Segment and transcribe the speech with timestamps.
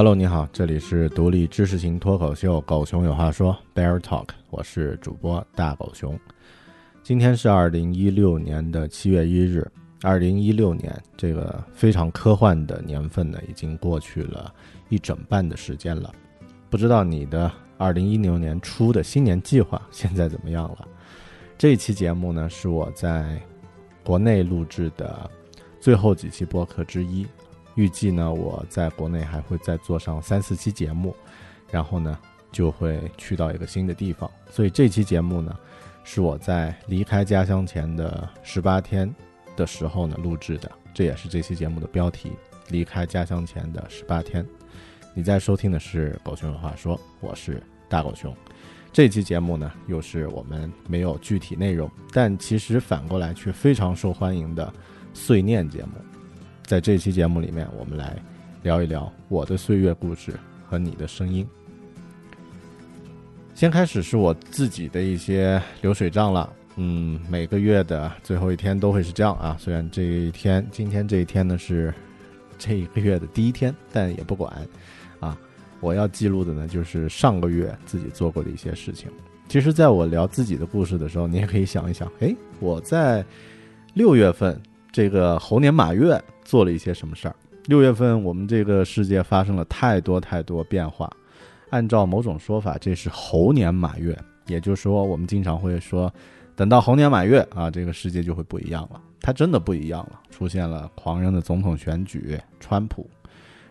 [0.00, 6.18] Hello，你好，这里是独立知识型脱口秀《狗熊有话说》Bear Talk，我是主播大狗熊。
[7.02, 9.70] 今天是二零一六年的七月一日。
[10.00, 14.50] 二零一六年这个非常科幻的年份呢，已经过去了
[14.88, 16.10] 一整半的时间了。
[16.70, 20.88] 不知道你的二零一六年初的新年计划现在怎么样了？
[21.58, 23.38] 这一期节目呢，是我在
[24.02, 25.30] 国内录制的
[25.78, 27.26] 最后几期播客之一。
[27.74, 31.14] 预计呢，我在国内还会再做上三四期节目，
[31.70, 32.18] 然后呢，
[32.52, 34.30] 就会去到一个新的地方。
[34.50, 35.56] 所以这期节目呢，
[36.04, 39.12] 是我在离开家乡前的十八天。
[39.56, 42.32] 的时候呢，录制的，这也是这期节目的标题。
[42.68, 44.46] 离开家乡前的十八天，
[45.12, 48.34] 你在收听的是狗熊有话说，我是大狗熊。
[48.90, 54.72] 这期节目呢，又是我们没有具体内容，但其实反过来却非常受欢迎的
[55.12, 56.09] 碎念节目。
[56.70, 58.16] 在这期节目里面，我们来
[58.62, 60.38] 聊一聊我的岁月故事
[60.68, 61.44] 和你的声音。
[63.56, 66.52] 先开始是我自己的一些流水账了。
[66.76, 69.56] 嗯，每个月的最后一天都会是这样啊。
[69.58, 71.92] 虽然这一天，今天这一天呢是
[72.56, 74.56] 这一个月的第一天，但也不管
[75.18, 75.36] 啊。
[75.80, 79.10] 我要记录的呢，就是上个月自己做过的一些事情。
[79.48, 83.24] 其实，在我聊自己的故事的时候，你也可以想一想，哎，我在
[83.92, 84.56] 六月份
[84.92, 87.36] 这个猴年马月做了一些什么事儿？
[87.66, 91.08] 六月份我们这个世界发生了太多太多变化。
[91.68, 94.18] 按照某种说法，这是猴年马月，
[94.48, 96.12] 也就是说，我们经常会说。
[96.56, 99.00] 等到猴年马月啊，这个世界就会不一样了。
[99.20, 103.08] 它真的不一样了，出现了狂人的总统选举，川普，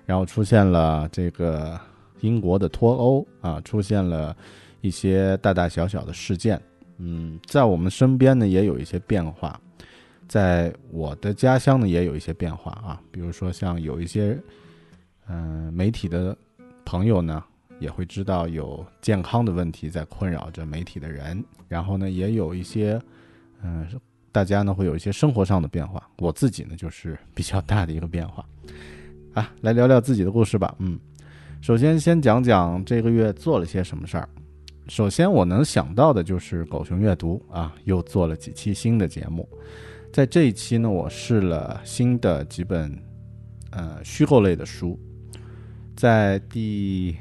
[0.05, 1.77] 然后出现了这个
[2.21, 4.33] 英国的脱欧啊，出现了
[4.79, 6.57] 一些大大小小的事件。
[6.97, 9.59] 嗯，在我们身边呢，也有一些变化，
[10.29, 13.01] 在我的家乡呢，也有一些变化啊。
[13.11, 14.39] 比如说，像有一些
[15.27, 16.37] 嗯媒体的
[16.85, 17.43] 朋友呢。
[17.79, 23.01] 也会知道有健康的问题在困扰着媒体的人，然后呢，也有一些，
[23.63, 23.87] 嗯，
[24.33, 26.05] 大家呢会有一些生活上的变化。
[26.17, 28.45] 我自己呢就是比较大的一个变化，
[29.33, 30.75] 啊，来聊聊自己的故事吧。
[30.79, 30.99] 嗯，
[31.61, 34.27] 首先先讲讲这个月做了些什么事儿。
[34.89, 39.47] 首先我能想到的就是狗熊阅读啊，又做了几期新的节目。
[40.11, 42.97] 在这一期呢，我试了新的几本，
[43.71, 44.99] 呃，虚构类的书，
[45.95, 47.15] 在第。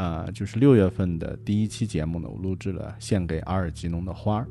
[0.00, 4.46] 呃，就是六月份的第一期节目呢，我录制了献给阿尔吉农的花儿，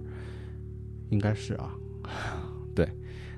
[1.09, 1.73] 应该是啊，
[2.75, 2.85] 对，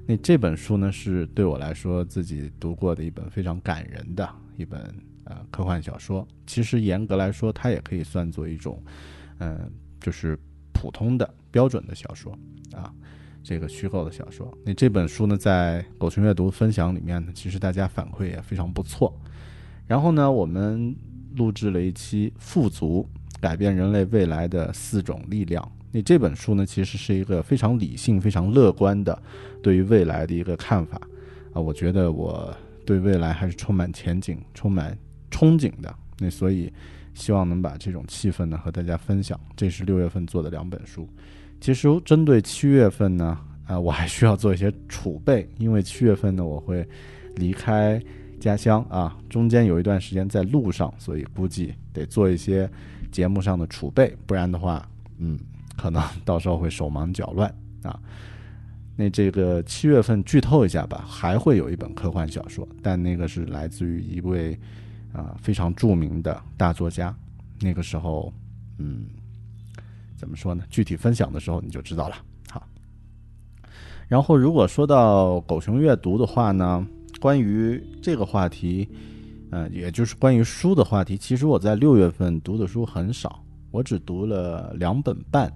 [0.08, 4.28] 那这本书呢是对我来说自己读过的一本非常感人的
[4.58, 4.82] 一本
[5.26, 6.28] 呃科幻小说。
[6.48, 8.84] 其实严格来说，它也可以算作一种，
[9.38, 9.72] 嗯，
[10.02, 10.36] 就是
[10.74, 12.36] 普通的标准的小说
[12.74, 12.92] 啊，
[13.44, 14.56] 这个虚构的小说。
[14.66, 19.14] 那这本书呢，在狗熊阅读分享里面呢，其实大家反馈也非常不错。
[19.88, 20.96] 然后呢，我们。
[21.36, 23.08] 录制了一期《富足
[23.40, 25.64] 改变人类未来的四种力量》。
[25.92, 29.18] 那这本书呢，其实是一个非常理性、非常乐观的
[29.62, 31.00] 对于未来的一个看法
[31.54, 31.62] 啊。
[31.62, 32.54] 我觉得我
[32.84, 34.98] 对未来还是充满前景、充满
[35.30, 35.96] 憧憬的。
[36.18, 36.74] 那所以
[37.14, 39.40] 希望能把这种气氛呢和大家分享。
[39.56, 41.08] 这是六月份做的两本书。
[41.60, 46.88] 其实针对七月份呢，啊，我还需要做一些储备， 因为七月份呢我会
[47.36, 48.02] 离开。
[48.40, 52.72] 家乡啊，中间有一段时间在路上，所以估计得做一些
[53.12, 55.38] 节目上的储备，不然的话，嗯，
[55.76, 57.54] 可能到时候会手忙脚乱
[57.84, 58.00] 啊。
[58.96, 64.58] 那这个七月份剧透一下吧，还会有一本科幻小说，但那个是来自于一位
[65.12, 67.14] 啊非常著名的大作家。
[67.60, 68.34] 那个时候，
[68.78, 69.04] 嗯，
[70.20, 70.64] 怎么说呢？
[70.70, 72.16] 具体分享的时候你就知道了。
[72.52, 72.68] 好，
[74.08, 76.86] 然后如果说到狗熊阅读的话呢？
[77.20, 78.88] 关于这个话题，
[79.52, 85.52] 嗯，也就是关于书的话题，其实我在六月份读的书很少，我只读了两本半，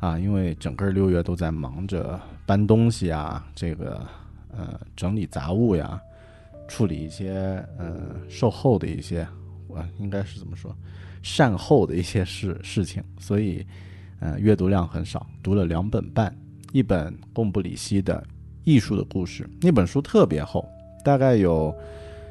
[0.00, 4.04] 啊，因为整个六月都在忙着搬东西啊，这个
[4.50, 6.00] 呃整理杂物呀，
[6.66, 9.24] 处理一些呃售后的一些，
[9.68, 10.74] 我应该是怎么说，
[11.22, 13.66] 善后的一些事事情，所以
[14.20, 16.34] 呃阅读量很少，读了两本半，
[16.72, 18.22] 一本贡布里希的
[18.64, 20.68] 艺术的故事，那本书特别厚。
[21.02, 21.74] 大概有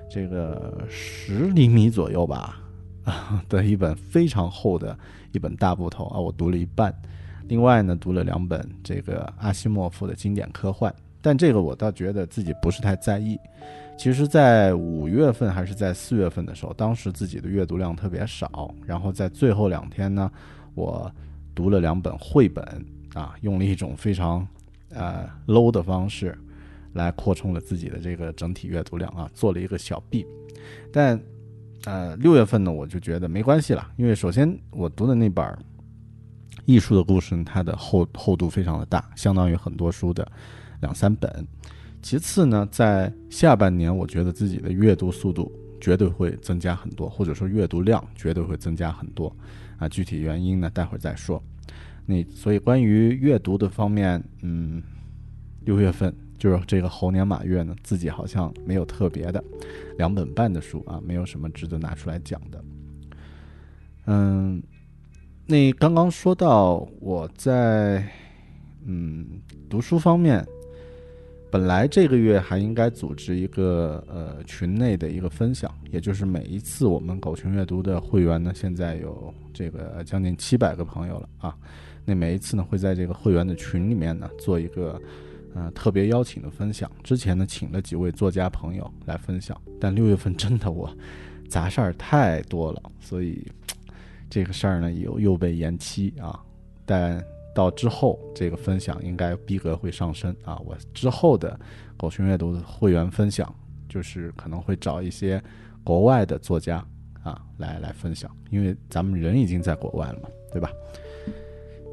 [0.10, 2.62] 这个十厘米左右吧，
[3.04, 4.98] 啊 的一本非常厚的
[5.32, 6.94] 一本大部头啊，我读了一半。
[7.48, 13.40] 另外呢，读了两本这个阿西莫夫的经典科幻，但这个我倒觉得自己不是太在意。
[14.00, 20.32] 其实，在五月份还是在四月份的时候，当时自己的阅读量特别少，然后在最后两天呢，
[20.74, 21.12] 我
[21.54, 22.64] 读了两本绘本
[23.14, 24.48] 啊，用了一种非常
[24.92, 26.36] 呃 low 的方式。
[26.94, 30.26] 来扩充了自己的这个整体阅读量啊，做了一个小 B，
[30.92, 31.22] 但，
[31.86, 35.46] 呃，六月份呢，我就觉得没关系了，因为首先我读的那本
[36.66, 40.28] 《艺术的故事，它的厚厚度非常的大，相当于很多书的
[40.82, 41.48] 两三本。
[42.02, 45.52] 其次呢，在下半年，我觉得自己的阅读速度
[45.82, 49.36] 绝对会增加很多，或者说阅读量绝对会增加很多。
[49.78, 51.44] 啊，具体原因呢，待会儿再说。
[52.06, 54.82] 那所以关于阅读的方面，嗯，
[55.66, 59.44] 六月份就是这个猴年马月呢，自己好像没有特别的
[59.98, 62.64] 两本半的书啊，没有什么值得拿出来讲的。
[64.06, 64.64] 嗯，
[65.46, 68.10] 那刚刚说到我在
[68.86, 70.48] 嗯读书方面。
[71.52, 81.58] 本来这个月还应该组织一个呃群内的一个分享，也就是每一次我们狗熊阅读的会员呢，现在有这个将近七百个朋友了啊。
[82.06, 85.02] 那每一次呢，会在这个会员的群里面呢做一个
[85.56, 86.90] 呃特别邀请的分享。
[87.04, 90.96] 之前呢，请了几位作家朋友来分享，但六月份真的我
[91.48, 93.44] 杂事儿太多了，所以
[94.30, 96.40] 这个事儿呢又又被延期啊。
[96.86, 97.24] 但
[97.60, 100.58] 到之后，这个分享应该逼格会上升啊！
[100.66, 101.60] 我之后的
[101.98, 103.54] 狗熊阅读的会员分享，
[103.90, 105.44] 就是可能会找一些
[105.84, 106.78] 国外的作家
[107.22, 110.72] 啊来来分享，因为咱们人已经在国外了嘛，对吧？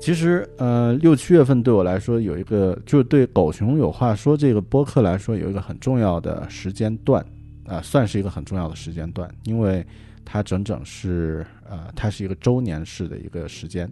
[0.00, 7.26] 其实，呃，六七月份对我来说有一个，就对狗熊有话说这个播客来说有一个很重要的时间段
[7.66, 9.84] 啊，算是一个很重要的时间段，因为
[10.24, 13.90] 它整整是呃，它是一个周年式的一个时间。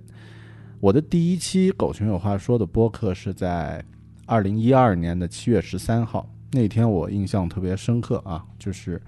[0.84, 3.82] 我的第一期《狗熊有话说》的播客是在
[4.26, 9.00] 二零一二年的七月十三号，那天我印象特别深刻啊，就是，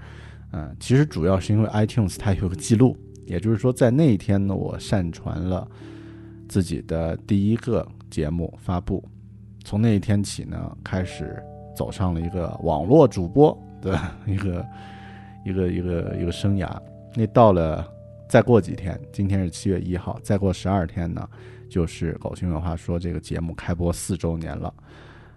[0.53, 5.69] 嗯，其实主要是因为 iTunes 它有个记录，也就是说在那一天呢，我上传了
[6.49, 9.07] 自己的第一个节目发布，
[9.63, 11.37] 从那一天起呢，开始
[11.77, 14.67] 走上了一个网络主播的一个
[15.45, 16.75] 一个一个一个生涯。
[17.15, 17.87] 那到了
[18.31, 21.29] 再过几天，今天是七月一号，再过十二天呢。
[21.69, 24.73] 就是《狗熊有话说》这个节目开播四周年了，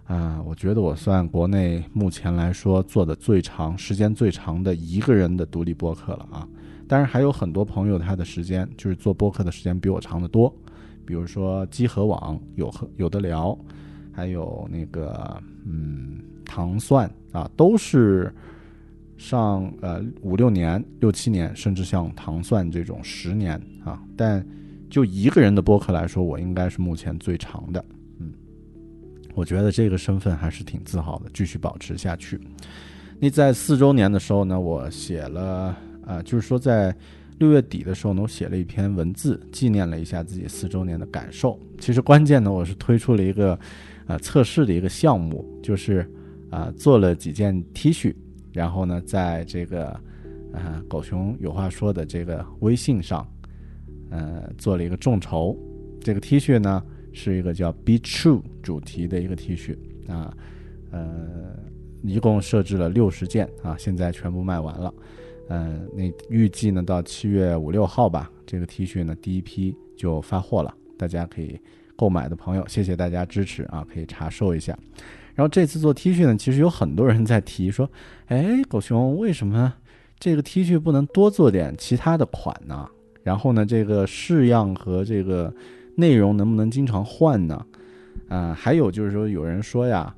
[0.04, 6.48] 啊，我觉得我算国内目前来说做的最长时间最长的一个人的独立播客了啊。
[6.86, 10.54] 当然还有很多朋友他的时间就是做播客的时间比我长得多，
[11.04, 13.58] 比如说机核网有和有的聊，
[14.12, 18.32] 还有那个嗯糖蒜啊，都是
[19.18, 24.46] 上呃五六年、六七年，甚至像糖蒜这种十年啊，但。
[24.90, 27.82] 就一个人的播客来说，我应该是目前最长的。
[28.18, 28.32] 嗯，
[29.34, 32.38] 我觉得这个身份还是挺自豪的，继续保持下去。
[33.20, 36.94] 那在四周年的时候呢，我写了啊，就是说在
[37.38, 41.58] 六月底的时候呢，我写了一篇文字，纪念了一下自己四周年的感受。
[41.78, 43.58] 其实关键呢，我是推出了一个
[44.06, 46.04] 呃测试的一个项目，就是
[46.50, 48.14] 啊做了几件 T 恤，
[48.52, 49.88] 然后呢，在这个
[50.52, 53.24] 啊狗熊有话说的这个微信上。
[54.10, 55.56] 呃，做了一个众筹，
[56.00, 59.76] 这个 T 恤呢是一个叫 “Be True” 主题的一个 T 恤
[60.08, 60.36] 啊，
[60.90, 61.56] 呃，
[62.02, 64.92] 一共设置了六十件啊，现在全部卖完了，
[65.48, 71.58] 嗯，那预计呢到七月五六号吧，这个 T 恤呢第一批就发货了，大家可以
[71.94, 74.76] 购买的朋友，谢谢大家支持啊，可以查收一下。
[75.34, 77.88] 然后这次做 T 恤呢，其实有很多人在提说，
[78.26, 79.72] 哎，狗熊为什么
[80.18, 82.88] 这个 T 恤不能多做点其他的款呢？
[83.22, 85.52] 然后呢，这个式样和这个
[85.94, 87.64] 内容能不能经常换呢？
[88.28, 90.14] 啊，还有就是说，有人说呀，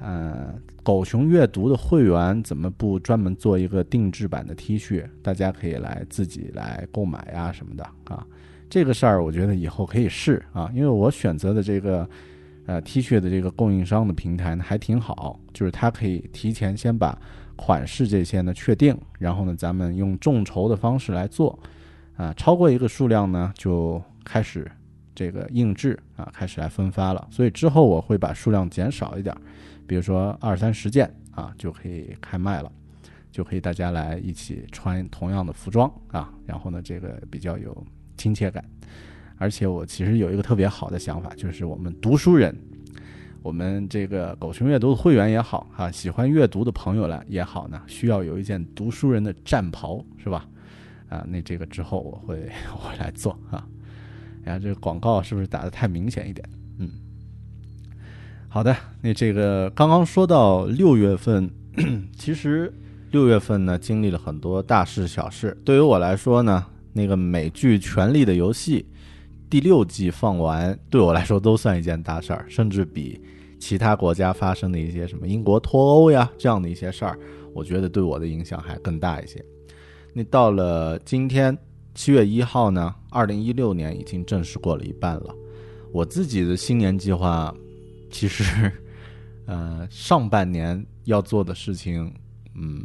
[0.00, 5.04] 呃，狗熊阅读的会员怎么不专门做一个定制版的 T 恤？
[5.22, 8.26] 大家可以来自己来购买呀什么的啊。
[8.70, 12.08] 这个事儿我觉得以后可以试啊，因为我选择的这个
[12.66, 17.18] 呃 T 恤的这个供应商的平台呢还挺好，就是它可以提前先把
[17.54, 21.58] 款式这些呢确定，然后呢咱们用众筹的方式来做。
[22.16, 24.70] 啊，超过一个数量呢，就开始
[25.14, 27.28] 这个印制啊，开始来分发了。
[27.30, 29.36] 所以之后我会把数量减少一点，
[29.86, 32.72] 比如说二三十件啊，就可以开卖了，
[33.30, 36.32] 就可以大家来一起穿同样的服装啊。
[36.46, 38.64] 然后呢，这个比较有亲切感。
[39.38, 42.56] 而且我其实有一个特别好的想法，就是我们读书人，
[43.42, 50.48] 我们这个狗熊阅读的会员也好啊，喜欢阅读的朋友来也好呢，需要有一件读书人的战袍，是吧？
[51.08, 53.66] 啊，那这个之后我会我会来做啊。
[54.44, 56.48] 哎呀，这个广告是不是打的太明显一点？
[56.78, 56.90] 嗯，
[58.48, 58.76] 好的。
[59.00, 61.50] 那这个刚刚说到六月份，
[62.16, 62.72] 其实
[63.10, 65.56] 六月份呢经历了很多大事小事。
[65.64, 68.82] 对于我来说呢，那个美剧《权力的游戏》
[69.50, 73.20] 第六季放完，对我来说都算一件大事儿，甚至比
[73.58, 77.18] 其他国家发生的一些什么英国脱欧呀这样的一些事儿，
[77.52, 79.44] 我觉得对我的影响还更大一些。
[80.18, 81.54] 那到了今天
[81.94, 85.34] 七月一号呢，二零一六年已经正式过了一半了，
[85.92, 87.54] 我自己的新年计划，
[88.10, 88.72] 其实，
[89.44, 92.10] 呃，上半年要做的事情，
[92.54, 92.82] 嗯，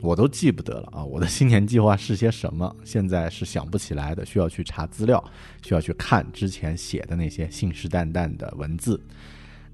[0.00, 1.04] 我都记不得了啊。
[1.04, 2.72] 我的新年计划是些什么？
[2.84, 5.22] 现在是想不起来的，需要去查资料，
[5.60, 9.00] 需要去看之前写的那些信誓旦旦的文字。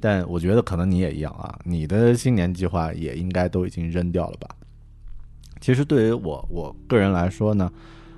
[0.00, 4.48] 但我觉得可能你也一样啊，你的新年计划也应该都已经扔掉了吧？
[5.60, 7.70] 其实对于我我个人来说呢，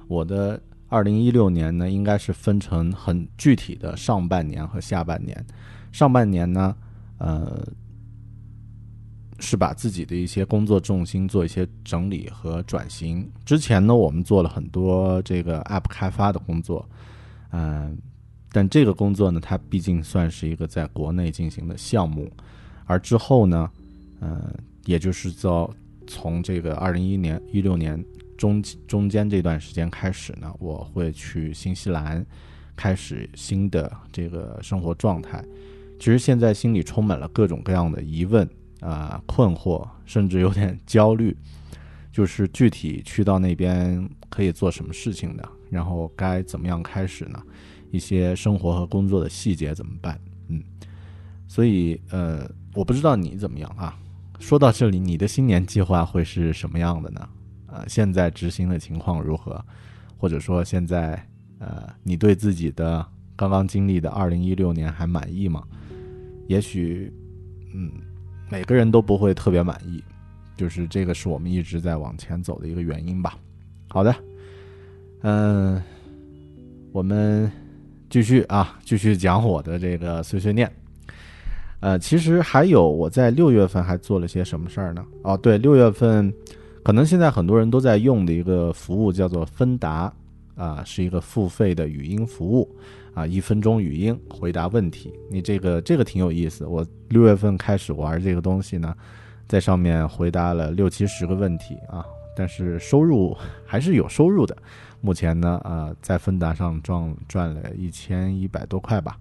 [0.08, 0.60] 我的。
[0.88, 5.42] 二零一六年呢，应该是分成很具体的上半年和下半年。
[5.90, 6.76] 上半年呢，
[7.16, 7.66] 呃，
[9.38, 13.26] 是把自己的一些工作重心做一些整理和转型。
[13.42, 16.86] 之前呢，我们做了很多这个 App 开发的工作，
[17.52, 17.96] 嗯，
[18.50, 22.30] 但这个工作呢，它毕竟算是一个在国内进行的项目。
[22.84, 23.70] 而之后呢，
[24.20, 25.48] 嗯，也就是在
[26.12, 28.04] 从这个二零一年一六年。
[28.38, 32.26] 中中间这段时间开始呢，我会去新西兰，
[32.74, 35.44] 开始新的这个生活状态。
[36.00, 38.48] 其实现在心里充满了各种各样的疑问
[38.80, 41.36] 啊、困惑，甚至有点焦虑。
[42.10, 45.44] 就是具体去到那边可以做什么事情呢？
[45.70, 47.40] 然后该怎么样开始呢？
[47.92, 50.18] 一些生活和工作的细节怎么办？
[50.48, 50.60] 嗯，
[51.46, 53.96] 所以呃，我不知道你怎么样啊。
[54.42, 57.28] 说到这里，你的新年计划会是什么样的呢？
[57.68, 59.64] 呃，现在执行的情况如何？
[60.18, 61.24] 或者说现在，
[61.60, 63.06] 呃，你对自己的
[63.36, 65.62] 刚刚经历的二零一六年还满意吗？
[66.48, 67.10] 也许，
[67.72, 67.92] 嗯，
[68.50, 70.02] 每个人都不会特别满意，
[70.56, 73.38] 就是这个是我们一直在往前走的一个原因吧。
[73.88, 74.12] 好的，
[75.22, 75.80] 嗯，
[76.90, 77.50] 我们
[78.10, 80.70] 继续啊，继续讲我的这个碎碎念。
[81.82, 85.04] 呃，其实还有我在六月份还做了些什么事儿呢？
[85.22, 86.32] 哦，对，六月份。
[86.84, 90.12] 可能现在很多人都在用的一个服务叫做芬达，
[90.56, 92.68] 啊，是一个付费的语音服务，
[93.14, 95.12] 啊，一分钟语音回答问题。
[95.30, 96.66] 你这个这个挺有意思。
[96.66, 98.92] 我六月份开始玩这个东西呢，
[99.46, 102.04] 在上面回答了六七十个问题啊，
[102.36, 104.56] 但是收入还是有收入的。
[105.00, 109.16] 目前呢，啊，在芬达上赚赚了一千一百多块吧，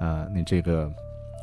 [0.00, 0.88] 啊，你这个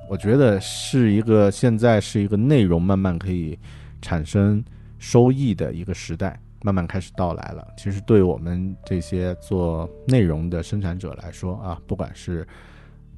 [0.09, 3.57] 我觉得是一个现在是一个内容慢慢可以
[4.01, 4.61] 产生。
[5.01, 7.65] 收益的一个时代慢慢开始到来了。
[7.77, 12.45] 其实，对我们这些做内容的生产者来说啊，不管是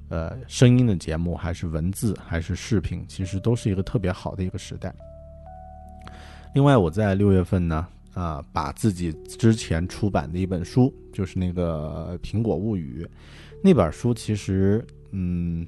[0.09, 4.93] 呃声音的节目，还是文字，还是视频，其实都是一个特别好的一个时代。
[6.53, 13.03] 另外，我在六月份呢，啊，把自己之前出版的一本书，就是那个《苹果物语》
[13.63, 15.65] 那本书，其实嗯，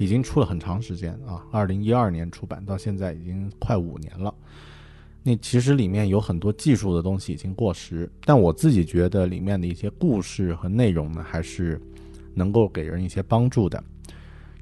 [0.00, 4.34] 已经出了很长时间啊，二零一二年出版，到现在已经快五年了。
[5.22, 11.78] 那其实里面有很多技术的东西已经过时，但我自己觉得里面的一些故事和内容呢，还是
[12.32, 13.84] 能够给人一些帮助的。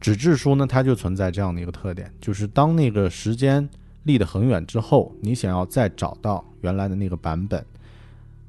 [0.00, 3.66] 纸质书呢，它就存在这样的一个特点，就是当那个时间
[4.02, 7.64] 离得很远之后，你想要再找到原来的那个版本，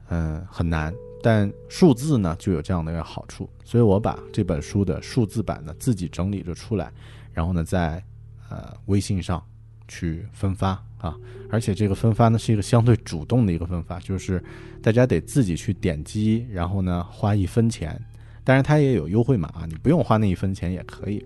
[0.08, 0.92] 嗯，很难。
[1.22, 6.92] 但数字呢，就有这样的一个好处，所以我把这本书的数字版呢自己整理着出来，
[7.34, 8.04] 然后呢，在
[8.50, 9.44] 呃微信上
[9.88, 10.84] 去分发。
[11.00, 11.16] 啊，
[11.50, 14.44] 而且这个分发呢是一个相对主动的一个分发，就是
[14.82, 17.98] 大家得自己去点击，然后呢花一分钱，
[18.44, 21.26] 当然它也有优惠码啊，你不用花那一分钱也可以，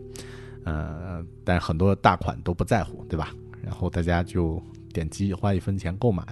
[0.64, 3.34] 呃，但很多大款都不在乎，对吧？
[3.64, 4.62] 然后大家就
[4.94, 6.24] 点击花一分钱购买，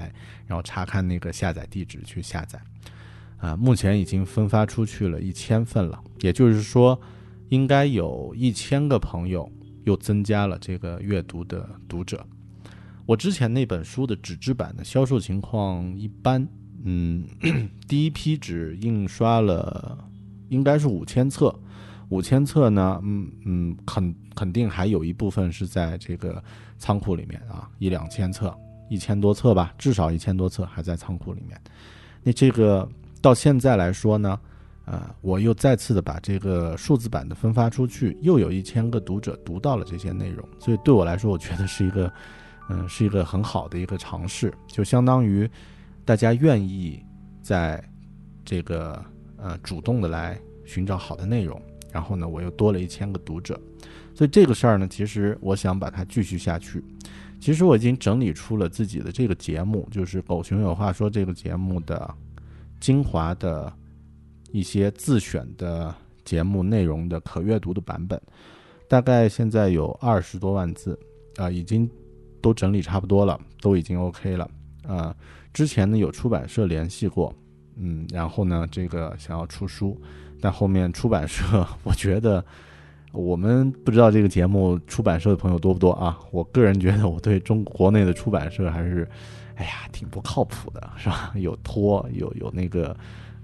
[0.46, 2.62] 然后查看那个下载地址去下载，
[3.42, 7.00] 啊，目前已经分发出去了一千份了，也就是说，
[7.50, 9.52] 应该有一千个朋友
[9.84, 12.24] 又增加了这个阅读的读者。
[13.08, 16.48] 我之前那本书的纸质版的销售情况一般，
[16.84, 17.26] 嗯，
[17.88, 19.98] 第一批只印刷了，
[20.50, 21.54] 应该是五千册，
[22.10, 26.42] 五千册呢，嗯嗯，肯肯定还有一部分是在这个
[26.78, 28.56] 仓库里面啊，一两千册，
[28.88, 31.60] 一千多册吧，至少一千多册还在仓库里面。
[32.24, 32.88] 那这个
[33.22, 34.40] 到现在来说呢，
[34.86, 42.12] 呃，我又再次的把这个数字版的分发出去，又有一千个读者读到了这些内容，所以对我来说，我觉得是一个。
[42.70, 45.50] 嗯，是一个很好的一个尝试，就相当于
[46.06, 47.04] 大家愿意
[47.42, 47.84] 在
[48.46, 49.04] 这个
[49.36, 53.60] 呃主动的来寻找好的内容，然后呢，我又多了一千个读者，
[54.14, 56.82] 所以这个事儿呢，其实我想把它继续下去。
[57.42, 62.16] 其实我已经整理出了自己的这个节目，就是《狗熊有话说》这个节目的
[62.82, 63.72] 精华的
[64.52, 68.22] 一些自选的节目内容的可阅读的版本，
[68.90, 71.00] 大概现在有二十多万字
[71.38, 71.90] 啊，已经。
[72.44, 74.50] 都整理差不多了，都已经 OK 了。
[74.88, 75.16] 啊，
[75.54, 77.32] 之前呢有出版社联系过，
[77.76, 79.96] 嗯，然后呢这个想要出书，
[80.42, 82.44] 但后面出版社 我觉得，
[83.12, 86.18] 我们不知道这个节目出版社的朋友多不多啊？
[86.32, 89.08] 我个人觉得我对中国内的出版社还是，
[89.56, 91.34] 哎呀，挺不靠谱的，是吧？
[91.38, 92.96] 有托，有有那个，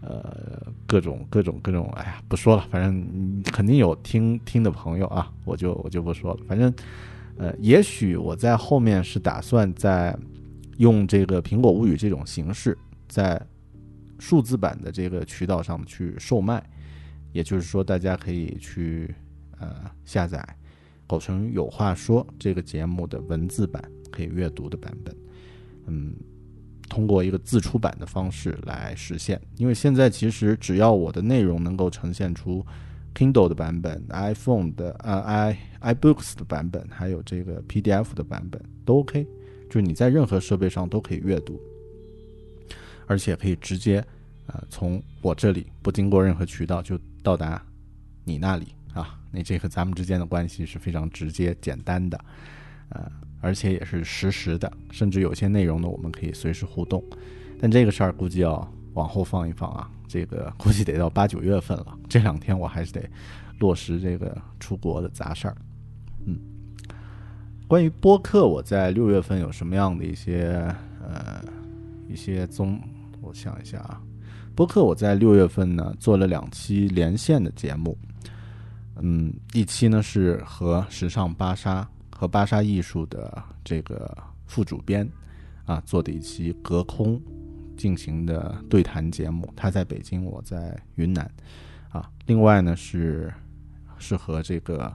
[0.02, 6.40] 呃，各种各种各种，哎呀，不说了，反正肯定有听听的朋友啊，我就我就不说了。
[6.48, 6.74] 反正，
[7.38, 10.18] 呃，也许我在后面是打算在
[10.78, 13.42] 用这个苹果物语这种形式，在
[14.20, 16.64] 数字版的这个渠道上去售卖，
[17.32, 19.14] 也就是说，大家可以去。
[19.60, 19.74] 呃，
[20.06, 20.38] 下载
[21.08, 25.16] 《狗熊有话说》这个节目的文字版可以阅读的版本，
[25.88, 26.14] 嗯，
[26.88, 29.42] 通过一个自出版的方式来实现。
[29.58, 32.66] 因为现在其实只要我的内容能够呈现出
[33.16, 39.26] Kindle 的版本、iPhone 的 i iBooks 的版本，还有这个 PDF 的版本都 OK，
[39.70, 41.60] 就是你在任何设备上都可以阅读，
[43.08, 44.06] 而且可以直接
[44.46, 47.62] 呃从我这里不经过任何渠道就到达
[48.24, 48.68] 你那里。
[48.94, 52.20] 啊，那这和咱们之间的关系是非常直接简单的，
[52.90, 57.04] 呃，而且也是实时的，甚至有些内容呢，我们可以随时互动。
[57.60, 61.98] 但这个事儿估计要往后放一放啊，这个估计得到八九月份了。
[62.08, 63.02] 这两天我还是得
[63.60, 65.58] 落实这个出国的杂事儿。
[66.26, 66.38] 嗯，
[67.68, 71.44] 关于播客，我在六月份有什么样的一些呃
[72.08, 72.80] 一些综？
[73.22, 74.00] 我想一下啊，
[74.56, 77.98] 播客我在六月份呢做了两期连线的节目。
[79.02, 85.08] 嗯，一期呢是和时尚芭莎和芭莎艺术的这个副主编
[85.66, 87.22] 啊做的一期隔空
[87.78, 91.30] 进行的对谈节目，他在北京，我在云南
[91.90, 92.10] 啊。
[92.26, 93.32] 另外呢是
[94.00, 94.92] 是和这个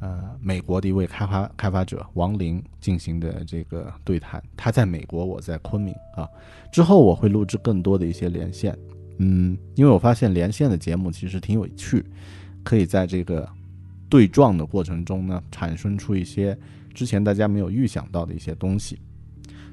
[0.00, 6.28] 呃美国的一位开发开发者王林进行的这个对谈，他在美国，我在昆明啊。
[6.72, 8.76] 之后我会录制更多的一些连线，
[9.18, 12.04] 嗯，因为我发现连线的节目其实挺有趣。
[12.64, 13.48] 可以在这个
[14.08, 16.56] 对撞的过程中呢，产生出一些
[16.94, 18.98] 之前大家没有预想到的一些东西。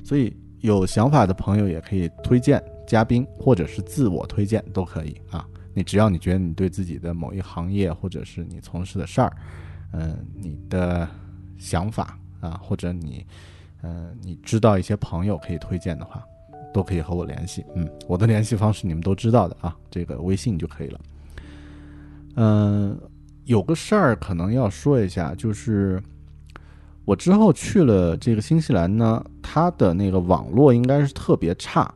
[0.03, 5.45] 所以有想法的朋友也可以推荐嘉宾，或者是自我推荐都可以啊。
[5.73, 9.35] 你只要你觉得你对自己的某一行业，或者是你从事的事儿，
[9.91, 11.07] 嗯，你的
[11.57, 13.25] 想法啊，或者你，
[13.81, 16.23] 嗯，你知道一些朋友可以推荐的话，
[16.73, 17.65] 都可以和我联系。
[17.75, 20.99] 嗯，我的联系方式你们都知道的啊，这个微信就可以了。
[22.35, 22.97] 嗯，
[23.45, 26.01] 有个事儿可能要说一下，就是
[27.05, 31.93] 我之后去了这个新西兰呢，它的那个网络应该是特别差，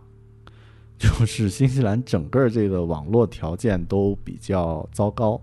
[1.00, 5.42] 就是新西兰整个这个网络条件都比较糟糕。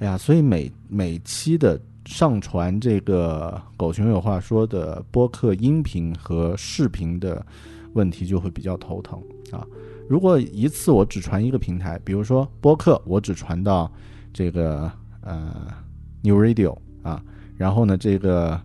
[0.00, 7.44] 哎呀，所以每每期的上传这个狗熊有话说的播客音频和视频的
[7.94, 9.18] 问题就会比较头疼
[9.50, 9.66] 啊。
[10.10, 13.90] 如果一次我只传一个平台，比如说播客，我只传到。
[14.34, 14.90] 这个
[15.22, 15.74] 呃
[16.22, 17.22] ，New Radio 啊，
[17.56, 18.60] 然后呢，这个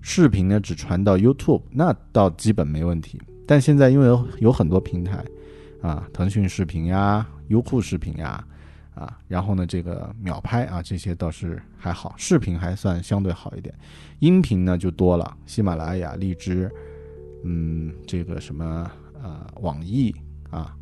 [0.00, 3.20] 视频呢只传到 YouTube，那倒基本没问题。
[3.46, 5.24] 但现在因为有有很多平台
[5.82, 8.44] 啊，腾讯视频呀、优酷视频呀
[8.94, 13.74] 啊，然后呢，这个秒拍啊，这些倒是还好，视频还算相对好一点，
[14.18, 16.70] 音频呢就多了，喜马拉雅、荔枝，
[17.44, 18.90] 嗯，这个什么
[19.22, 20.14] 呃，网易
[20.50, 20.74] 啊，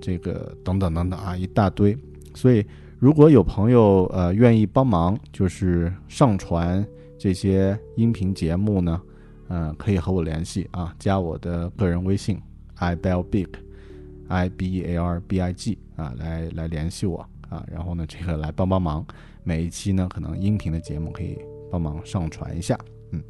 [0.00, 1.96] 这个等等等等啊，一大堆。
[2.34, 2.64] 所以，
[2.98, 6.84] 如果有朋友呃愿意帮忙，就是上传
[7.16, 9.00] 这些音频节目呢，
[9.48, 12.40] 嗯，可以和我联系啊，加我的个人微信
[12.74, 19.06] i bell big，i b e l r b i g 啊，来来联系我啊，然后呢，这个来帮帮忙，
[19.44, 21.38] 每一期呢，可能音频的节目可以
[21.70, 22.76] 帮忙上传一下，
[23.12, 23.22] 嗯，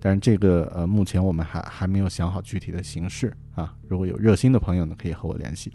[0.00, 5.70] 但是这个呃，目前我们还还没有想好具体的形式啊，如果有热心的朋友呢，可以和我联系。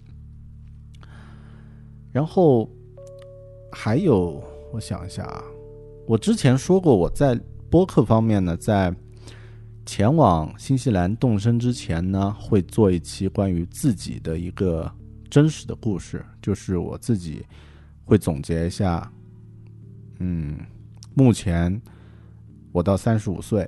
[2.11, 2.69] 然后
[3.71, 5.43] 还有，我想一下啊，
[6.05, 8.93] 我之前说过，我在播客方面呢，在
[9.85, 14.91] 前往新西兰动身之前呢，会做一期关于自己的一个
[15.29, 17.45] 真实的故事，就是我自己
[18.03, 19.11] 会总结一下，
[20.19, 20.57] 嗯，
[21.13, 21.81] 目前
[22.71, 23.67] 我到三十五岁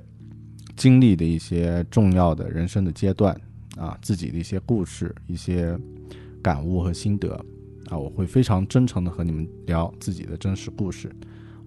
[0.76, 3.34] 经历的一些重要的人生的阶段
[3.76, 5.76] 啊，自己的一些故事、一些
[6.42, 7.44] 感悟和心得。
[7.90, 11.14] 啊，我会非常真诚的和你们聊自己的真实故事。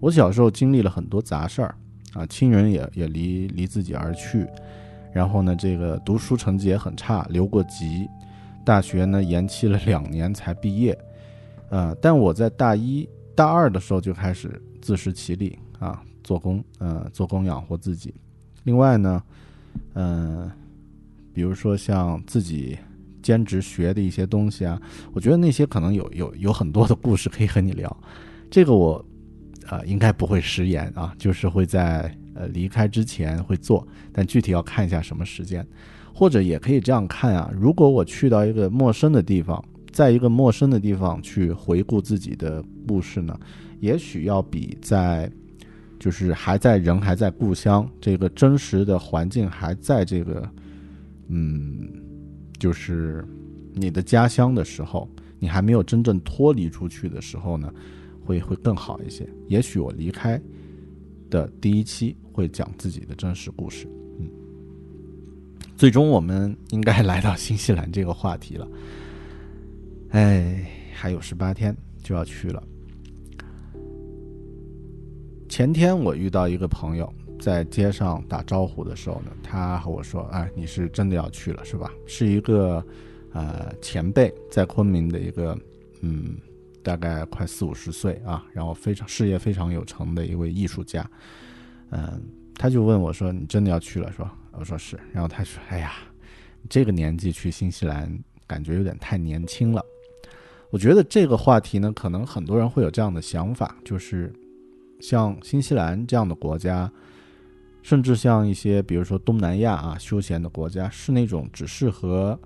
[0.00, 1.74] 我小时候经历了很多杂事儿，
[2.14, 4.46] 啊，亲人也也离离自己而去，
[5.12, 8.08] 然后呢，这个读书成绩也很差，留过级，
[8.64, 10.98] 大学呢延期了两年才毕业，
[11.70, 18.14] 呃，但我在大一大二的时候就开始自食其力啊，做工，呃，做工养活自己。
[18.64, 19.22] 另外呢，
[19.94, 20.50] 嗯，
[21.32, 22.76] 比如说像自己。
[23.22, 24.80] 兼职学的一些东西啊，
[25.12, 27.94] 我觉得那些可能有有有很多的故事可以和你聊。
[28.50, 29.04] 这个我
[29.68, 35.66] 呃，应该不会食言啊，就是会在呃离开之前会做，但具体要看一下什么时间，
[36.14, 43.38] 或者也可以这样看啊，如果我去到一个陌生的地方，在一个陌生的地方去回顾自己的故事呢，
[43.80, 45.30] 也许要比在
[45.98, 50.48] 就是还在人还在故乡，这个真实的环境还在这个
[51.28, 51.86] 嗯，
[52.58, 53.24] 就是
[53.74, 55.08] 你的家乡的时候。
[55.40, 57.72] 你还没有真正脱离出去的时候呢，
[58.24, 59.24] 会会更好一些。
[59.46, 60.42] 也许我离开
[61.30, 63.86] 的第一期会讲自己的真实故事。
[64.18, 64.28] 嗯，
[65.76, 68.68] 最终我们应该来到新西兰这个话题了。
[70.08, 72.60] 哎，还有十八天就要去了。
[75.48, 82.84] 前天我遇到一个朋友在街上打招呼的时候呢，他和我说：“哎，你是真的要去了是吧？”是一个。
[83.34, 85.56] 呃，前辈在昆明的一个，
[86.00, 86.38] 嗯，
[86.82, 91.08] 大概快四五十岁啊，然后非常事业非常有成的一位艺术家，
[91.90, 92.20] 嗯，
[92.54, 94.98] 他就问我说：“你真的要去了？”说，我说是。
[95.12, 95.92] 然后他说：“哎呀，
[96.70, 99.84] 这个年纪去新西兰，感觉有点太年轻了。”
[100.72, 104.32] 我觉得这个话题呢，可能很多人会有这样的想法，就是
[105.00, 106.90] 像新西兰这样的国家，
[107.88, 112.38] 甚至像一些比如说东南亚啊休闲的国家，是那种只适合。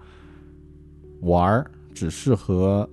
[1.22, 2.88] 玩儿只适合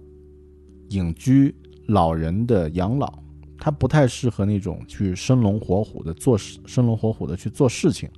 [0.90, 1.54] 隐居
[1.88, 3.12] 老人的养老，
[3.58, 8.10] 它不太适合那种去生龙活虎的做事，生龙活虎的去做事情，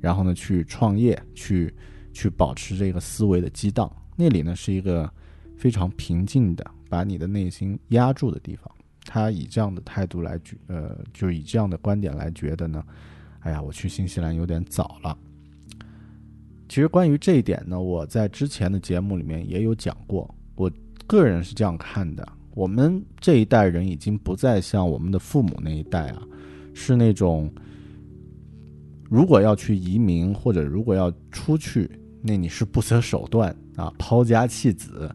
[0.00, 1.72] 然后呢去创业，去
[2.12, 3.90] 去保持这个思维的激荡。
[4.16, 5.08] 那里呢是一个
[5.56, 8.68] 非常平静的，把你的内心压住的地方。
[9.04, 12.84] 他以这样的态度来觉，呃，就以这样的观点来觉得呢，
[13.46, 15.16] 哎呀，我去新西兰有点早了。
[16.68, 20.28] 其实关于这一点呢，我在之前的节目里面也有讲过。
[20.56, 20.68] 我
[21.06, 26.22] 个人是这样看的：我们这一代人已经不再像我们的父母那一代啊，
[26.74, 27.48] 是那种
[29.04, 31.88] 如果要去移民或者如果要出去，
[32.20, 35.08] 那你是不择手段啊，抛家弃子，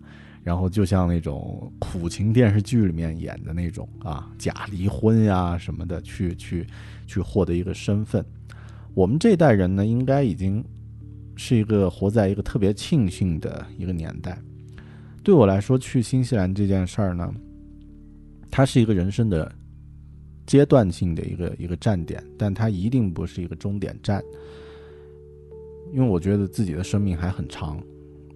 [0.44, 6.68] 然后就像那种苦情电视剧里面演的那种啊，假离婚呀什么的，去去
[7.08, 8.26] 去获得一个身份。
[8.94, 10.64] 我们这一代人呢，应该已经。
[11.38, 14.38] 是一个活在一个特别庆幸的一个年代，
[15.24, 17.34] 对我来说，去新西兰这件事儿呢，
[18.52, 19.52] 它是一个人生的
[20.46, 24.22] 阶段性的一个一个站点，但它一定不是一个终点站，
[25.92, 27.82] 因为我觉得自己的生命还很长，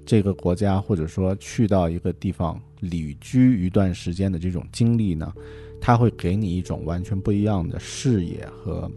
[0.05, 5.33] 这个国家或者说去到一个地方旅居一段时间的这种经历呢，
[5.81, 8.91] 它会给你一种完全不一样的视野和，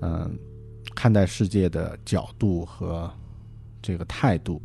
[0.00, 0.38] 嗯。
[0.92, 3.10] 看待世界的角度和
[3.80, 4.60] 这个态度，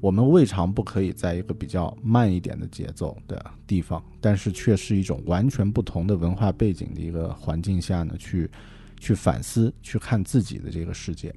[0.00, 8.50] 我们未尝不可以在一个比较慢一点的节奏的地方，但是却是一种完全不同的文化背景的一个环境下呢，去
[8.98, 11.32] 去反思、去看自己的这个世界。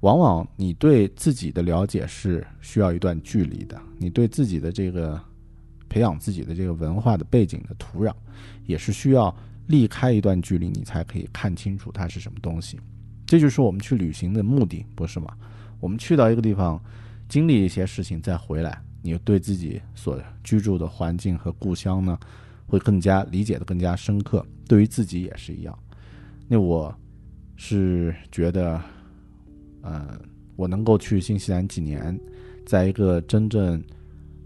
[0.00, 5.20] 往往你对自己的了解是需要一段距离的，你对自己的这个
[5.88, 8.12] 培养自己的这个文化的背景的土壤，
[8.66, 9.34] 也是需要。
[9.68, 12.80] 离开一段距离，你才可以看清楚它是什么东西。
[13.26, 15.28] 这就是我们去旅行的目的，不是吗？
[15.78, 16.82] 我们去到一个地方，
[17.28, 22.18] 经历一些事情，再回来，你对自己所居住的环境和故乡呢，
[22.66, 24.42] 会更加理解的更加深刻。
[24.66, 25.78] 对于自己也是一样。
[26.46, 26.94] 那我
[27.56, 28.80] 是觉得，
[29.82, 30.18] 嗯，
[30.56, 32.18] 我能够去新西兰几年，
[32.66, 33.82] 在一个真正，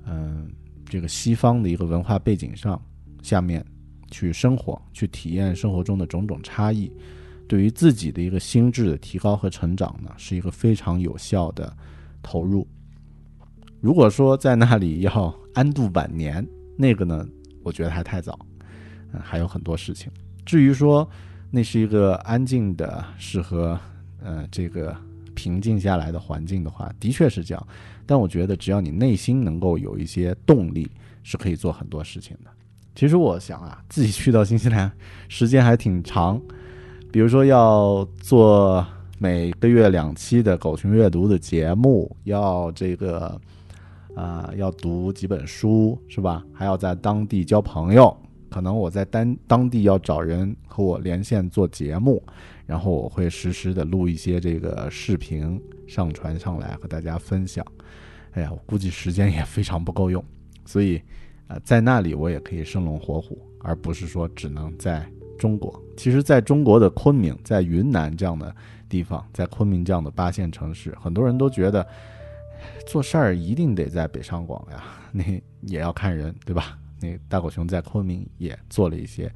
[0.07, 0.51] 嗯，
[0.87, 2.81] 这个西方的一个文化背景上
[3.23, 3.65] 下面。
[4.15, 6.93] 去生活，去体验生活中的种种差异，
[7.49, 11.75] 对于自己的一个心智的提高和成长呢，是一个非常有效的
[12.23, 12.69] 投入。
[13.81, 17.27] 如果说在那里要安度晚年，那个呢，
[17.63, 18.39] 我觉得还太早，
[19.15, 20.13] 嗯，还有很多事情。
[20.45, 21.09] 至于说
[21.51, 23.81] 那是一个安静的、适合
[24.23, 24.95] 呃这个
[25.35, 27.67] 平静下来的环境的话，的确是这样。
[28.05, 30.91] 但我觉得，只要你内心能够有一些动力，
[31.23, 32.51] 是可以做很多事情的。
[32.95, 34.91] 其实我想啊，自己去到新西兰
[35.29, 36.41] 时间还挺长，
[37.11, 38.87] 比如说要做
[39.19, 43.41] 每个月两期的狗熊阅读的节目，要这个
[44.15, 46.45] 啊要读几本书是吧？
[46.53, 48.15] 还要在当地交朋友，
[48.51, 52.23] 可能我在当当地要找人和我连线做节目，
[52.73, 57.63] 然后我会实时的录一些这个视频上传上来和大家分享。
[58.31, 60.25] 哎呀，我估计时间也非常不够用，
[60.65, 60.97] 所以
[61.49, 61.61] 啊。
[61.63, 65.07] 在那里我也可以生龙活虎，而不是说只能在
[65.39, 65.79] 中国。
[65.99, 68.57] 其实，在中国的昆明，在云南这样的
[68.89, 71.87] 地方，在昆明这样的八线城市，很多人都觉得
[72.87, 74.83] 做事儿一定得在北上广呀，
[75.13, 75.23] 那
[75.61, 76.79] 也要看人，对吧？
[77.03, 79.31] 那大狗熊在昆明也做了一些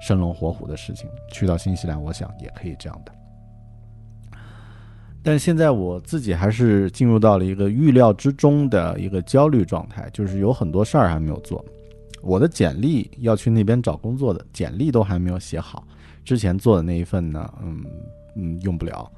[0.00, 3.12] 生龙活虎的事情，去到新西兰，我想也可以这样的。
[5.22, 11.62] 但现在我自己还是进入到了一个预料之中的一个焦虑状态，就是有很多事儿还没有做。
[12.22, 15.86] 我的简历要去那边找工作的简历都还没有写好，
[16.24, 17.84] 之前做的那一份呢，嗯
[18.36, 19.10] 嗯用不了。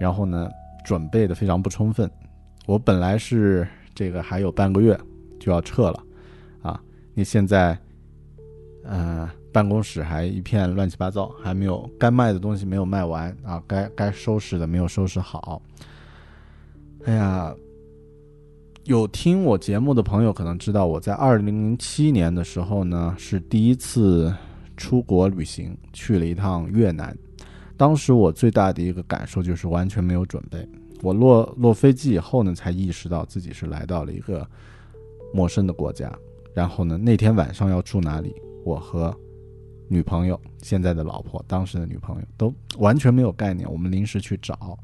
[0.00, 0.48] 然后呢，
[0.84, 2.10] 准备的非常不充分。
[2.66, 4.98] 我本来是这个还有半个月
[5.38, 6.02] 就要撤了，
[6.62, 6.80] 啊，
[7.14, 7.76] 你现在，
[8.84, 9.28] 呃。
[9.52, 15.60] 办公室还一片乱七八糟，还没有该卖的东西没有卖完啊，该该收拾的没有收拾好。
[17.04, 17.54] 哎呀，
[18.84, 24.34] 有听我节目的朋友可能知道，我在二零零七年的时候呢，是第一次
[24.76, 27.16] 出国旅行，去了一趟越南。
[27.76, 30.66] 当时我最大的一个感受就是完全没有准备。
[31.02, 34.48] 我落落飞机以后呢，才意识到自己是来到了一个
[35.34, 36.10] 陌生的国家。
[36.54, 38.34] 然后呢，那天晚上要住哪里？
[38.64, 39.12] 我和
[39.92, 43.70] 女朋友，现在的老婆，当时的女朋友都完全没有概念。
[43.70, 44.78] 我们临时去找，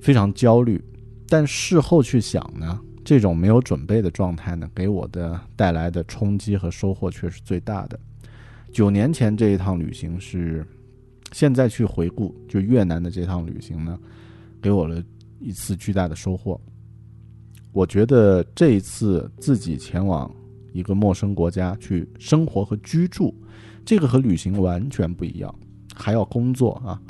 [0.00, 0.82] 非常焦虑。
[1.28, 8.00] 但事后去想呢，这种没有准备的状态呢，给我的带来的冲击和收获却是最大的。
[8.72, 10.66] 九年前这一趟旅行是，
[11.32, 13.98] 现在去回顾，就越南的这趟旅行呢，
[14.62, 15.04] 给我了
[15.38, 16.58] 一次巨大的收获。
[17.72, 20.34] 我觉得这一次自己前往
[20.72, 23.34] 一个陌生国家去生活和居住。
[23.84, 25.54] 这个和旅行完全不一样，
[25.94, 27.00] 还要工作啊。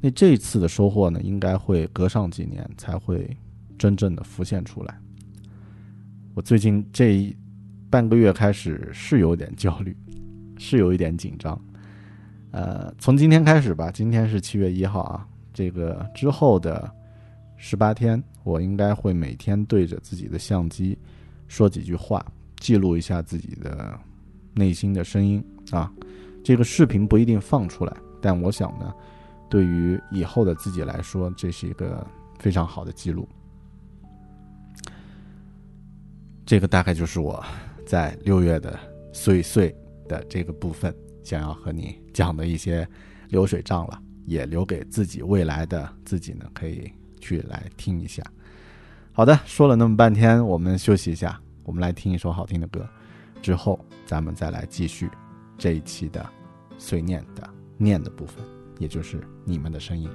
[0.00, 3.36] 那这次的收获呢，应该会隔上几年才会
[3.78, 4.98] 真正的浮现出来。
[6.34, 7.36] 我最近这
[7.90, 9.94] 半个月开始是有点焦虑，
[10.56, 11.60] 是有一点紧张。
[12.52, 16.90] 呃，从今天开始吧，今天是七月一号啊，这个之后的
[17.56, 20.96] 十八天，我应该会每天对着自己的相机
[21.46, 22.24] 说几句话，
[22.58, 23.98] 记录一下自己的
[24.54, 25.92] 内心的声音啊。
[26.42, 28.92] 这个视频不一定放出来，但我想呢，
[29.48, 32.06] 对于以后的自己来说，这是一个
[32.38, 33.28] 非常好的记录。
[36.46, 37.44] 这个大概就是我
[37.86, 38.76] 在六月的
[39.12, 39.72] 碎碎
[40.08, 42.88] 的这个部分想要和你讲的一些
[43.28, 48.22] 流水账了，也留给自己未来的自己呢，可以去来听一下。
[49.12, 52.88] 好的，说了那么半天，我们休息一下，我们来听一首好听的歌，
[53.42, 53.78] 之后
[54.10, 55.08] 咱们再来继续。
[55.56, 56.28] 这一期的
[56.76, 58.44] 碎念的念的部分，
[58.80, 60.10] 也就是你们的声音。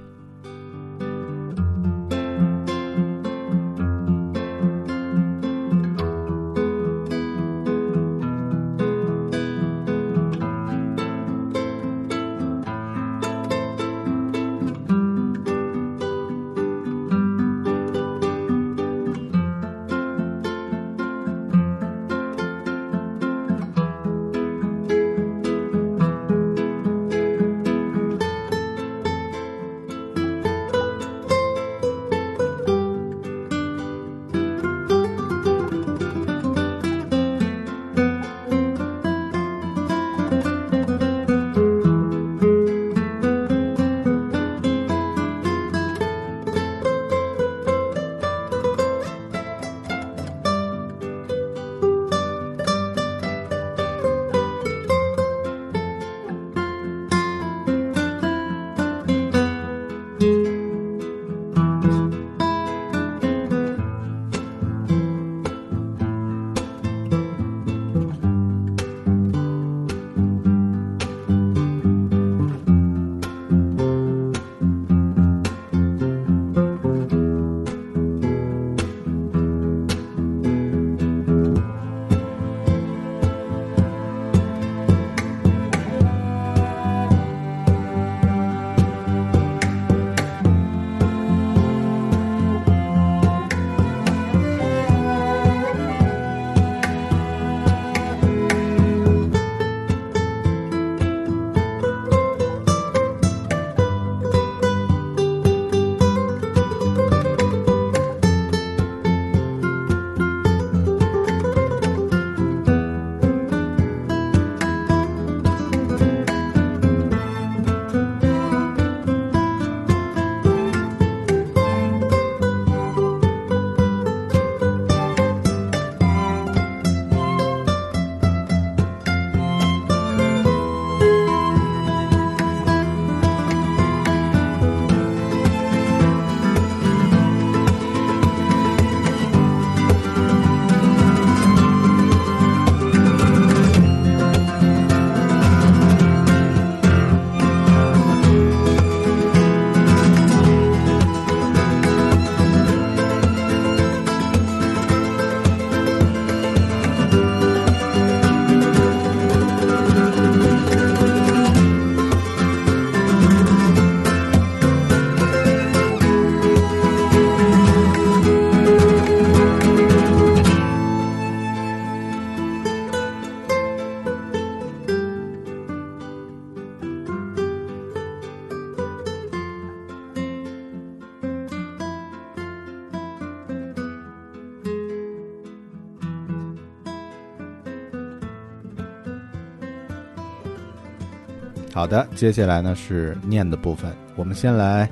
[191.86, 194.90] 好的，接下来呢是念的部分，我们先来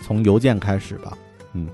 [0.00, 1.16] 从邮件开始吧。
[1.52, 1.68] 嗯，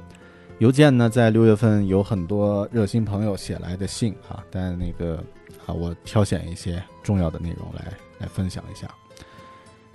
[0.58, 5.24] 邮件呢在六月份有很多热心朋友写来的信啊，但那个
[5.64, 8.86] 啊，我挑选一些重要的内容来来分享一下。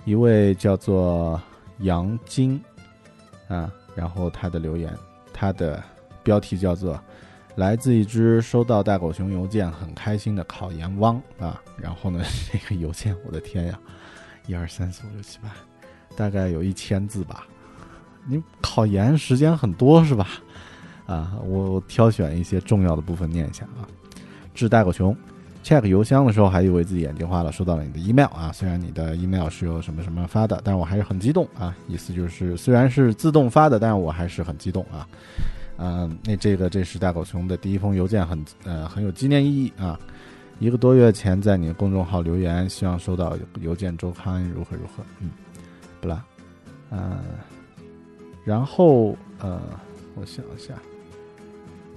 [0.04, 1.40] 一位叫做
[1.78, 2.60] 杨金
[3.46, 4.92] 啊，然后他的留言，
[5.32, 5.80] 他的
[6.24, 7.00] 标题叫做
[7.54, 13.78] “来自一只收到大狗熊邮件很开心的考研汪”啊，然后呢 这个邮件，我的天呀！
[14.46, 15.50] 一二三四五六七八，
[16.16, 17.46] 大概有一千字吧。
[18.26, 20.28] 你考研时间很多是吧？
[21.06, 23.84] 啊，我挑选一些重要的部分念一下啊。
[24.54, 25.14] 致大狗熊
[25.62, 28.50] ，check 邮箱的时候还以为自己眼睛花了，收到了你的 email 啊。
[28.52, 31.76] 虽然你的 email 是由什么什么发的，但我还是很激动啊。
[31.88, 35.06] 意思就是虽然是自动发的，但是我还是很激动啊。
[35.76, 39.98] 嗯，那这个这是大狗熊的第一封邮件，很呃很有纪念意义啊。
[40.60, 45.04] 一个多月前，在你公众号留言，希望收到邮件周刊如何如何？
[45.20, 45.30] 嗯，
[46.00, 46.24] 不啦，
[46.90, 47.18] 嗯，
[48.44, 49.60] 然后呃，
[50.14, 50.74] 我想一下，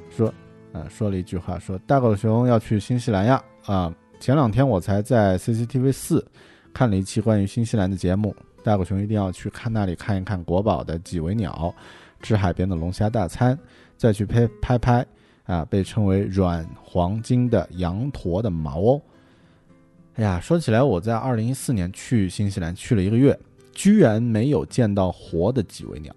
[0.10, 0.34] 说，
[0.74, 3.42] 呃，说了一句话，说大狗熊要去新西兰呀！
[3.66, 6.26] 啊，前两天我才在 CCTV 四
[6.74, 11.74] 看了一期关于新西兰的节目，大狗熊一定要去看那里看一看国宝的几维鸟，
[12.22, 13.58] 吃海边的龙虾大餐，
[13.96, 15.06] 再去拍拍拍。
[15.48, 19.02] 啊，被称为软黄金的羊驼的毛哦。
[20.16, 23.38] 哎呀，说起来，我在二零一四年去新西兰去了一个月，
[23.72, 26.14] 居然没有见到活的几维鸟，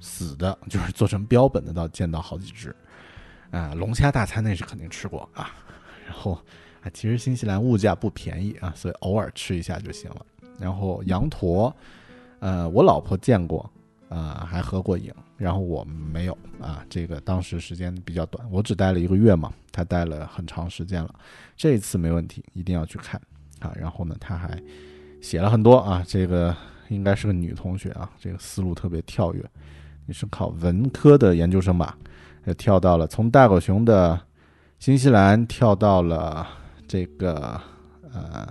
[0.00, 2.74] 死的就是做成标本的，倒见到好几只。
[3.50, 5.50] 啊，龙虾大餐那是肯定吃过啊。
[6.06, 6.32] 然后
[6.82, 10.26] 啊，其实新西兰物价不便宜啊，所以偶尔吃一下就行了。
[10.58, 11.74] 然后羊驼，
[12.40, 13.70] 呃，我老婆见过。
[14.12, 16.84] 啊，还合过影，然后我没有啊。
[16.90, 21.14] 这个当时时间比较短，我只待了一个月嘛，他待了很长时间了。
[21.56, 23.18] 这一次没问题，一定要去看
[23.60, 23.72] 啊。
[23.74, 24.62] 然后呢，他还
[25.22, 26.04] 写了很多啊。
[26.06, 26.54] 这个
[26.90, 29.42] 应该是个女同学啊，这个思路特别跳跃。
[30.04, 31.96] 你是考文科的研究生吧？
[32.58, 34.20] 跳到了从大狗熊的
[34.78, 36.46] 新西兰跳到了
[36.86, 37.58] 这个
[38.12, 38.46] 呃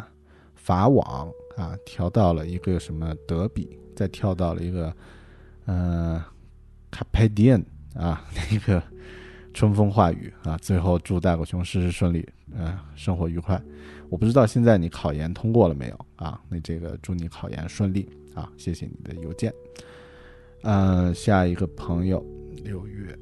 [0.55, 4.91] 法网啊，跳到了一个什么德比，再跳到了一个。
[5.66, 6.22] 嗯，
[6.89, 8.82] 卡佩迪恩啊， 那个
[9.53, 13.62] 春风化雨啊，最后祝大狗熊事事顺利，嗯，生活愉快。
[14.09, 16.41] 我不知道现在你考研通过了没有啊？
[16.49, 18.51] 那这个祝你考研顺利啊！
[18.57, 19.53] 谢谢你的邮件。
[20.64, 22.22] 嗯，下一个朋友
[22.64, 23.18] 六月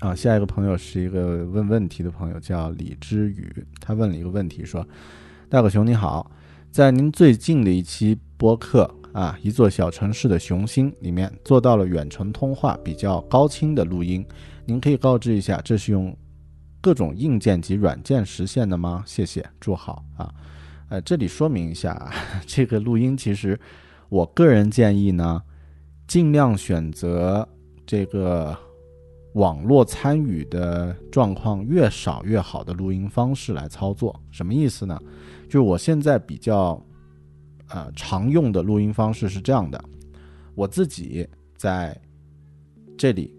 [0.00, 4.86] 啊，下一个朋友是一个问问题的朋友，叫李之宇，他问了一个问题，说：
[5.48, 6.30] 大狗熊你好，
[6.70, 8.94] 在您最近的一期播客。
[9.16, 14.22] 啊，一座小城市的雄心里面做到了远程通话比较高清的录音，
[14.66, 16.14] 您可以告知一下，这是用
[16.82, 19.02] 各种硬件及软件实现的吗？
[19.06, 20.30] 谢谢，祝好啊。
[20.90, 22.12] 呃，这里说明一下，
[22.46, 23.58] 这个录音其实
[24.10, 25.42] 我个人建议呢，
[26.06, 27.48] 尽量选择
[27.86, 28.54] 这个
[29.32, 34.14] 网络参与的状况越少越好的录音方式来操作。
[34.30, 35.00] 什么意思呢？
[35.46, 36.78] 就是我现在比较。
[37.68, 39.84] 呃，常用的录音方式是这样的，
[40.54, 42.00] 我自己在
[42.96, 43.34] 这里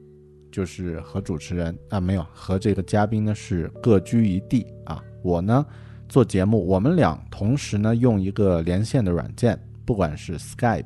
[0.52, 5.02] 就是和主持人啊，没有和这个嘉宾呢是各居一地啊。
[5.24, 5.66] 我呢
[6.10, 10.86] 做节目，我们俩同时呢用一个连线的软件，不管是 Skype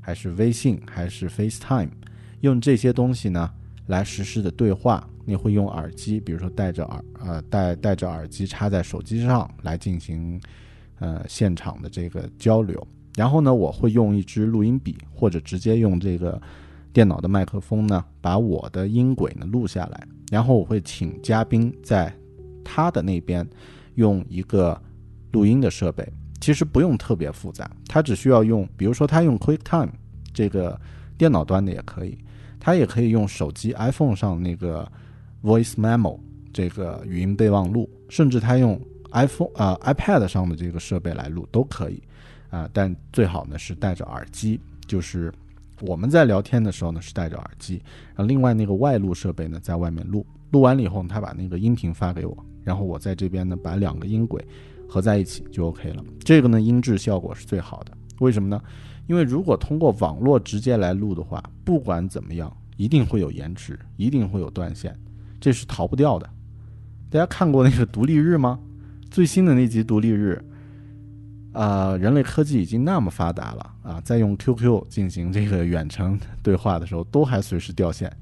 [0.00, 1.90] 还是微信还是 FaceTime，
[2.40, 3.50] 用这些东西呢
[3.86, 5.08] 来实时的对话。
[5.24, 10.38] 你会用耳机，比如说戴着耳呃戴戴着耳机插在手机上来进行。
[11.00, 12.86] 呃，现场的这个交流，
[13.16, 16.40] 然后呢，我会用一支录音笔，或者直接用这个
[16.92, 22.14] 电脑的麦克风呢，把我的音轨呢录下来，然后我会请嘉宾在
[22.64, 23.44] 他的那边
[23.96, 24.80] 用一个
[25.32, 26.08] 录音的设备，
[26.40, 29.90] 其实不用特别复杂，他只需要用，比如说他用 QuickTime
[30.32, 30.80] 这个
[31.18, 32.16] 电脑端的也可以，
[32.60, 34.90] 他也可以用手机 iPhone 上那个
[35.42, 36.20] Voice Memo
[36.52, 38.80] 这个语音备忘录，甚至他用。
[39.14, 42.02] iPhone 啊，iPad 上的这个设备来录都可以，
[42.50, 45.32] 啊，但最好呢是戴着耳机，就是
[45.80, 54.44] 我们在聊天的时候呢是戴着耳机，然后另外那个外录设备呢在外面录，录完了以后他把那个音频发给我，然后我在这边呢把两个音轨
[54.88, 57.92] 合在一起就 OK 了，这个呢音质效果是最好的。
[58.20, 58.60] 为什么呢？
[59.06, 64.98] 因为如果通过网络直接来录的话，不管怎么样一定会有延迟，一定会有断线，
[65.40, 66.28] 这是逃不掉的。
[67.10, 68.58] 大家看过那个独立日吗？
[69.14, 70.44] 最新的那集独立日，
[71.52, 78.12] 啊，人类科技已经那么发达了啊，在用 QQ 进行这个远程对话的时候，都还随时掉线，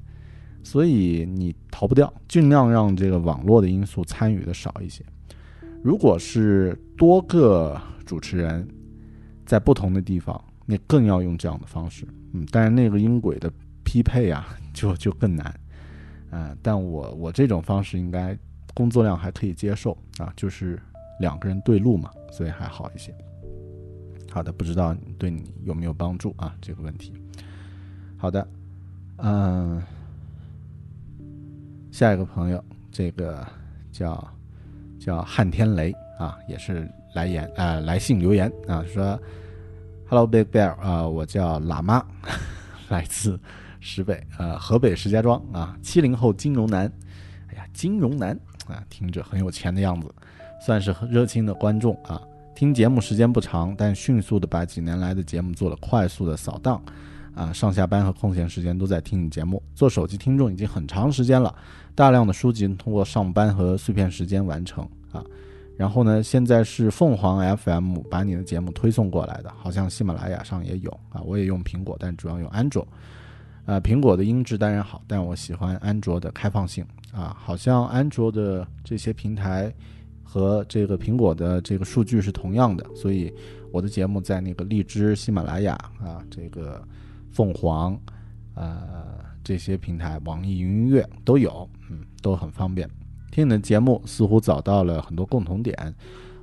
[0.61, 5.03] 所以你逃不掉，尽量让这个网络的因素参与的少一些。
[5.81, 7.75] 如果是多个
[8.05, 8.67] 主持人，
[9.47, 12.05] 在不同的地方，你更要用这样的方式。
[12.33, 13.51] 嗯，但是那个音轨的
[13.83, 15.59] 匹配啊，就就更难。
[16.29, 18.37] 嗯，但我我这种方式应该
[18.73, 20.81] 工作量还可以接受啊，就是
[21.19, 23.13] 两个人对路嘛，所以还好一些。
[24.31, 26.55] 好的，不知道对你有没有帮助啊？
[26.59, 27.13] 这个问题。
[28.17, 28.47] 好的，
[29.17, 29.81] 嗯，
[31.91, 33.45] 下一个朋友，这个
[33.91, 34.27] 叫
[34.99, 39.19] 叫汉天雷啊，也是来言啊来信留言啊，说
[40.07, 42.03] ，Hello Big Bear 啊，我叫喇嘛，
[42.89, 43.39] 来自
[43.79, 46.91] 石北呃河北石家庄啊，七零后金融男，
[47.49, 50.13] 哎呀金融男啊，听着很有钱的样子，
[50.61, 52.21] 算是很热心的观众啊。
[52.55, 56.81] 听节目时间不长，但迅速的把几年来的节目做了快速的扫荡，
[57.33, 59.61] 啊，上下班和空闲时间都在听你节目。
[59.73, 61.53] 做手机听众已经很长时间了，
[61.95, 65.23] 大量的书籍通过上班和碎片时间完成啊。
[65.75, 71.19] 然后呢，现在是凤凰 FM 把你的节目推送过来的，好像喜马拉雅上也有啊。
[71.21, 72.87] 我也用苹果，但主要用安卓。
[73.65, 77.37] 啊，苹果的音质当然好，但我喜欢安卓的开放性啊。
[77.39, 79.73] 好像安卓的这些平台。
[80.25, 83.31] 和这个苹果的这个数据是同样的，所以
[83.71, 86.83] 我的节目在那个荔枝、喜马拉雅啊，这个
[87.29, 87.95] 凤凰，
[88.55, 92.89] 呃这些平台，网易云音乐都有，嗯，都很方便。
[93.29, 95.77] 听你的节目似乎找到了很多共同点。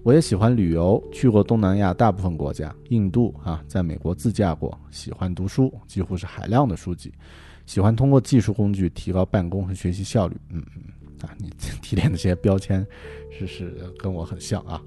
[0.05, 4.79] 我也喜欢旅游，去过东南亚大部分国家，印度啊，在美国自驾过。
[4.93, 7.12] 喜欢读书，几乎是海量的书籍。
[7.71, 10.37] 喜欢通过技术工具提高办公和学习效率。
[10.49, 10.83] 嗯嗯。
[11.23, 12.85] 啊，你 提炼的这些标签，
[13.31, 14.83] 是是跟我很像啊。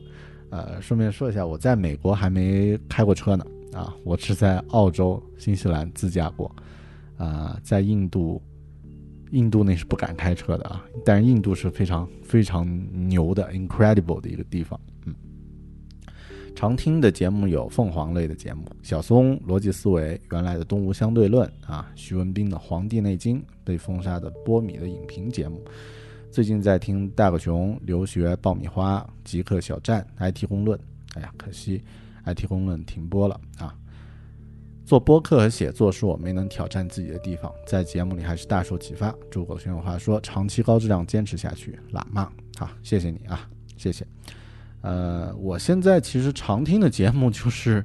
[0.49, 3.45] 呃，顺便说一下，我在美国还没开过车呢。
[3.71, 6.53] 啊，我是在澳洲、新西兰自驾过。
[7.15, 8.41] 啊，在印度，
[9.31, 10.83] 印度那是不敢开车的啊。
[11.05, 12.67] 但是印度是非常非常
[13.07, 14.77] 牛的，incredible 的一个地方。
[16.55, 25.61] 常听的节目有凤凰类的节目，小松逻辑思维，原来的东吴相对论啊，徐文斌的《黄帝内经》，被封杀的波米的影评节目。
[26.31, 30.79] 最近在听大狗熊留学爆米花极客小站 IT 公论，
[31.15, 31.83] 哎呀，可惜
[32.25, 33.75] IT 公论停播了啊！
[34.85, 39.13] 做播客和写作是我没能挑战自己的地方，在节目里还是大受启发。
[39.29, 41.77] 祝狗熊有话说，长期高质量坚持下去。
[41.91, 44.05] 喇嘛，好，谢谢你啊，谢谢。
[44.83, 47.83] 呃，我现在其实常听的节目就是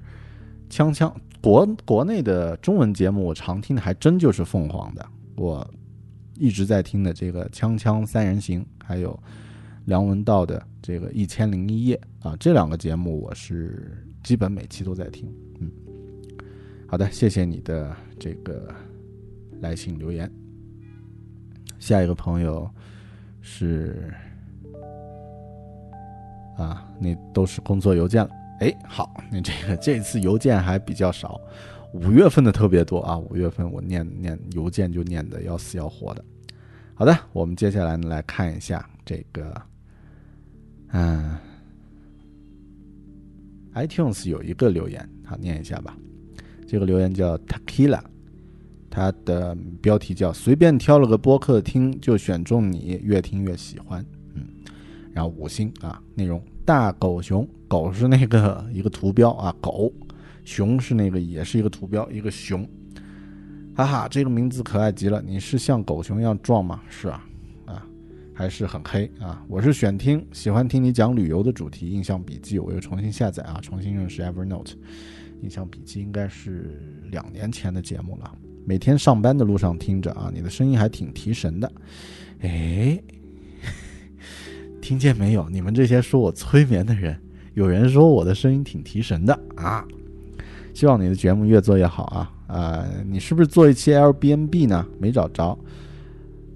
[0.68, 5.66] 锵锵国国内的中文节目，我常听的还真就是凤凰的我。
[6.40, 9.20] 一直在听的这个《锵锵三人行》，还有
[9.86, 15.28] 梁文道的这个《一千零一夜》啊，这两个节目我是基本每期都在听。
[15.59, 15.68] 嗯，
[16.86, 18.72] 好的，谢谢你的这个
[19.61, 20.30] 来信留言。
[21.80, 22.70] 下一个朋友
[23.40, 24.14] 是
[26.59, 28.30] 啊，那都是工作邮件了。
[28.61, 31.40] 哎，好，那这个这次邮件还比较少。
[31.94, 33.16] 五月份的特别多啊！
[33.16, 36.22] 五月份我念念邮件就念的要死要活的。
[36.94, 39.62] 好的，我们接下来呢来看一下这个，
[40.88, 41.38] 嗯
[43.74, 45.96] ，iTunes 有一个留言，好念一下吧。
[46.66, 48.00] 这个留言叫 Takila，
[48.90, 54.04] 它的标题叫“随便挑了个播客听就选中你，越听越喜欢”。
[55.18, 59.92] 嗯，然后五星啊，内容大狗熊，狗是那个 一个图标啊，狗。
[60.44, 62.66] 熊是那个，也是一个图标，一个熊，
[63.74, 65.20] 哈哈，这个名字可爱极了。
[65.20, 66.80] 你是像狗熊一样壮吗？
[66.88, 67.26] 是啊，
[67.66, 67.84] 啊，
[68.32, 69.44] 还是很黑啊。
[69.46, 71.90] 我是选听，喜欢听你讲旅游的主题。
[71.90, 74.72] 印象笔记我又重新下载啊，重新认识 Evernote。
[75.42, 78.34] 印象笔记应该是两年前的节目了。
[78.64, 81.70] 每天上班的路上听着啊，你的声音还挺提神的。
[82.40, 82.98] 哎，
[84.89, 85.47] 听见没有？
[85.51, 87.14] 你们这些说我催眠的人，
[87.53, 89.84] 有人说我的声音挺提神的啊。
[90.72, 92.32] 希望你的节目越做越好啊！
[92.47, 94.86] 呃，你是不是做一期 L B N B 呢？
[94.99, 95.59] 没找着。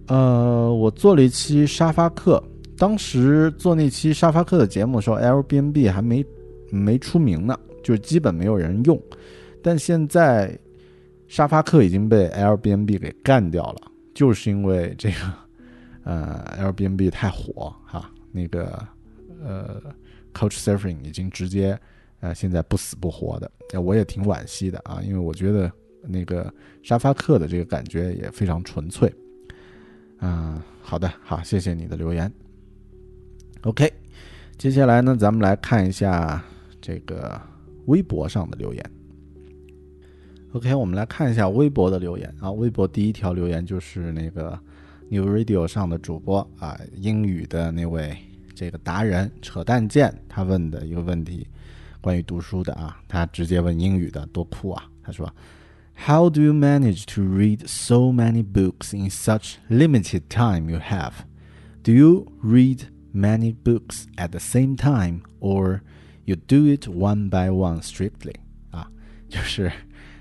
[0.06, 2.42] 呃，我做了一期沙发客，
[2.78, 6.24] 当时做那期沙发客的节目的时候，L B N B 还没
[6.70, 8.98] 没出名呢，就是基本没有人用。
[9.62, 10.58] 但现在
[11.28, 15.16] 沙发客已经被 L B N B 给干掉了，就是因为这个
[16.04, 18.88] 呃 L B N B 太火哈，那个
[19.44, 19.80] 呃
[20.34, 21.78] Coach Surfing 已经直接。
[22.22, 25.68] 啊，现在不死不活的，我也挺惋惜的啊，因为我觉得
[26.02, 29.12] 那个沙发客的这个感觉也非常纯粹。
[30.20, 32.32] 嗯，好的，好，谢谢你的留言。
[33.62, 33.92] OK，
[34.56, 36.40] 接下来呢，咱们来看一下
[36.80, 37.42] 这个
[37.86, 38.90] 微博上的留言。
[40.52, 44.56] OK，我们来看一下微博的留言啊，微博第一条留言就是那个
[45.12, 48.16] New Radio 上的主播啊，英语的那位
[48.54, 51.46] 这个达人扯淡剑他问的一个问题。
[52.00, 54.84] 关于读书的啊，他直接问英语的，多酷啊！
[55.02, 55.30] 他说
[56.06, 61.12] ：“How do you manage to read so many books in such limited time you have?
[61.82, 62.84] Do you read
[63.14, 65.80] many books at the same time, or
[66.24, 68.36] you do it one by one strictly？”
[68.70, 68.90] 啊，
[69.28, 69.70] 就是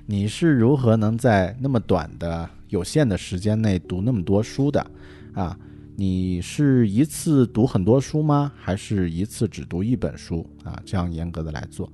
[0.07, 4.85] 你是如何能在那么短的有限的时间内读那么多书的
[5.33, 5.57] 啊？
[5.97, 8.49] 你是一次读很多书吗？
[8.55, 10.81] 还是一次只读一本书啊？
[10.85, 11.91] 这样严格的来做，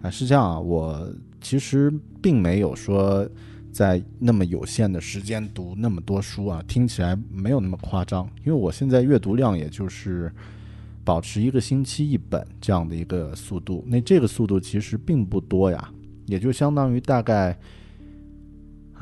[0.00, 0.60] 啊，是这样啊。
[0.60, 1.92] 我其实
[2.22, 3.28] 并没有说
[3.72, 8.24] 在那么有限的时间读那么多书啊，听起来没有那么夸张。
[8.44, 10.32] 因为我现在阅读量也就是
[11.02, 15.92] 保持一个星期一本这样的一个速度，那这个速度其实并不多呀，
[16.26, 17.58] 也就相当于大概。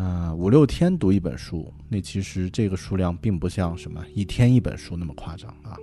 [0.01, 5.77] 啊，五六天读一本书，那其实这个数量并不像什么一天一本书那么夸张啊。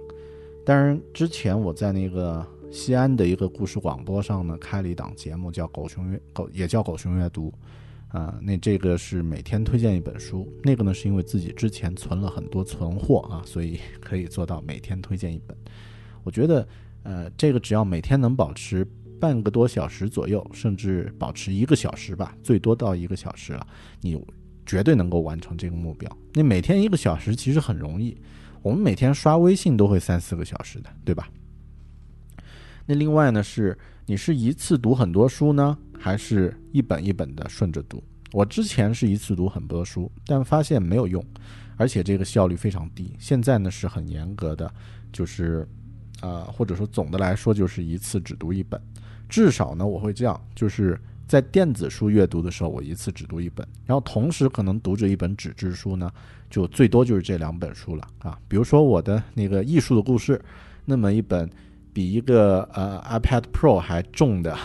[0.65, 7.53] 当然，之前我在那个西安的一个故事广播上呢，开了一档节目，叫《狗熊阅狗》，也叫《狗熊阅读》
[8.18, 8.39] 啊。
[8.41, 15.55] 那这个是每天推荐一本书，那个呢是因为自己之前存了很多存货啊，所以可以做到每天推荐一本。
[16.24, 16.68] 我觉得，
[17.03, 18.84] 呃，这个只要每天能保持。
[19.20, 23.65] 半个多小时左右，甚至保持一个小时吧，最多到一个小时了，
[24.01, 24.20] 你
[24.65, 26.09] 绝对能够完成这个目标。
[26.34, 28.18] 那每天一个小时其实很容易，
[28.61, 31.28] 我们每天刷微信都会三四个小时的，对吧？
[32.86, 38.03] 那另外呢，是你是一次读很多书呢，还是一本一本的顺着读？
[38.32, 41.24] 我之前是一次读很多书，但发现没有用，
[41.78, 43.15] 而且这个效率非常低。
[43.20, 44.70] 现在呢是很严格的，
[45.13, 45.68] 就是
[46.22, 48.82] 呃，或者说总的来说就是一次只读一本。
[49.28, 56.09] 至少呢，我会这样，就是在电子书阅读的时候，我一次只读一本，然后同时可能读着一本纸质书呢，
[56.49, 58.39] 就最多就是这两本书了啊。
[58.47, 60.41] 比如说我的那个艺术的故事，
[60.86, 61.49] 那么一本
[61.91, 64.57] 比一个呃 iPad Pro 还重的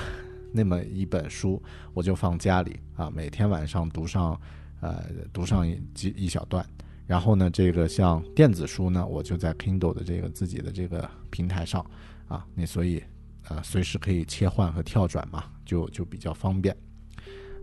[0.53, 1.61] 那么一本书，
[1.93, 4.41] 我就放家里啊，每天晚上读上
[4.81, 5.03] 呃
[5.33, 6.65] 读上几一小段，
[7.07, 11.85] 然后呢，这个像电子书呢，我就在 Kindle 的这个自己的这个平台上
[12.29, 13.03] 啊，那所以。
[13.49, 16.77] 啊，随时可以切换和跳转嘛，就就比较方便。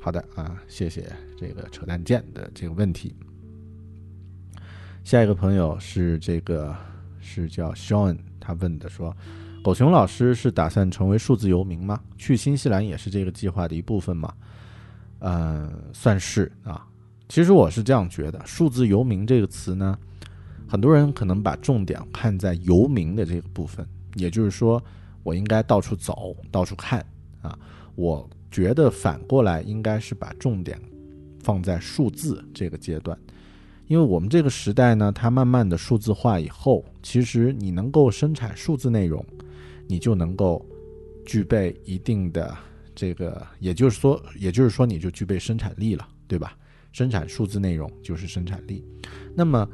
[0.01, 3.15] 好的啊，谢谢这个扯淡剑的这个问题。
[5.03, 6.75] 下一个朋友是这个
[7.19, 9.15] 是叫 Sean，他问的说
[9.63, 11.99] ：“狗熊老师是打算成为数字游民吗？
[12.17, 14.33] 去新西兰也是这个计划的一部分吗？”
[15.19, 16.87] 嗯，算是啊。
[17.27, 19.97] 其实我是这样觉得，数字游民这个词呢，
[20.67, 24.81] 很多人可能把重点看在游民的这个部分，也就是说。
[25.29, 27.05] 我应该到处走，到处看
[27.43, 27.55] 啊！
[27.93, 30.81] 我觉得反过来应该是把重点
[31.43, 33.15] 放在数字这个阶段，
[33.85, 39.23] 因为我们这个时代呢，它慢慢的数字化以后，其实你能够生产数字内容，
[39.87, 40.65] 你就能够
[41.27, 42.57] 具备一定的
[42.95, 46.57] 这个，也就是说，也就是说，你就具备生产力了，对吧？
[46.91, 48.83] 生产数字内容就是生产力。
[49.35, 49.69] 那么，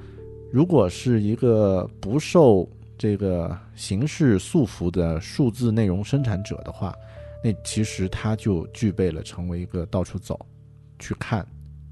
[0.52, 6.96] 如果是一个不受这个形式束缚的数字内容生产者的话，
[7.44, 10.40] 那其实他就具备了成为一个到处走、
[10.98, 11.46] 去看、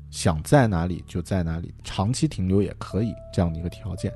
[0.09, 4.11] 想在哪里就在哪里、长期停留也可以这样的一个条件。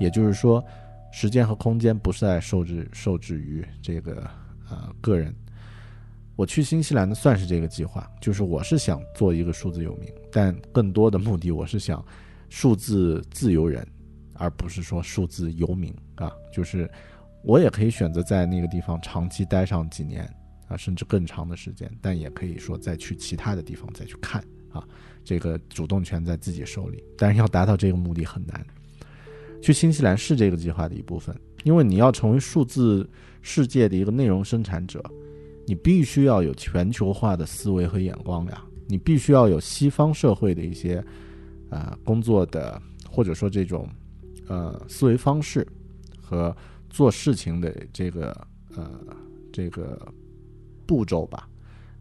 [0.00, 0.64] 也就是说，
[1.12, 4.28] 时间和空间不是在受制受制于这个
[4.70, 5.34] 呃个人。
[6.36, 12.04] 我去新西兰呢，算是这个计划，就是我是想做一个数字游民，但更多的目的我是想
[12.48, 13.86] 数字自由人。
[14.40, 16.90] 而不是说数字游民啊，就是
[17.42, 20.28] 我也可以选择在那个地方长期待上几年
[20.66, 24.42] 啊，甚至更长的时间，但也可以说再去其他的地方再去看
[24.72, 24.82] 啊，
[25.24, 27.02] 这个主动权在自己手里。
[27.16, 28.66] 但是要达到这个目的很难。
[29.62, 33.08] 去新西兰是这个计划的一部分，因为你要成为数字
[33.40, 35.00] 世界的一个内容生产者，
[35.66, 41.04] 你必须要有全球化的思维和眼光呀，你必须要有西方社会的一些
[41.70, 43.88] 啊工作的或者说这种。
[44.50, 45.66] 呃，思维方式
[46.28, 46.54] 和
[46.90, 48.90] 做事情的这个呃
[49.50, 50.00] 这个
[50.86, 51.48] 步骤吧。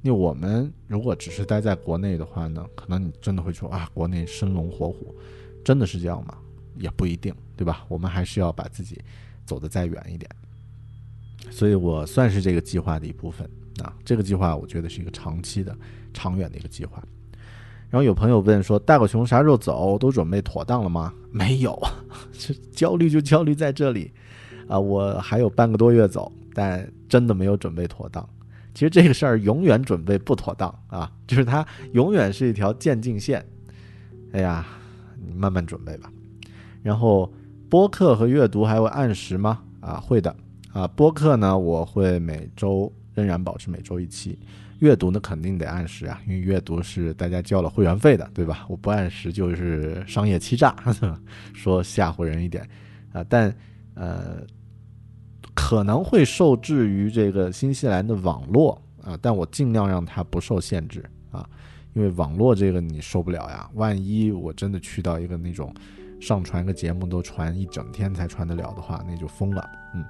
[0.01, 5.15] 因为我们如果只是待在国内的话呢，可能你真的会说啊，国内生龙活虎，
[5.63, 6.38] 真的是这样吗？
[6.78, 7.86] 也不一定，对吧？
[7.88, 9.01] 我们还是要把自己
[9.45, 10.30] 走得再远一点。
[11.49, 13.49] 所以我算是这个计划的一部分
[13.82, 13.93] 啊。
[14.05, 15.75] 这个计划我觉得是一个长期的、
[16.13, 17.03] 长远的一个计划。
[17.89, 19.97] 然后有朋友问说：“大狗熊啥时候走？
[19.97, 21.79] 都准备妥当了吗？”没有，
[22.38, 24.11] 这焦虑就焦虑在这里，
[24.67, 28.27] 啊，我还有半个多月走，但真的没有准备妥当。
[28.73, 33.43] 其实这个事儿永远准备不妥当啊，就是它永远是一条渐进线。
[34.33, 34.65] 哎呀，
[35.25, 36.11] 你慢慢准备吧。
[36.83, 37.31] 然后
[37.69, 39.61] 播客和阅读还会按时吗？
[39.79, 40.35] 啊，会的。
[40.73, 44.38] 啊，播客呢，我会每周仍然保持每周一期。
[44.80, 48.65] 阅读呢，肯定得按时啊，因为阅读是大家交了会员费的，对吧？
[48.69, 50.75] 我不按时就是商业欺诈，
[51.53, 52.67] 说吓唬人一点
[53.11, 53.25] 啊。
[53.28, 53.53] 但
[53.95, 54.38] 呃，
[55.55, 61.47] 可能会受制于这个新西兰的网络啊，但我尽量让它不受限制啊，
[61.93, 63.67] 因为网络这个你受不了呀。
[63.73, 65.73] 万一我真的去到一个那种
[66.21, 70.05] 上传个节目都传一整天才传得了的话，那就疯了，嗯。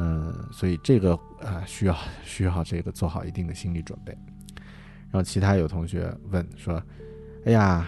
[0.00, 4.16] 嗯，所以这个呃需要需要这个做好一定的心理准备。
[5.10, 6.80] 然后其他有同学问说
[7.44, 7.84] ：“哎呀，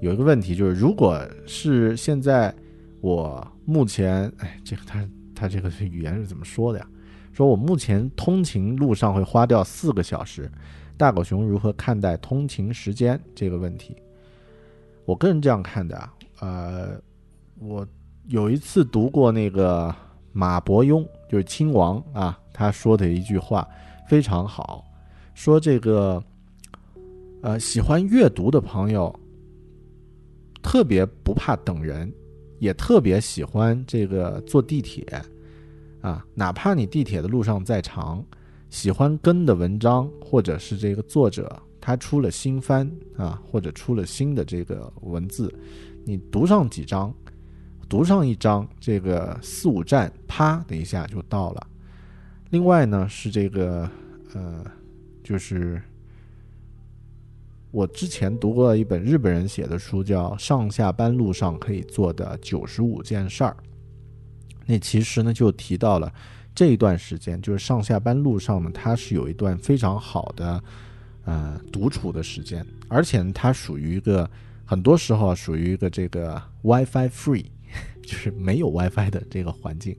[0.00, 2.54] 有一个问题就是，如果是现在
[3.00, 5.04] 我目前，哎，这个他
[5.34, 6.86] 他这个语言是怎么说的呀？
[7.32, 10.48] 说我目前通勤路上会花掉四个小时，
[10.96, 13.96] 大狗熊如何看待通勤时间这个问题？
[15.04, 17.00] 我个人这样看的啊，呃，
[17.58, 17.84] 我
[18.28, 19.92] 有一次读过那个。”
[20.30, 23.68] 马伯庸就是亲王啊，他说的一句话
[24.08, 24.84] 非常好，
[25.34, 26.22] 说这个，
[27.42, 29.14] 呃，喜欢阅读的朋友
[30.62, 32.12] 特别不怕等人，
[32.58, 35.04] 也特别喜欢这个坐地铁
[36.00, 38.24] 啊，哪怕你地铁的路上再长，
[38.70, 45.52] 喜欢跟的文章或者是这个作者他出了新番啊，或者出了新的这个文字，
[46.04, 47.14] 你读上几章。
[47.88, 51.66] 读上一章，这个四五站，啪的一下就到了。
[52.50, 53.88] 另外呢，是这个，
[54.34, 54.62] 呃，
[55.24, 55.80] 就是
[57.70, 63.56] 我之前读过一本日本人写的书，叫《上下班路上可以做的九十五件事儿》。
[64.66, 66.12] 那其实呢，就提到了
[66.54, 70.62] 这一段时间，就是上下班路上呢，它是有一段非常好的，
[71.24, 74.30] 呃，独处的时间，而且它属于一个
[74.66, 77.46] 很多时候啊属于一个这个 WiFi free。
[78.02, 79.96] 就是没有 WiFi 的这个环境，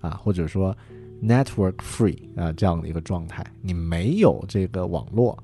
[0.00, 0.76] 啊，或者说
[1.22, 5.38] network free 啊这样的一个状态，你没有这个网络，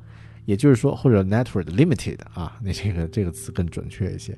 [0.45, 4.37] 也就是说或者 network limited 啊，那这个这个词更准确一些，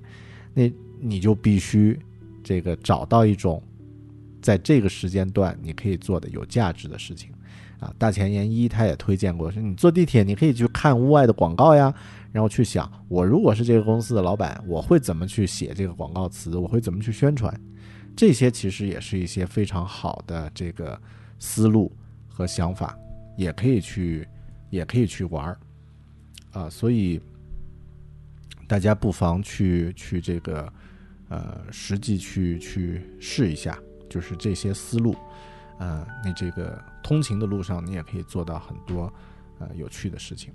[0.54, 0.70] 那
[1.00, 1.98] 你就必须
[2.42, 3.62] 这个找到一种
[4.42, 7.30] 在这个时间段你可以做的有价值的事情，
[7.78, 11.94] 啊，大前研一他也推荐过，说你坐地铁你可以去看屋外的广告呀。
[12.30, 16.56] 然后去想，我如果是这个公司的老板，我会怎么去写这个广告词？
[16.56, 17.58] 我会怎么去宣传？
[18.16, 21.00] 这些其实也是一些非常好的这个
[21.38, 21.90] 思路
[22.28, 22.98] 和想法，
[23.36, 24.26] 也可以去，
[24.70, 25.58] 也可以去玩儿
[26.52, 26.68] 啊。
[26.68, 27.20] 所以
[28.66, 30.72] 大家不妨去去这个
[31.28, 33.78] 呃实际去去试一下，
[34.10, 35.16] 就是这些思路，
[35.78, 39.12] 呃，你这个通勤的路上，你也可以做到很多
[39.60, 40.52] 呃有趣的事情。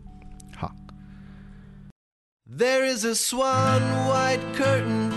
[0.55, 0.75] 好
[2.45, 5.13] There is a swan white curtain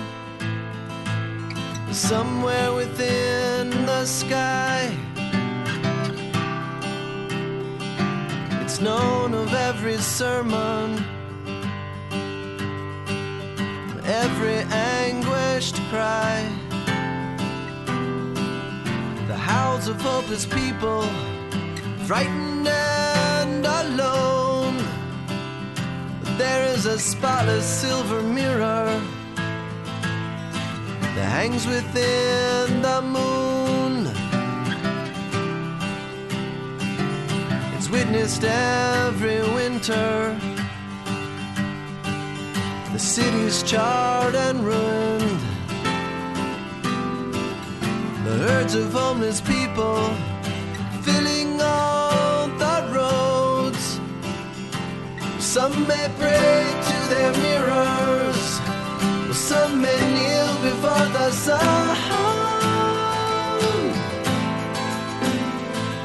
[1.92, 4.96] somewhere within the sky.
[8.62, 11.04] It's known of every sermon,
[14.04, 16.48] every anguished cry.
[19.26, 21.02] The howls of hopeless people,
[22.06, 24.86] frightened and alone
[26.38, 29.00] there a spotless silver mirror
[31.14, 34.06] that hangs within the moon.
[37.76, 40.38] It's witnessed every winter.
[42.92, 45.40] The city's charred and ruined.
[48.24, 50.14] The herds of homeless people
[55.56, 58.60] Some may pray to their mirrors,
[59.34, 61.86] some may kneel before the sun.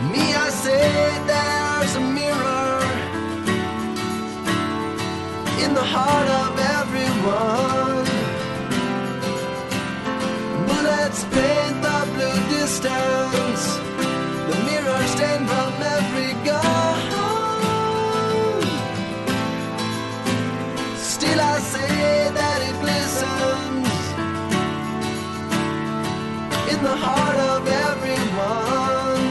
[0.10, 0.88] Me, I say
[1.28, 2.80] there's a mirror
[5.66, 8.06] in the heart of everyone.
[10.66, 13.64] Bullets paint the blue distance,
[14.47, 16.11] the mirror stained from every
[26.84, 29.22] the heart of everyone.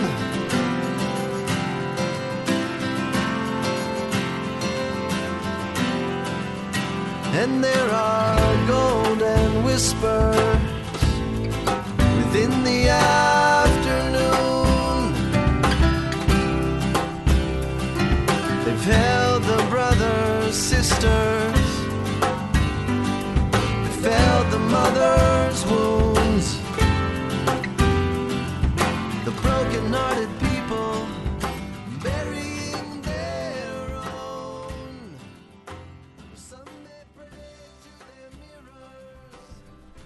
[7.41, 10.63] And there are golden whispers
[12.19, 14.21] within the afternoon.
[18.65, 21.71] They've held the brothers, sisters
[23.85, 26.10] they felt the mother's wounds.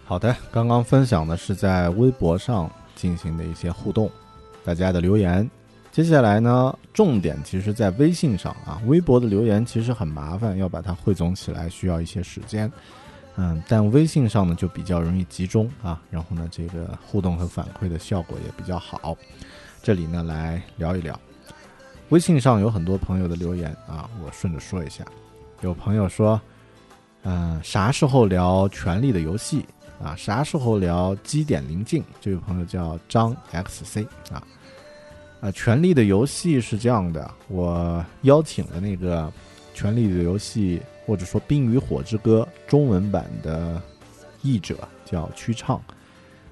[0.06, 4.08] 好的，刚刚分享的是在微博上进行的一些互动，
[4.64, 5.50] 大家的留言。
[5.90, 12.70] 接下来呢，重点其实在微信上啊，微博的留言其实很麻烦，要把它汇总起来，需要一些时间。
[13.36, 19.16] 嗯，但微信上呢就比较容易集中啊，然后呢这个互动和反馈的效果也比较好。
[19.82, 21.18] 这里呢来聊一聊，
[22.10, 25.04] 微信上有很多朋友的留言啊，我顺着说一下。
[25.62, 26.40] 有朋友说，
[27.22, 29.66] 嗯、啥时候聊《权力的游戏》
[30.04, 30.14] 啊？
[30.16, 32.02] 啥时候聊《基点临近》？
[32.20, 34.42] 这位朋友叫张 XC 啊。
[35.40, 39.22] 啊，《权力的游戏》是这样的，我邀请了那个
[39.74, 43.80] 《权力的游戏》或者说《冰与火之歌》中文版的
[44.42, 45.80] 译者叫曲畅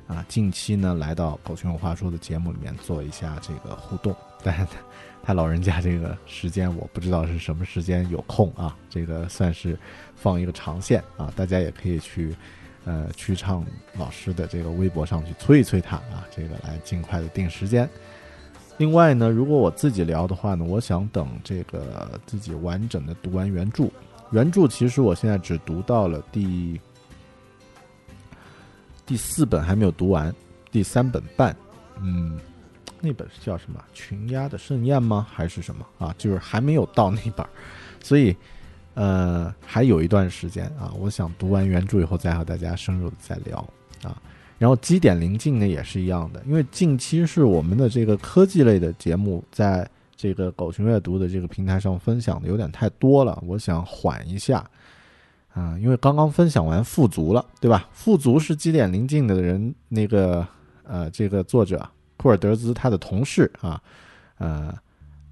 [0.07, 4.67] 啊，近期呢来到狗熊有话说的节目里面做一下这个互动，但是
[5.23, 9.79] 他老人家这个时间我不知道是什么时间有空啊，这个算是
[10.17, 12.35] 放一个长线啊，大家也可以去
[12.85, 13.65] 呃曲畅
[13.97, 17.89] 老师的这个微博上去催一催他啊，这个来尽快的定时间。
[18.79, 23.89] 另外呢，如果我自己聊的话呢，我想等这个自己完整的读完原著。
[24.33, 26.81] 原著其实我现在只读到了第
[29.05, 30.35] 第四本还没有读完，
[30.71, 31.55] 第三本半，
[32.01, 32.41] 嗯，
[33.01, 35.27] 那本是叫什么《群鸦的盛宴》吗？
[35.31, 36.15] 还是什么啊？
[36.17, 37.51] 就是还没有到那本儿，
[38.03, 38.35] 所以
[38.95, 40.93] 呃还有一段时间啊。
[40.99, 43.59] 我想读完原著以后再和大家深入的再聊
[44.03, 44.17] 啊。
[44.59, 49.87] 然后基点临近呢也是一样的，因为近期是我们的这个科技类的节目，在
[50.23, 54.65] 这个狗熊阅读的这个平台上分享的有点太多了，我想缓一下
[55.53, 57.89] 啊，因为刚刚分享完富足了，对吧？
[57.91, 60.47] 富足是基点临近的人，那个
[60.85, 61.85] 呃，这个作者
[62.17, 63.83] 库尔德兹他的同事啊，
[64.39, 64.73] 呃，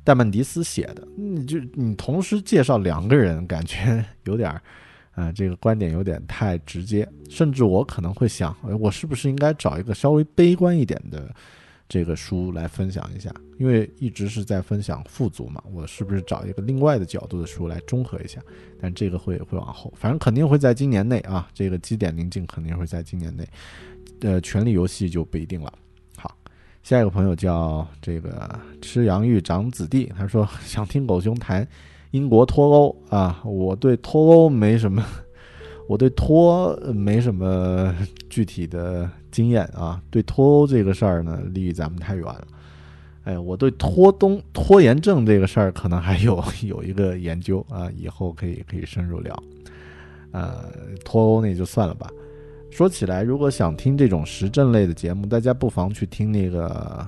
[0.03, 4.61] 戴曼迪斯写的，你就你同时介绍两个人，感觉 有点儿。
[5.13, 11.29] 啊、这个观点有点太直接，甚至我可能会想，我是不是应该找一个稍微悲观一点的
[11.91, 13.35] 这个书来分享一下？
[13.59, 18.41] 因为一直是在分享富足嘛，我是不是找一个另外的角度的书来中和一下？
[18.81, 23.45] 但这个会会往后，反正肯定会在今年内啊，这个基点临近肯定会在今年内，
[24.21, 25.73] 呃，权力游戏就不一定了。
[26.17, 26.33] 好，
[26.85, 31.67] 下一个朋友叫这个吃洋芋长子弟，他说想听狗熊谈
[32.13, 35.05] 英国脱欧啊，我对脱欧没什么，
[35.89, 37.93] 我对脱没什么
[38.29, 40.01] 具体的经验啊。
[40.11, 42.47] 对脱欧这个事儿呢，离咱们太远了。
[43.25, 49.43] 哎，我对拖东拖延症这个事儿可能还有有一个研究啊，以后可以可以深入聊。
[50.33, 50.65] 呃，
[51.05, 52.09] 脱欧那就算了吧。
[52.71, 57.07] 说起来，如果想听这种时政类的节目，大家不妨去听那个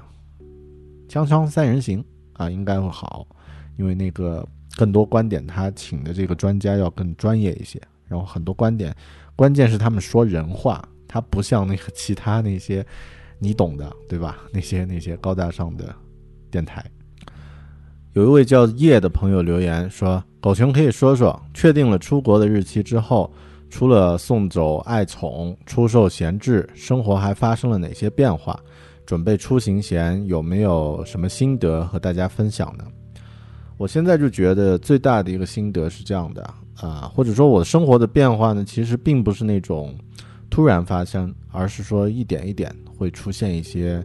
[1.12, 2.01] 《锵锵三人行》
[2.33, 3.27] 啊，应该会好，
[3.77, 4.47] 因为那个
[4.77, 7.81] 更多观点，他请的这个专家要更专业一些。
[8.09, 8.95] 然后很多观点，
[9.35, 12.85] 关键是他们说人话，他不像那个其他那些
[13.39, 14.39] 你懂的，对吧？
[14.51, 15.95] 那些那些高大上的
[16.51, 16.83] 电台。
[18.15, 23.31] 有一位叫叶的朋友留言说：“狗熊可以说说，确定了出国的日期之后，
[23.69, 28.59] 除了送走爱宠、出售闲置，生活还发生了哪些变化？
[29.05, 32.85] 准备出行前有没有什么心得和大家分享呢？”
[33.77, 36.43] 我现在就觉得最大的一个心得是这样的
[36.81, 39.95] 啊，或者说我生活的变化呢，其实并不是那种
[40.53, 44.05] 突然发生，而是说一点一点会出现一些，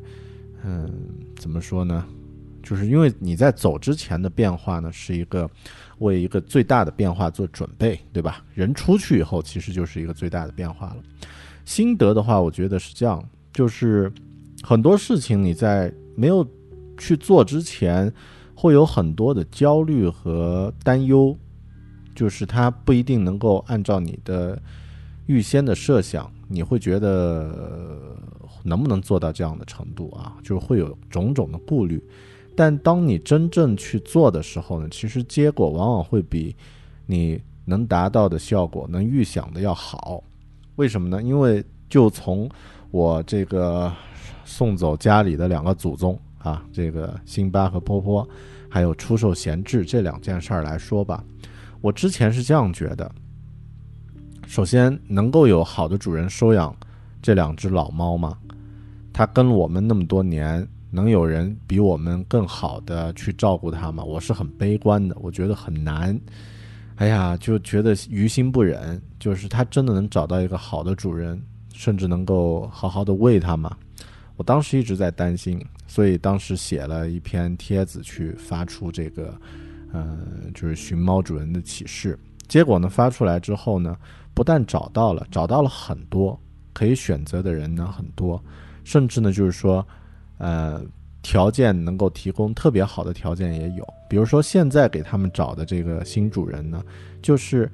[0.64, 0.90] 嗯，
[1.36, 2.06] 怎么说呢？
[2.64, 5.50] 就是因为你在走之前的变化呢，是一个
[5.98, 8.46] 为一个最大的变化做准备，对吧？
[8.54, 10.98] 人出去以后，其实就是一个最大的变化了。
[11.66, 13.22] 心得的话，我觉得是这样，
[13.52, 14.10] 就是
[14.64, 16.48] 很多事情你在没有
[16.98, 18.10] 去做之前，
[18.56, 21.38] 会有很多的焦虑和担忧，
[22.16, 24.58] 就是它不一定能够按照你的
[25.26, 28.18] 预先的设想，你会觉得
[28.64, 30.38] 能不能做到这样的程度啊？
[30.44, 32.04] 就是会有种种的顾虑。
[32.56, 36.56] 但当你真正去做的时候呢，其实结果往往会比
[37.06, 40.24] 你能达到的效果、能预想的要好。
[40.76, 41.22] 为什么呢？
[41.22, 42.50] 因为就从
[42.90, 43.94] 我这个
[44.44, 48.28] 送走家里的两个祖宗啊，这个辛巴和波波，
[48.70, 51.24] 还有出售闲置这两件事儿来说吧，
[51.80, 53.12] 我之前是这样觉得：
[54.48, 56.74] 首先，能够有好的主人收养
[57.22, 58.38] 这两只老猫吗？
[59.12, 64.02] 它跟我们那么多年，能有人比我们更好的去照顾它吗？
[64.06, 66.18] 我是很悲观的，我觉得很难。
[66.96, 71.40] 哎呀，就觉得于心不忍，就是它真的能找到一个好的主人，
[71.74, 73.78] 甚至能够好好的喂它吗？
[74.38, 79.34] 我当时一直在担心，所以当时写了一篇帖子去发出这个，
[79.92, 80.18] 呃，
[80.54, 82.18] 就是寻猫主人的启示。
[82.48, 83.94] 结果呢，发出来之后呢，
[84.38, 86.40] 不但找到了，找到了很多，
[86.72, 88.40] 可以选择的人呢很多，
[88.84, 89.84] 甚至呢就是说，
[90.38, 90.80] 呃，
[91.24, 93.84] 条件能够提供特别好的条件也有。
[94.08, 96.84] 比如说现在给他们找的这个新主人呢，
[97.20, 97.68] 就是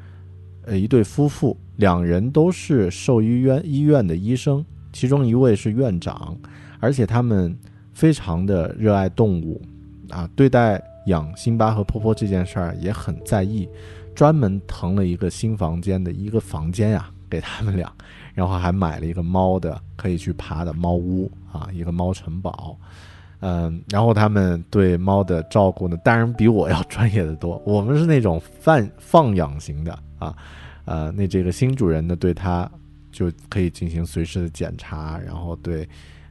[0.65, 6.33] 呃一对夫妇，两人都是兽医院医院的医生，其中一位是院长，
[6.79, 7.53] 而且他们
[7.91, 9.61] 非常的热爱动物
[10.09, 13.67] 啊，对待养辛巴和波波这件事儿也很在意，
[14.15, 17.91] 专门腾了一个新房间的一个房间呀、给他们俩，
[18.33, 22.77] 然后还买了一个猫的可以去爬的猫屋啊，一个猫城堡。
[23.45, 27.61] 嗯，然后他们对猫的照顾呢，当然比我要专业的多。
[27.65, 30.33] 我们是那种放放养型的啊，
[30.85, 32.71] 呃，那这个新主人呢，对它
[33.11, 35.85] 就可以进行随时的检查，然后对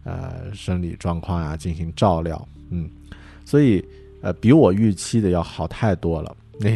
[0.04, 2.88] 呃生理状况啊进行照料，嗯，
[3.44, 3.84] 所以
[4.22, 6.34] 呃比我预期的要好太多了。
[6.58, 6.70] 那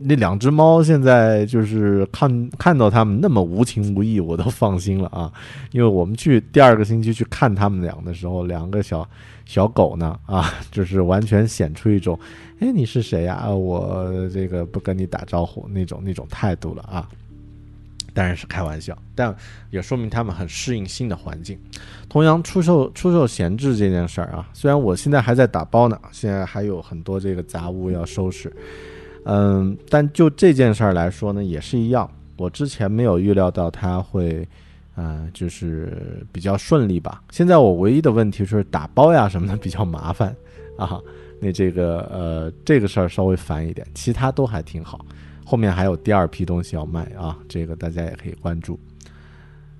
[0.00, 5.32] 那两只猫现在就是看看到它们那么无情无义，我都放心了啊，
[5.70, 9.08] 因为我们去第二个星期去看它们俩的时候，两个小
[9.46, 12.18] 小狗呢啊，就是完全显出一种，
[12.60, 17.08] 哎，你是谁呀、我这个不跟你打招呼那种那种态度了啊。
[18.12, 19.34] 当然是开玩笑，但
[19.70, 21.58] 也说明他们很适应新的环境。
[22.08, 28.54] 同样，出售出售闲置这件事儿啊，虽然我现在还在打包呢，现在还有很多这个杂物要收拾，
[29.24, 32.10] 嗯，但就这件事儿来说呢，也是一样。
[32.36, 34.46] 我之前没有预料到它会，
[34.96, 37.22] 呃，就是比较顺利吧。
[37.30, 40.34] 现在我唯一的问题是打包呀什么的比较麻烦
[40.76, 41.00] 啊。
[41.40, 45.04] 那这个呃，这个事儿稍微烦一点，其他都还挺好。
[45.44, 48.78] 后面还有第二批东西要卖啊，这个大家也可以关注。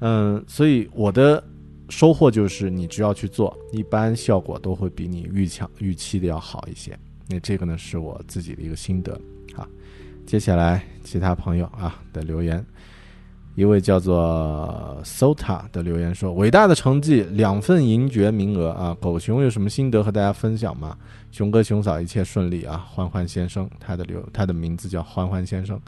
[0.01, 1.43] 嗯，所以我的
[1.89, 6.97] 收获就是，你只要去做，一般效果都会比你预强预期的要好一些。
[7.29, 9.19] 那这个呢，是我自己的一个心得。
[10.27, 12.65] 接下来其他朋友啊的留言，
[13.55, 18.97] 一位叫做 Sota 的留言说：“伟大的成绩，两份银爵名额啊！
[19.01, 20.97] 狗熊有什么心得和大家分享吗？
[21.31, 22.85] 熊哥熊嫂一切顺利啊！
[22.91, 25.81] 欢欢先生，他的留他的名字叫欢欢先生。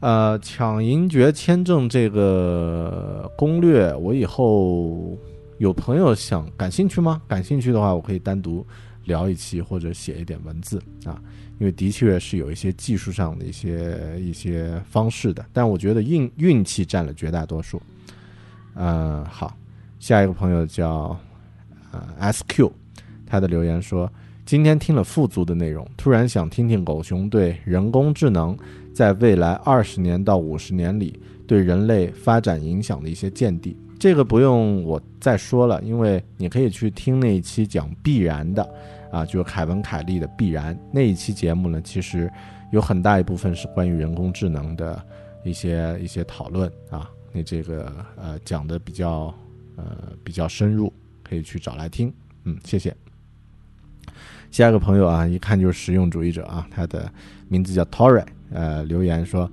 [0.00, 5.18] 呃，抢银爵签证这个攻略，我以后
[5.58, 7.20] 有朋友想感兴趣吗？
[7.26, 8.64] 感兴趣的话，我可以单独
[9.04, 11.20] 聊一期或者写一点文字啊，
[11.58, 17.80] 因为的确是有一些技术上的一些一些方式的，但我觉得运运气占了绝大多数。
[18.74, 19.56] 呃，好，
[19.98, 21.18] 下一个朋友叫
[21.90, 22.70] 呃 SQ，
[23.26, 24.10] 他的留言说，
[24.46, 28.56] 今天听了富足的内容，突然想听听狗熊对人工智能
[28.94, 33.76] 在未来二十年到五十年里对人类发展影响的一些见地。
[33.98, 38.62] 这个不用我再说了，因为你可以去听那一期讲必然的，
[39.10, 42.30] 啊，就是凯文·凯利的《必然》那一期节目呢，其实
[42.72, 45.02] 有很大一部分是关于人工智能的
[45.44, 47.10] 一些一些讨论啊。
[47.32, 49.34] 那这个呃讲的比较
[49.76, 50.92] 呃比较深入，
[51.22, 52.12] 可以去找来听。
[52.44, 52.94] 嗯，谢谢。
[54.50, 57.10] 下一个朋友啊，一看就是实用主义者啊，他的
[57.48, 59.50] 名字叫 Torre，呃，留言说：“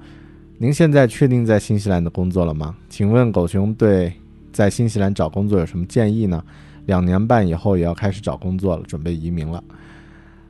[0.58, 2.76] 您现在确定在新西兰的工作了吗？
[2.90, 4.14] 请问狗熊对
[4.54, 6.42] 在新西兰找工作有什么建议呢？
[6.86, 9.64] 两年半以后也要开始找工作了，准备移民了。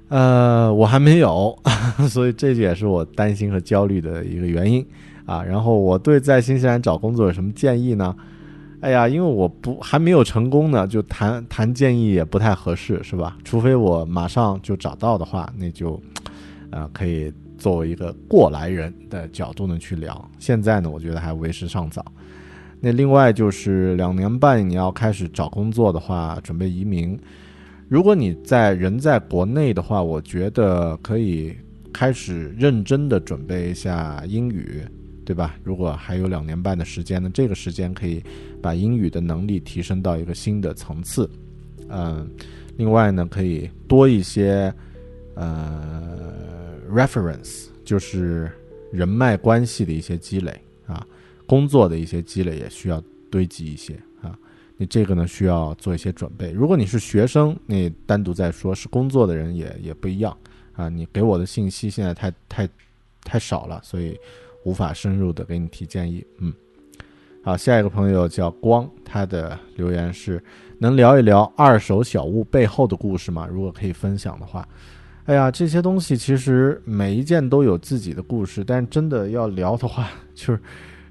[0.09, 1.57] 呃，我还没有，
[2.07, 4.85] 所以这也是我担心和焦虑的一个原因
[5.25, 5.43] 啊。
[5.43, 8.15] 然后我对在新西兰找工作有什么建议呢？
[8.81, 13.35] 哎呀，因为我不还没有成功呢，就谈谈建议也不太合适，是吧？
[13.43, 15.99] 除非我马上就找到的话，那就，
[16.69, 20.29] 呃，可以作为一个过来人的角度呢去聊。
[20.37, 22.05] 现在呢，我觉得还为时尚早。
[22.79, 27.17] 那另外就是两年半你要开始找工作的话，准备移民。
[27.87, 31.55] 如果你在人在国内的话，我觉得可以
[31.93, 34.81] 开始认真的准备一下英语，
[35.23, 35.55] 对吧？
[35.63, 38.23] 如果还有两年半的时间呢，这个时间可以
[38.61, 41.29] 把英语的能力提升到一个新的层次。
[41.89, 42.27] 嗯，
[42.77, 44.73] 另外呢，可以多一些
[45.35, 46.33] 呃
[46.91, 48.51] reference，就是
[48.91, 50.59] 人脉关系的一些积累，
[51.47, 54.37] 工作的一些积累也需要堆积一些啊。
[54.77, 56.51] 你这个呢需要做一些准备。
[56.51, 60.35] 如果你是学生，你单独再说；是工作的人也也不一样
[60.73, 60.89] 啊。
[60.89, 62.69] 你给我的信息现在太太
[63.23, 64.19] 太少了，所以
[64.63, 66.25] 无法深入的给你提建议。
[66.39, 66.53] 嗯，
[67.43, 70.43] 好，下一个朋友叫光，他的留言是：
[70.79, 73.47] 能聊一聊二手小物背后的故事吗？
[73.49, 74.67] 如果可以分享的话。
[75.25, 80.59] 哎呀，这些东西其实每一件都有自己的故事，但真的要聊的话， 就是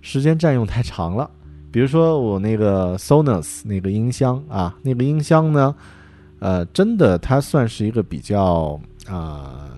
[0.05, 1.29] 时间占用太长了。
[1.73, 5.75] 比如说我那个 Sonos 那个音箱啊，那个音箱呢，
[6.39, 8.79] 呃，真的它算是一个比较
[9.09, 9.71] 啊、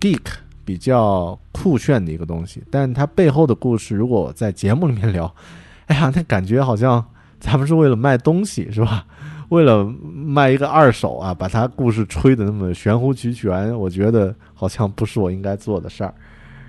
[0.00, 0.22] geek、
[0.64, 5.32] 比较酷炫的一个东西，但它背后的故事，如果我在节目里面聊，
[5.86, 7.04] 哎呀，那感觉好像
[7.38, 9.06] 咱们是为了卖东西是吧？
[9.50, 16.12] 为了卖一个二手啊，把它故事吹得那么玄乎其全，我觉得好像不是我应该做的事儿。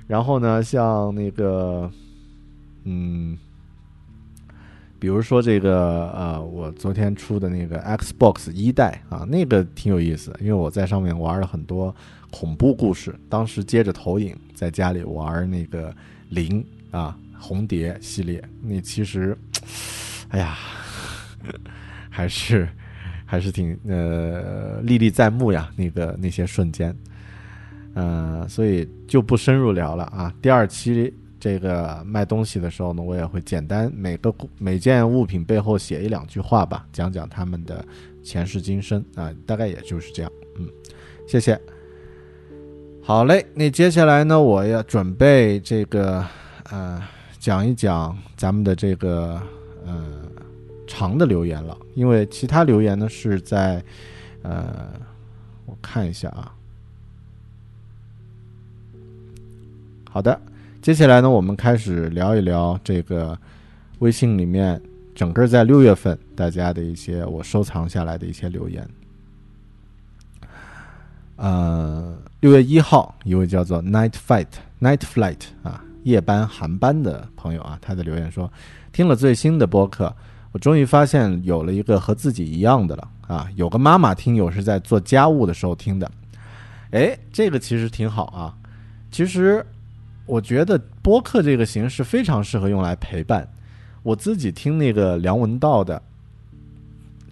[0.05, 1.89] 然后呢，像那个，
[2.86, 3.38] 嗯，
[4.97, 11.93] 比如说这个呃，我昨天出的那个 Xbox 一代啊，那个挺有意思，因为我在上面玩了很多
[12.31, 13.13] 恐怖故事。
[13.27, 15.93] 当时接着投影，在家里玩那个
[16.29, 19.38] 零啊红蝶系列，那其实，
[20.29, 20.55] 哎呀，
[22.09, 22.69] 还是
[23.25, 26.95] 还是挺呃历历在目呀，那个那些瞬间。
[27.95, 30.33] 嗯，所以就不深入聊了啊。
[30.41, 31.13] 第二期
[31.45, 37.85] 这个卖东西的时候呢，我也会简单每个每件物品背后写一两句话吧，讲讲他们的
[38.23, 40.31] 前世今生啊，大概也就是这样。
[40.57, 40.67] 嗯，
[41.27, 41.61] 谢谢。
[43.03, 46.25] 好嘞，那接下来呢，我要准备这个
[46.71, 46.99] 呃
[47.37, 49.39] 讲一讲咱们的这个
[49.85, 50.03] 呃
[50.87, 53.83] 长的留言了，因为其他留言呢是在
[54.41, 54.89] 呃
[55.67, 56.51] 我看一下啊。
[60.09, 60.41] 好的，
[60.86, 63.36] 接下来呢，我们开始聊一聊这个
[63.97, 64.79] 微信里面
[65.15, 68.88] 整个在六月份大家的一些我收藏下来的一些留言。
[71.38, 74.45] 呃，六月一号，一位叫做 Night Fight
[74.79, 78.53] Night Flight 啊，夜班航班的朋友啊，他的留言说，
[78.91, 80.15] 听了最新的播客，
[80.51, 86.11] 我终于发现有了一个和自己一样的了啊，有个妈妈听友是在做家务的时候听的，
[86.91, 88.55] 哎，这个其实挺好啊，
[89.09, 89.65] 其实。
[90.26, 93.47] 我觉得播客这个形式非常适合用来陪伴。
[94.03, 95.97] 我自己听那个梁文道的《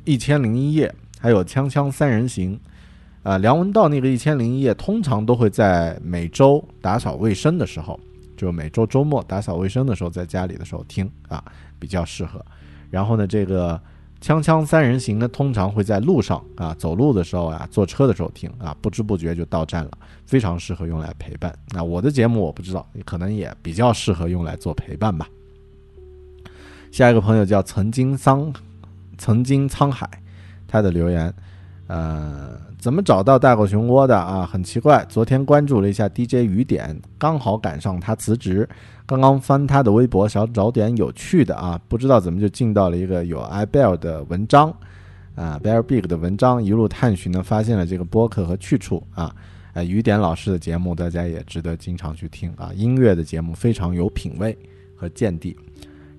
[0.06, 0.88] 一千零一夜》，
[1.20, 2.56] 还有《锵锵三人行》。
[3.24, 8.00] 啊，梁文道那个《一千零一夜》通常都会在每周打扫卫生的时候，
[8.36, 11.44] 就每周周末打扫卫生的时候，在家里的时候听啊，
[11.80, 12.44] 比较适合。
[12.89, 13.80] 然后呢，这个。
[14.24, 19.92] 锵锵三人行呢，通常会在路上啊，走路的时候啊，坐车的时候听啊，不知不觉就到站了，
[20.26, 21.54] 非常适合用来陪伴。
[21.74, 25.28] 那我的节目我不知道，可能也比较适合用来做陪伴吧。
[26.90, 28.54] 下一个朋友叫曾经桑，
[29.18, 30.10] 曾经沧海，
[30.70, 31.34] 他的留言，
[31.88, 34.48] 呃，怎么找到大狗熊窝的啊？
[34.50, 38.70] 很奇怪，昨天关注了一下 DJ 雨点，刚好赶上他辞职。
[39.06, 44.74] 刚刚翻他的微博，想找点有趣的啊，不知道怎么就进到了一个有 i b e l 的文章，
[45.36, 49.36] 啊，Bear Big 的文章，一路探寻呢，发现了这个播客和去处啊，
[49.74, 54.58] 呃，雨点老师的节目，大家也值得经常去听啊，音乐的节目非常有品味
[54.96, 55.56] 和见地，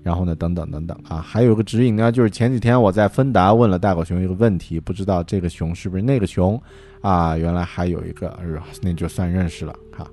[0.03, 6.61] 然后呢，等等等等啊，还有个指引呢，就是前几天我在芬达问了大狗熊一个问题，不知道这个熊是不是那个熊
[7.01, 8.37] 啊，原来还有一个，
[8.81, 10.07] 那就算认识了哈。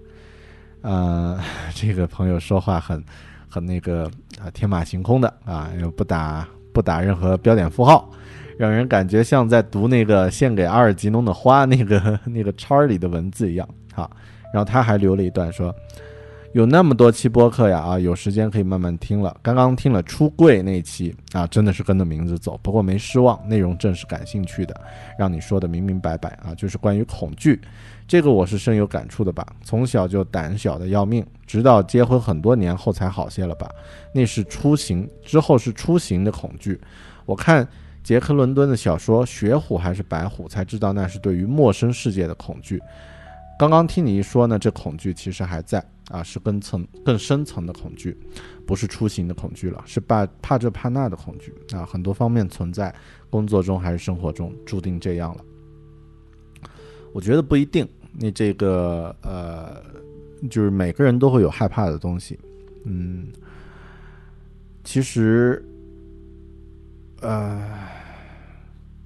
[0.83, 1.39] 呃，
[1.75, 3.03] 这个朋友说话很，
[3.49, 4.11] 很那个
[4.41, 8.11] 啊，天马行空的啊，又不打不打任何标点符号，
[8.59, 13.69] 让人感觉像在读那个献给阿尔吉农的花那个 那个叉里的文字一样。
[13.95, 14.11] 好，
[14.53, 15.73] 然后他还留了一段说，
[16.53, 19.37] 有那么多期播客呀啊，有时间可以慢慢听了。
[19.41, 24.75] 刚刚听了出柜那期啊，真的是跟着名字走，不过没失望，内容正是感兴趣的，
[25.17, 27.61] 让你说的明明白白啊，就是关于恐惧。
[28.13, 33.67] 这个我是深有感触的吧，从小就胆小的要命，直到结婚很多年后才好些了吧。
[34.13, 36.79] 那是出行之后是出行的恐惧。
[37.25, 37.67] 我看
[38.05, 42.79] 杰克伦敦的小说《雪虎还是白虎》，才知道那是对于陌生世界的恐惧。
[43.59, 48.15] 刚刚听你一说呢，这恐惧其实还在啊，是更层更深层的恐惧，
[48.67, 52.95] 不是出行的恐惧了，是怕怕这怕那的恐惧啊，很多方面存在，
[53.31, 55.43] 工作中还是生活中注定这样了。
[57.15, 57.89] 我觉得不一定。
[58.13, 59.83] 你这个呃，
[60.51, 62.39] 就是每个人都会有害怕的东西，
[62.85, 63.29] 嗯，
[64.85, 65.65] 其实，
[67.21, 67.89] 呃，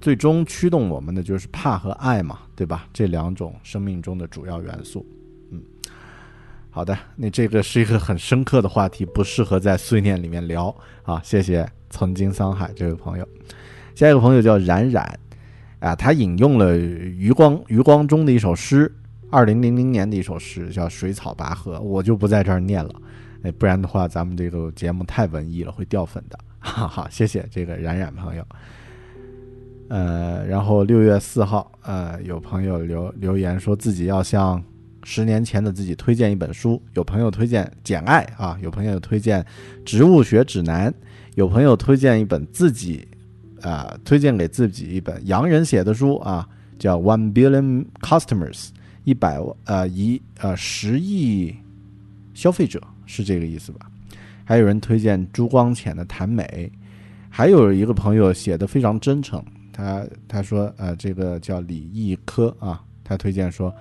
[0.00, 2.88] 最终驱动我们的就是怕和爱嘛，对吧？
[2.92, 5.06] 这两种生命中的主要元素。
[5.50, 5.62] 嗯，
[6.70, 10.74] 好的，那这个是一个很深刻的话题，不适合在碎念里面聊
[11.04, 11.20] 啊。
[11.22, 13.28] 谢谢曾经沧海这位朋友，
[13.94, 15.20] 下一个朋友叫冉冉。
[15.78, 18.90] 啊，他引用了余光余光中的一首诗，
[19.30, 22.94] 二零零零年的一首诗，叫《水草拔河》，我就不在这儿念了，
[23.42, 26.38] 哎，不然的话，咱们这个节目太文艺了，会掉粉的。
[26.58, 28.44] 哈哈，谢谢这个冉冉朋友。
[29.88, 34.60] 呃，然后六月四号，呃，有朋友留留言说自己要向
[35.04, 39.42] 十年前的自己推荐一本书，有朋友推荐《简爱》啊，有朋友推荐
[39.84, 40.90] 《植物学指南》，
[41.34, 43.06] 有朋友推荐一本自己。
[43.62, 48.66] 啊，推荐给自己一本洋人写的书啊，叫《One Billion Customers》，
[49.04, 51.54] 一百呃一呃十亿
[52.34, 53.90] 消费者是这个意思吧？
[54.44, 56.70] 还有人推荐朱光潜的《谈美》，
[57.28, 59.42] 还有一个朋友写的非常真诚，
[59.72, 63.74] 他他说呃这个叫李毅科啊，他推荐说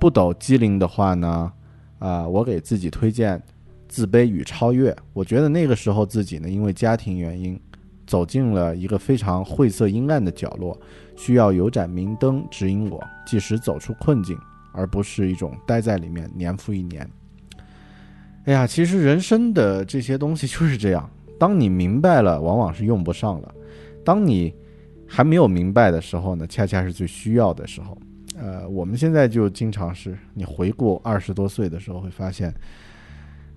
[0.00, 1.52] 不抖机灵的话呢，
[1.98, 3.38] 啊、我给自己推荐
[3.88, 7.58] 《自卑与超越》，我觉得那个时候自己呢因为家庭原因
[8.06, 10.78] 走进了一个非常晦涩阴暗的角落，
[11.16, 14.38] 需要有盏明灯指引我，即使走出困境，
[14.72, 17.08] 而不是一种待在里面年复一年。
[18.44, 23.48] 哎呀，其实人生的这些东西就是这样， 当你明白了，往往是用不上了；
[24.04, 24.54] 当你
[25.06, 27.98] 还没有明白的时候呢，恰恰是最需要的时候。
[28.38, 32.54] 呃，我们现在就经常是你回顾二十多岁的时候，会发现，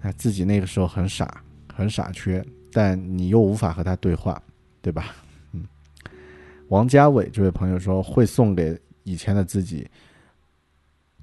[0.02, 1.44] 哎，自己那个时候很傻，
[1.76, 4.42] 很傻缺，但你又无法和他对话，
[4.82, 5.16] 对吧？
[5.54, 5.66] 嗯，
[6.68, 9.88] 王家伟这位朋友说会送给以前的自己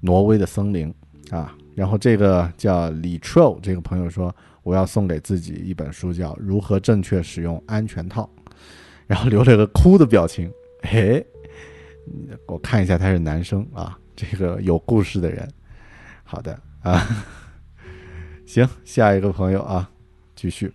[0.01, 0.93] 挪威的森林
[1.29, 8.29] 啊，然后这个叫李 tro 这个朋友说我要送给自己一本书，叫《如何正确使用安全套》，
[9.07, 10.51] 然后留了个哭的表情，
[10.83, 11.25] 嘿。
[12.45, 15.45] 我看一下他是男生啊，这个有故事的人。
[16.23, 17.05] 好的啊，
[18.47, 19.89] 行，下一个朋友啊，
[20.33, 20.71] 继续。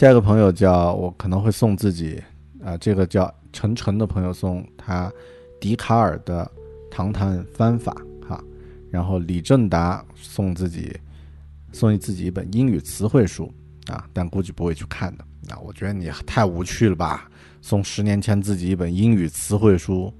[0.00, 2.18] 下一个朋友叫我可能会送自己
[2.64, 5.12] 啊，这个叫晨晨的朋友送他
[5.60, 6.50] 笛卡尔的
[6.90, 7.94] 《唐探翻法》
[8.26, 8.42] 哈，
[8.90, 10.98] 然后李正达送自己
[11.70, 13.52] 送你自己一本英语词汇书
[13.88, 15.54] 啊，但估计不会去看的。
[15.54, 17.30] 啊，我觉得你太无趣了吧。
[17.60, 20.10] 送十年前自己一本英语词汇书，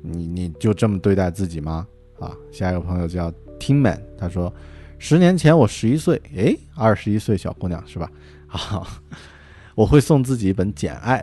[0.00, 1.86] 你你就这么对待自己吗？
[2.18, 3.30] 啊，下一个朋友叫
[3.60, 4.50] Timman，他说，
[4.98, 8.10] 十年前我十一岁，诶，二十一岁小姑娘是吧？
[8.52, 8.86] 啊，
[9.74, 11.18] 我会送自己一本《简爱》，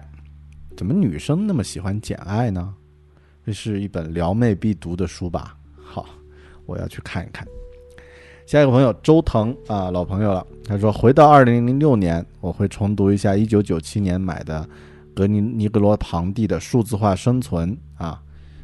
[0.78, 2.74] 怎么女生那么喜欢《简爱》呢？
[3.46, 5.58] 这是一本撩妹必读的书吧？
[5.76, 6.06] 好，
[6.66, 7.48] 我要去看一看。
[8.46, 14.68] 下一个朋友周腾啊，老朋友了，他说回到二零零六年，我会重读一下一九九七年买的。
[15.16, 18.22] 格尼尼格罗庞蒂的数字化生存啊，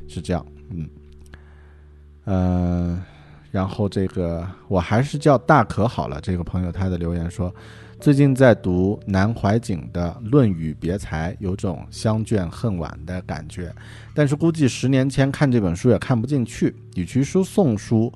[0.07, 0.89] 是这样，嗯，
[2.23, 3.03] 呃，
[3.51, 6.21] 然后这个我还是叫大可好了。
[6.21, 7.53] 这个朋友他的留言说，
[7.99, 13.73] 最近在读南怀瑾的《论语别裁》，有种相见恨晚的感觉。
[14.13, 16.75] 但是估计十年前看这本书也看不进去。
[16.95, 18.13] 与其说送书，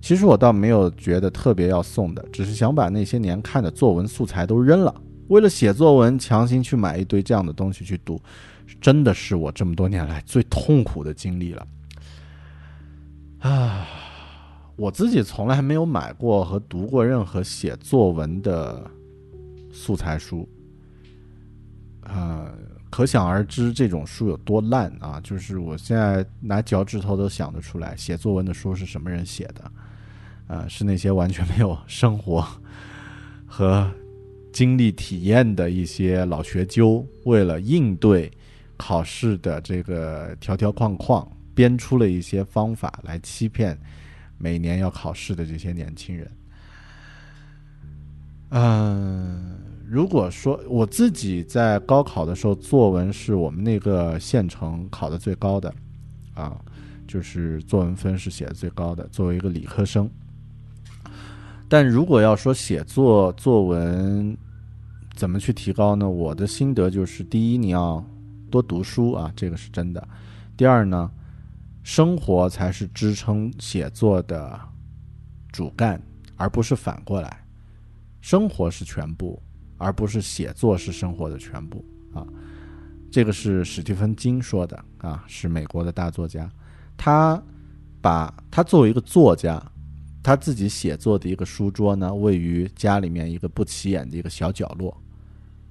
[0.00, 4.94] 其实我倒没有觉得特别要送的，只是想把那些年看的作文素材都扔了。
[5.28, 8.20] 为了写作文，强行去买一堆这样的东西去读，
[8.80, 11.66] 真的是我这么多年来最痛苦的经历了。
[13.38, 13.86] 啊，
[14.76, 18.90] 我自己从来没有买过和读过任何写作文的
[19.72, 20.48] 素材书，
[22.02, 22.52] 啊，
[22.90, 25.20] 可想而知这种书有多烂啊！
[25.24, 29.72] 就是我现在拿脚趾头都想得出来，写作文的书是什么人写的？
[30.46, 32.46] 啊，是那些完全没有生活
[33.46, 33.90] 和。
[34.52, 38.30] 经历体验的一些老学究，为了应对
[38.76, 43.80] 考试的这个条条框框，编出了一些方法来欺骗
[44.36, 46.30] 每年要考试的这些年轻人。
[48.50, 49.58] 嗯，
[49.92, 55.70] 如果说我自己在高考的时候，作文是我们那个县城考的最高的，
[56.32, 56.58] 啊，
[57.06, 60.08] 就是作文分是写的最高的，作为一个理科生。
[61.68, 64.34] 但如果要说写作作文
[65.14, 66.08] 怎么去提高呢？
[66.08, 68.02] 我的心得就是：第一，你要
[68.50, 70.00] 多读书啊，这个是真的；
[70.56, 71.10] 第二呢，
[71.82, 74.58] 生活才是支撑写作的
[75.52, 76.00] 主干，
[76.36, 77.44] 而不是反过来，
[78.22, 79.38] 生活是全部，
[79.82, 81.84] 而不是写作是生活的全部
[82.14, 82.26] 啊。
[83.10, 86.48] 这个是史蒂芬金说的啊，是美国的大作家，
[86.96, 87.42] 他
[88.00, 89.62] 把他作为一个作家。
[90.24, 94.96] 他自己写作的一个书桌呢，位于家里面一个不起眼的一个小角落，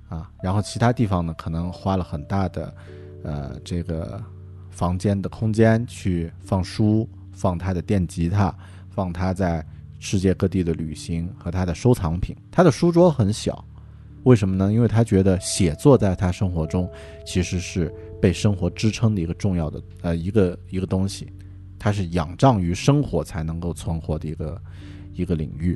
[0.10, 2.76] 啊，然后其他地方呢，可能花了很大的，
[3.24, 4.22] 呃，这个
[4.70, 8.54] 房间的空间去放书，放他的电吉他，
[8.90, 9.66] 放他在
[10.00, 12.36] 世界各地的旅行和他的收藏品。
[12.52, 13.64] 他的书桌很小，
[14.24, 14.72] 为什么呢？
[14.72, 16.90] 因为他觉得写作在他生活中
[17.26, 21.28] 其实是被生活支撑的一个重要的呃一个一个东西。
[21.84, 24.62] 它是仰仗于生活才能够存活的一个
[25.14, 25.76] 一个领域，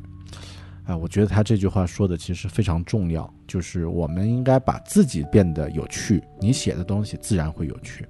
[0.83, 8.05] 啊，我觉得他这句话说的其实非常重要，就是我们应该把自己变得有趣，你写的东西自然会有趣。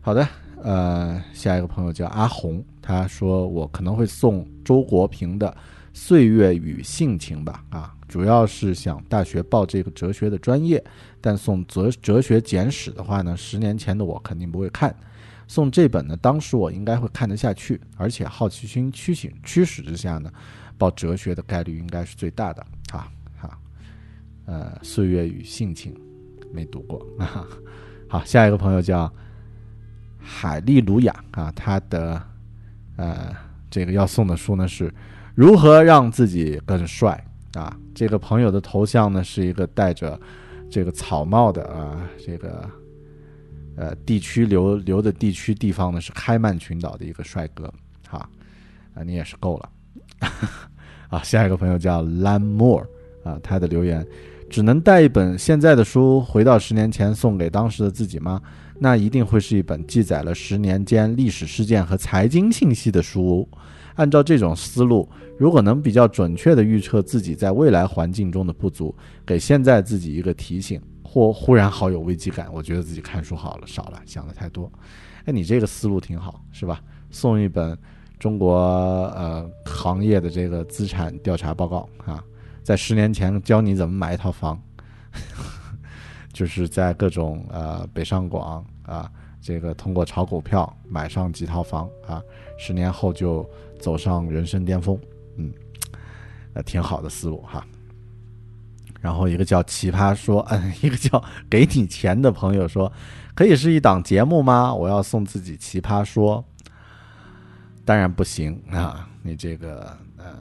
[0.00, 0.28] 好的，
[0.62, 5.48] 呃，下一个朋友叫阿红，他说我可能会送周国平的
[5.92, 10.82] 《岁月与性情》吧，啊，主要是想大学报这个哲学的专业，
[11.20, 14.94] 但送哲哲学简史的话呢，十年前的我肯定不会看。
[15.46, 20.30] 送这本呢，当时我应该会看得下去，而且好奇心驱醒驱使之下呢，
[20.76, 23.08] 报哲学的概率应该是最大的啊
[23.38, 23.58] 哈。
[24.46, 25.94] 呃，《岁月与性情》
[26.52, 27.46] 没读过啊。
[28.08, 29.10] 好，下一个朋友叫
[30.18, 32.22] 海利鲁雅啊，他的
[32.96, 33.34] 呃
[33.70, 34.92] 这个要送的书呢是
[35.34, 37.22] 如何让自己更帅
[37.54, 37.74] 啊。
[37.98, 40.16] 这个朋友的头像呢是一个戴着
[40.70, 42.70] 这个草帽的啊，这个
[43.76, 47.68] 呃地区留留的地区地方呢是开曼群岛的一个帅哥
[48.08, 48.30] 哈
[48.94, 49.68] 啊，你也是够了
[51.10, 51.20] 啊。
[51.24, 52.86] 下一个朋友叫 Lan Moore
[53.24, 54.06] 啊，他的留言。
[54.48, 58.40] 只能带一本现在的书回到十年前送给当时的自己吗？
[58.78, 63.48] 那一定会是一本记载了十年间历史事件和财经信息的书。
[63.98, 68.94] 按照这种思路，如果能比较准确地预测自己在未来环境中的不足，
[69.26, 74.70] 给现在自己一个提醒，或忽然好有危机感，我觉得自己看书好了少了，想的太多。
[75.24, 76.80] 哎，你这个思路挺好，是吧？
[77.10, 77.76] 送一本
[78.20, 78.54] 中国
[79.16, 82.22] 呃行业的这个资产调查报告啊。
[82.62, 84.60] 在十年前教你怎么买一套房，
[86.32, 89.10] 就是在各种呃北上广啊，
[89.40, 92.22] 这个通过炒股票买上几套房啊，
[92.58, 93.48] 十年后就
[93.78, 94.98] 走上人生巅峰，
[95.36, 95.52] 嗯，
[96.54, 97.64] 呃，挺好的思路哈。
[99.00, 102.92] 然后一个叫奇葩说，嗯， 一个叫给你钱的朋友说，
[103.34, 104.74] 可以是一档节目吗？
[104.74, 106.44] 我要送自己奇葩说，
[107.84, 110.34] 当然不行啊，你这个呃，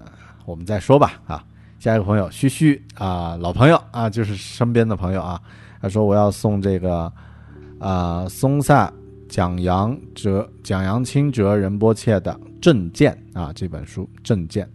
[0.46, 1.44] 我们再说吧啊。
[1.80, 5.40] 下一个朋友嘘嘘啊，老朋友啊，就是身边的朋友啊。
[5.80, 7.14] 他说我要送这个
[7.80, 8.92] 啊，松萨
[9.28, 14.66] 蒋扬哲、蒋扬清哲仁波切的《正见》啊这本书《正见》。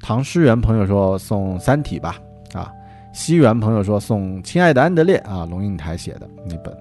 [0.00, 2.16] 唐诗元朋友说送《三体》吧
[2.52, 2.72] 啊。
[3.12, 6.76] 西元朋友说送《亲爱的安德烈》啊，龙应台写的那本。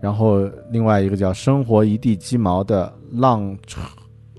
[0.00, 0.40] 然后
[0.70, 3.56] 另外一个叫生活一地鸡毛的浪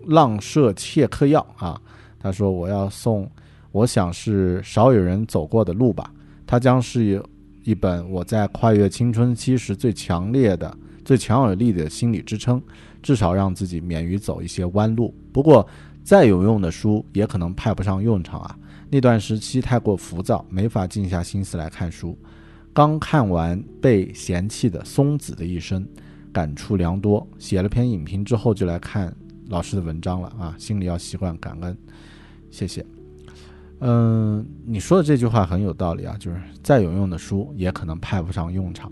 [0.06, 1.80] 浪舍切克药啊，
[2.20, 3.30] 他说我要送。
[3.72, 6.12] 我想是少有人走过的路吧。
[6.48, 7.24] 它将是
[7.64, 10.76] 一本我在跨越青春期时最强烈的、
[11.10, 12.62] 最强有力的心理支撑，
[13.02, 15.12] 至少让自己免于走一些弯路。
[15.34, 15.68] 不过，
[16.04, 18.56] 再有用的书也可能派不上用场啊。
[18.92, 22.16] 那段时期太过浮躁，没法静下心思来看书。
[22.74, 25.84] 刚看完被嫌弃的松子的一生，
[26.32, 27.28] 感触良多。
[27.40, 29.12] 写了篇影评之后，就来看
[29.48, 30.54] 老师的文章了啊。
[30.60, 31.76] 心里要习惯感恩，
[32.52, 32.86] 谢谢。
[33.80, 38.92] 嗯，你说的这句话很有道理啊，就是再有用的书也可能派不上用场。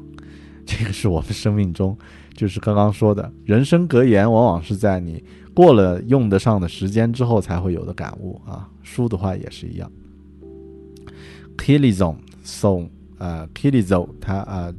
[0.67, 1.97] 这个是我们生命中，
[2.35, 5.23] 就是刚刚说的人生格言，往往是在你
[5.53, 8.69] 过了用得上的时间之后才会有的感悟啊。
[8.83, 9.89] 书的话也是一样。
[11.57, 12.87] Kilizon 送
[13.17, 14.73] 呃 Kilizon 他啊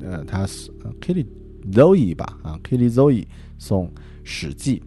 [0.00, 0.70] 呃他是
[1.00, 3.26] Kilizoi 吧啊 Kilizoi
[3.58, 3.88] 送
[4.24, 4.82] 《史记》，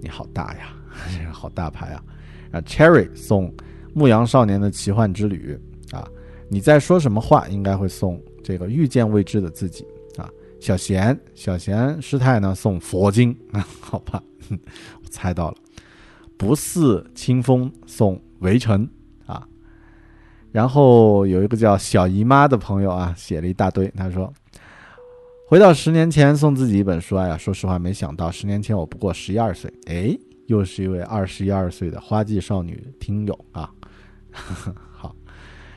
[0.00, 0.74] 你好大呀，
[1.30, 2.02] 好大牌啊。
[2.50, 3.50] 啊，Cherry 送
[3.94, 5.58] 《牧羊少年的奇幻之旅》
[5.96, 6.06] 啊，
[6.48, 7.48] 你在说什么话？
[7.48, 9.86] 应该会送这个遇见未知的自己
[10.16, 10.28] 啊。
[10.60, 15.56] 小贤，小贤师太呢送佛经啊，好吧， 我猜到了。
[16.36, 18.88] 不似清风送围城
[19.26, 19.46] 啊，
[20.50, 24.32] 然后有一个叫小姨妈的朋友啊，写了一大堆，他说
[25.48, 30.18] 回到十年前送自己一本书，哎呀，说实话没想到十年前我不过十一二岁，哎。
[30.48, 33.70] 又是一位二十一二岁的花季少女听友啊，
[34.32, 34.74] 好，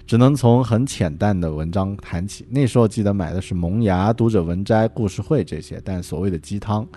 [0.06, 2.45] 只能从很浅淡的文章谈起。
[2.49, 6.88] 那时候记得买的是《萌芽》《读者文摘》《故事会》这些，但所谓的鸡汤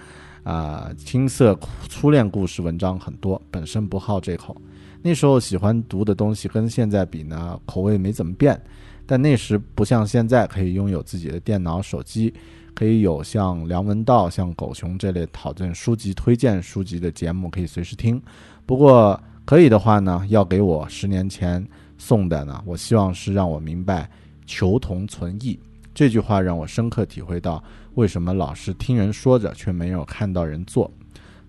[0.43, 1.59] 啊、青涩
[1.89, 4.57] 初恋故事文章很多，本身不好这口。
[5.03, 8.61] 那时候喜欢读的东西跟现在比呢，口味没怎么变，
[9.07, 12.33] 但那时不像现在可以拥有自己的电脑、手机。
[12.75, 18.23] 可以有像梁文道、像狗熊这类讨论书籍、推荐书籍的节目，可以随时听。
[18.65, 21.67] 不过可以的话呢，要给我十年前
[21.99, 24.09] 送的呢，我希望是让我明白
[24.47, 25.59] “求同存异”
[25.93, 27.63] 这句话，让我深刻体会到
[27.97, 30.91] 为什么老是听人说着，却没有看到人做。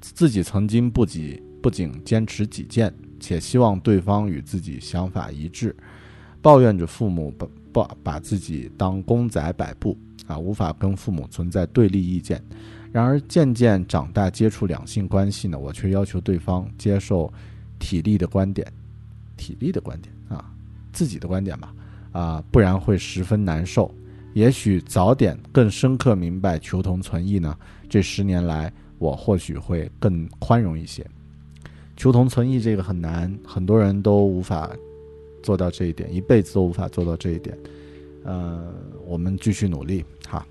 [0.01, 5.75] 自己曾经不仅不仅坚持己见，且希望对方与自己想法一致，
[6.41, 9.97] 抱怨着父母把把把自己当公仔摆布。
[10.27, 12.39] 啊，无法跟父母存在对立意见。
[12.91, 17.33] 然而渐渐长大，接触两性关系呢，我却要求对方接受
[17.79, 18.71] 体力的观点，
[19.37, 20.13] 体力的观点，
[20.91, 21.73] 自己的观点吧，
[22.11, 23.93] 啊，不然会十分难受。
[24.33, 27.57] 也许早点更深刻明白求同存异呢，
[27.89, 31.05] 这十年来我或许会更宽容一些。
[31.97, 34.69] 求同存异这个很难，很多人都无法
[35.43, 37.57] 做到这一点，一辈子都无法做到这一点。
[38.23, 38.73] 呃，
[39.05, 40.45] 我们继续努力哈。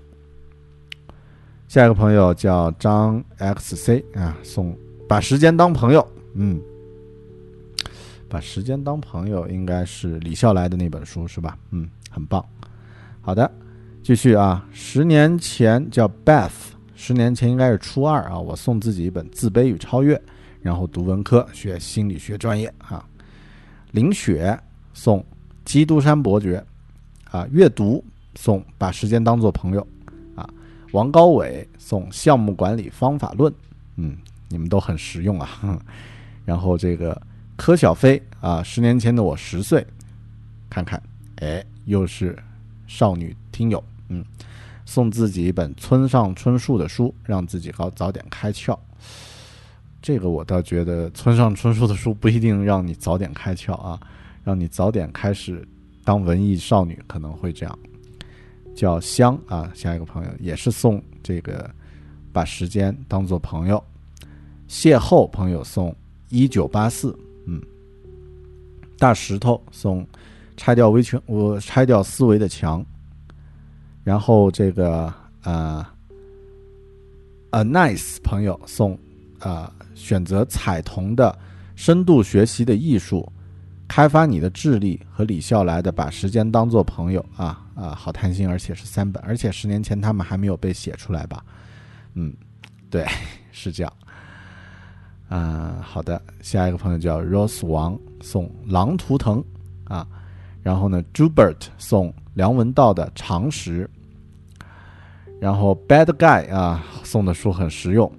[1.67, 6.59] 下一个朋友叫张 XC 啊，送把时间当朋友，嗯，
[8.29, 11.57] 把时间当朋友应该是李笑来的那本书是吧？
[11.71, 12.45] 嗯，很棒。
[13.21, 13.51] 好的，
[14.03, 14.65] 继续啊。
[14.71, 16.51] 十年前叫 Beth，
[16.95, 18.39] 十年前应该是初二啊。
[18.39, 20.15] 我送自己一本《自卑与超越》，
[20.61, 23.03] 然后读文科，学心理学专业啊。
[23.91, 24.57] 林雪
[24.93, 25.19] 送
[25.65, 26.63] 《基督山伯爵》
[27.37, 28.03] 啊，阅读
[28.35, 29.87] 送《把时间当作朋友》
[30.39, 30.47] 啊。
[30.91, 33.51] 王高伟送《项目管理方法论》，
[33.95, 34.15] 嗯，
[34.47, 35.79] 你们都很实用啊。
[36.45, 37.19] 然后这个
[37.59, 39.85] 柯小飞啊，十年前的我十岁，
[40.69, 41.03] 看看，
[41.41, 42.33] 哎，又是
[42.87, 44.23] 少女听友，嗯，
[44.85, 48.79] 送自己一本村上春树的书，让自己早早点开窍。
[50.01, 53.99] 这个我倒觉得村上春树的书不一定让你早点开窍啊，
[54.41, 55.67] 让你早点开始
[56.05, 57.79] 当文艺少女可能会这样。
[58.73, 61.69] 叫香啊，下一个朋友也是送这个，
[62.31, 63.83] 把时间当做朋友。
[64.69, 65.93] 邂逅朋友送
[66.29, 67.13] 一九八四，
[68.99, 70.05] 大石头送
[70.57, 72.85] 拆掉围墙，我拆掉思维的墙。
[74.03, 75.13] 然后这个
[75.43, 75.85] 呃
[77.51, 78.97] ，a nice 朋友送
[79.39, 81.37] 啊、选择彩童的
[81.75, 83.31] 深度学习的艺术，
[83.87, 91.45] 开发你的智力和李笑来的把时间当做朋友啊啊，好贪心，而且是三本，而且十年前他们还没有被写出来吧？
[92.15, 92.35] 嗯，
[92.89, 93.05] 对，
[93.51, 93.93] 是这样。
[95.29, 99.43] 啊、好的，下一个朋友叫 Rose 王送《狼图腾》
[99.93, 100.05] 啊，
[100.63, 103.87] 然后呢，Jubert 送梁文道的《常识》，
[105.39, 108.11] 然后 Bad Guy 啊送的书很实用，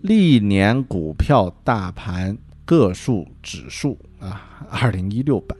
[0.00, 5.56] 历年股票大盘个数指数啊，二零一六版，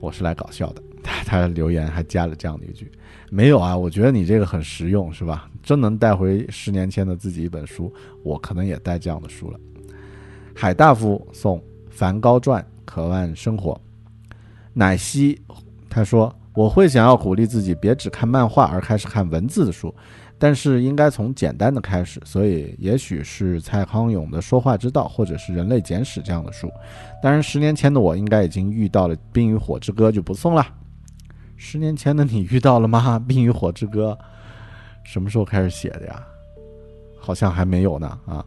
[0.00, 0.82] 我是来搞笑的。
[1.04, 2.90] 他他留言还加了这样的一句：
[3.30, 5.48] 没有啊，我觉得你这个很实用，是吧？
[5.66, 9.58] 真能带回十年前的自己一本书，我可能也带这样的书了。
[10.54, 11.58] 海大夫送
[11.90, 13.78] 《梵高传》，渴望生活。
[14.72, 15.36] 奶昔
[15.90, 19.92] 他说：“我会想要鼓励自己，别只看漫画，而开始看文字的书，
[20.38, 22.20] 但是应该从简单的开始。
[22.24, 26.70] 所以，也许是蔡康永的《说话之道》，或者是《人类简史》这样的书。
[27.20, 30.64] 当然，十年前的我应该已经遇到了《冰与火之歌》，就不送了。
[31.56, 33.18] 十年前的你遇到了吗？
[33.26, 34.16] 《冰与火之歌》
[35.06, 36.26] 什么时候开始写的呀？
[37.18, 38.18] 好像还没有呢。
[38.26, 38.44] 啊，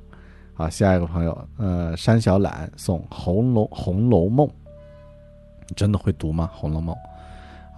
[0.53, 4.45] 好，下一个朋友，呃，山小懒送《红楼红楼梦》，
[5.67, 6.49] 你真的会读吗？
[6.57, 6.95] 《红楼梦》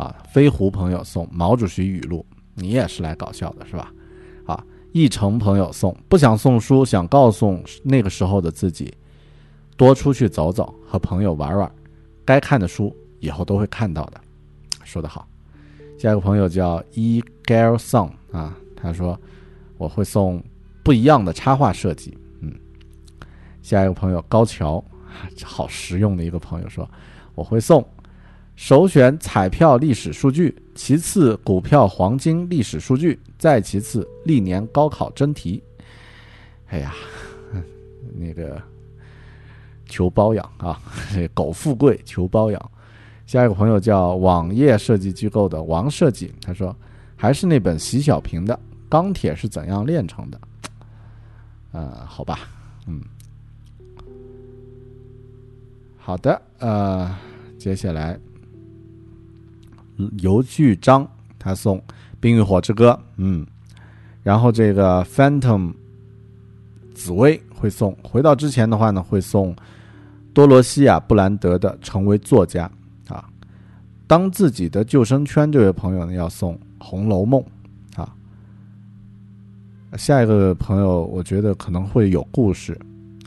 [0.04, 2.26] 啊，飞狐朋友送毛主席语录，
[2.56, 3.94] 你也是来搞笑的是吧？
[4.46, 8.94] 啊，一成朋友送不想送书，想告诉那个时候的自己，
[9.78, 11.72] 多出去走走，和朋友玩玩，
[12.26, 14.20] 该看的书以后都会看到的。
[14.84, 15.28] 说得好。
[15.98, 19.20] 下一个朋友叫 E Girl Song 啊，他说
[19.78, 20.44] 我会送
[20.84, 22.18] 不一样的插画设计。
[22.40, 22.54] 嗯，
[23.62, 24.84] 下一个朋友高桥，
[25.44, 26.90] 好实用的一个朋友说
[27.36, 27.86] 我会送
[28.56, 35.62] 首选彩票历史数据，其次股票黄金历史数据，再其次历年高考真题。
[36.68, 36.94] 哎呀，
[38.16, 38.62] 那个
[39.88, 40.80] 求包养啊，
[41.34, 42.72] 苟富贵求包养。
[43.26, 46.76] 下一个朋友叫网页设计机构的王设计，他说
[47.16, 48.54] 还是那本习小平的
[48.92, 50.38] 《钢铁是怎样炼成的》。
[51.72, 52.40] 呃，好吧，
[52.86, 53.02] 嗯，
[55.98, 57.16] 好的，呃，
[57.58, 58.20] 接下来
[60.20, 61.08] 游具章
[61.40, 61.80] 他送
[62.20, 63.48] 《冰与火之歌》，嗯，
[64.24, 65.74] 然后这个 Phantom
[66.94, 69.56] 紫薇会送，回到之前的话呢，会送
[70.34, 72.70] 多罗西亚布兰德的《成为作家》。
[73.14, 73.26] 啊
[74.08, 77.42] 当自己的救生圈，这位朋友呢要送《红楼梦》。
[79.98, 82.80] 下一个朋友，我觉得可能会有故事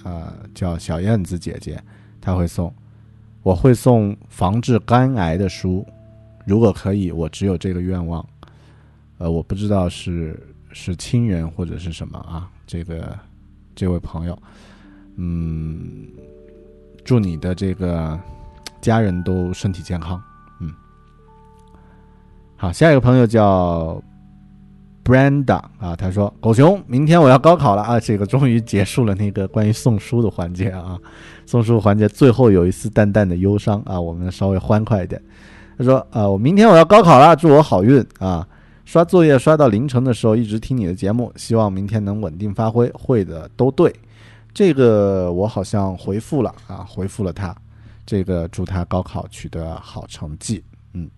[0.03, 1.83] 啊，叫小燕子姐姐，
[2.21, 2.73] 她会送，
[3.43, 5.87] 我会送防治肝癌的书，
[6.47, 8.27] 如果可以，我只有这个愿望。
[9.19, 10.39] 呃，我不知道是
[10.73, 13.17] 是亲人或者是什么啊，这个
[13.77, 14.37] 这位朋友，
[15.17, 16.09] 嗯，
[17.05, 18.19] 祝你的这个
[18.81, 20.21] 家人都身体健康。
[20.61, 20.75] 嗯
[22.57, 24.03] 好，下一个朋友叫
[25.05, 30.99] Brenda 啊，他说：“狗熊，明天我要高考了啊！”这个终于结束了那个关于送书的环节啊，
[31.45, 35.23] 送书环节最后有一丝淡淡的忧伤啊，我们稍微欢快一点。
[35.77, 38.49] 他说：“啊，我明天我要高考了，祝我好运啊！
[38.85, 43.95] 刷作业刷到凌晨的时候，一直听你的节目，希望明天能稳定发挥，会的都对。
[44.53, 47.55] 这个我好像回复了啊，回复了他，
[48.07, 50.63] 这个祝他高考取得好成绩。”
[50.95, 51.11] 嗯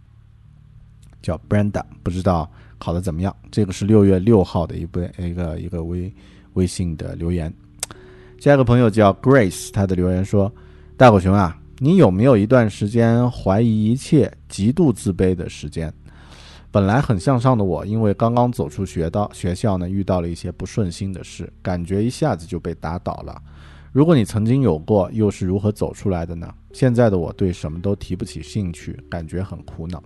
[1.21, 2.49] 叫 Brenda，不知道
[2.79, 3.35] 考得怎么样。
[3.51, 6.13] 这个是六月六号的一个一个一个微
[6.55, 7.53] 微信的留言。
[8.39, 10.53] 下一个朋友叫 Grace，他的留言说
[10.97, 15.93] ：“大狗熊啊，你有没有一段时间怀疑一切、极度自卑的时间？
[16.71, 23.41] 本来很向上的我，因为刚刚走出学到学校呢，遇到了一些不顺心的事，感觉一下子就被打倒了。
[23.93, 26.53] 如果你曾经有过，又是如何走出来的呢？
[26.75, 30.03] 现在的我对什么都提不起兴趣，感觉很苦恼。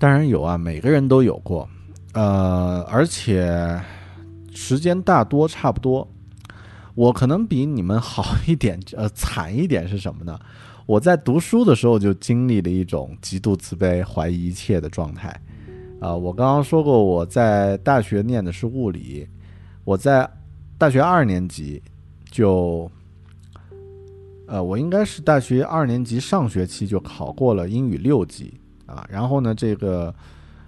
[0.00, 1.68] 当然有啊，每个人都有过，
[2.14, 3.78] 呃，而且
[4.50, 6.08] 时间大多差不多。
[6.94, 10.40] 我可能比你们好一点， 呃，惨一点是什么呢？
[10.86, 15.38] 我在读书的时候就经历了一种极度自卑、怀疑一切的状态。
[16.00, 19.28] 啊、我刚刚说过，我在大学念的是物理，
[19.84, 20.26] 我在
[20.78, 21.82] 大学二年级
[22.30, 22.90] 就，
[24.46, 28.54] 呃，我应该是大学二年级上学期就考过了英语六级
[28.90, 30.12] 啊，然后呢，这个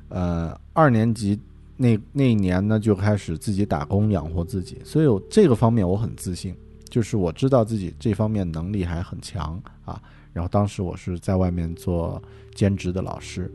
[0.08, 1.38] 呃二年级
[1.76, 6.54] 那那一年呢就开始自己打工养活自己，所以我这个方面我很自信，
[6.88, 10.00] 就是我知道自己这方面能力还很强啊。
[10.32, 12.22] 然后当时我是在外面做
[12.54, 13.50] 兼职的老师，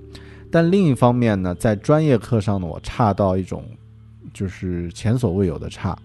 [0.52, 3.66] 但另一方面呢，在专业课上呢，我差到一种
[4.34, 5.98] 就是前所未有的差。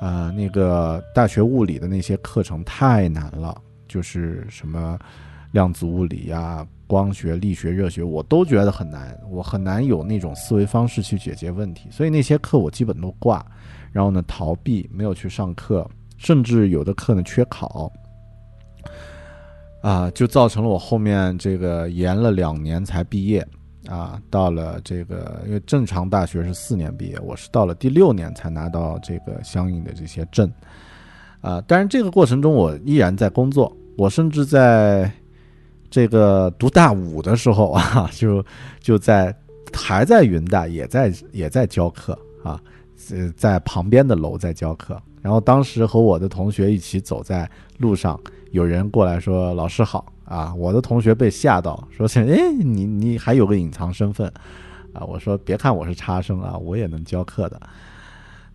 [0.00, 3.54] 呃，那个大学物理的那些课程太难了，
[3.86, 4.98] 就是什么
[5.52, 13.46] 量子物理呀、光学、力学、热学，我都觉得很难，我很难有那种思维方式去解决问题，所以那些课我基本都挂，
[13.92, 17.92] 然后呢逃避，没有去上课，甚至有的课呢缺考，
[19.82, 23.46] 啊，就造成了我后面这个延了两年才毕业。
[23.88, 30.52] 啊，到了这个，因为正常大学是四年毕业，我是到了第六年才拿到这个相应的这些证，
[31.40, 35.10] 啊，但是这个过程中我依然在工作，我甚至在
[35.90, 38.44] 这个读大五的时候啊， 就
[38.78, 39.34] 就在
[39.72, 42.60] 还在云大，也在也在教课啊，
[43.10, 48.18] 呃，在旁边的楼在教课，然后当时和我的同学一起走在路上，
[48.52, 54.32] 有人过来说：“老师好。”啊，我的同学被吓到，说哎，你你还有个隐藏身份，
[54.92, 57.60] 啊，我说别看我是差生啊，我也能教课的。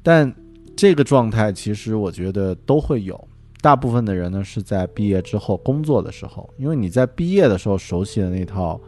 [0.02, 0.34] 但
[0.74, 3.28] 这个状态其实我觉得都会有，
[3.66, 8.80] 大部分的人呢是在毕业之后工作的时候，因为你在毕业的时候熟悉的那套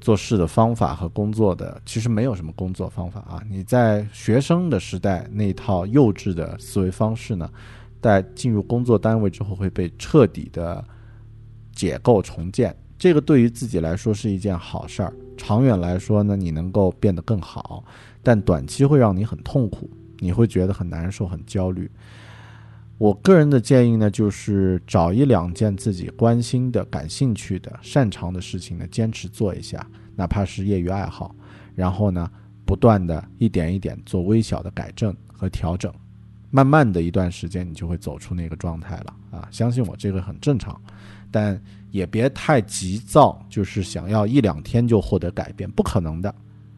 [0.00, 3.40] 做事的方法和工作的，其实没有什么工作方法啊。
[3.48, 7.48] 你在学生的时代那套幼稚的思维方式呢，
[8.02, 10.84] 在进入工作单位之后会被彻底的。
[11.72, 15.14] 解构重建，这个对于自己来说是一件好事儿。
[15.36, 17.82] 长远来说呢，你能够变得更好，
[18.22, 19.88] 但短期会让你很痛苦，
[20.18, 21.88] 你会觉得很难受、很焦虑。
[23.00, 31.34] 我个人的建议呢，就是找一两件自己关心的、感兴趣的、擅长的事情呢，坚持做一下，哪怕是业余爱好。
[31.74, 32.30] 然后呢，
[32.66, 35.90] 不断的一点一点做微小的改正和调整，
[36.50, 39.48] 慢慢的一段时间，你就会走出那个状态了啊！
[39.50, 40.78] 相信我，这个很正常。
[41.30, 41.58] 但
[41.90, 46.34] 也别太急躁，就是想要一两天就获得改变，不可能的。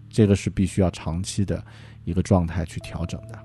[0.09, 1.61] 这个是必须要长期的
[2.05, 3.36] 一个状态去调整的。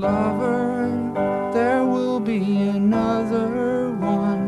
[0.00, 4.46] Lover, there will be another one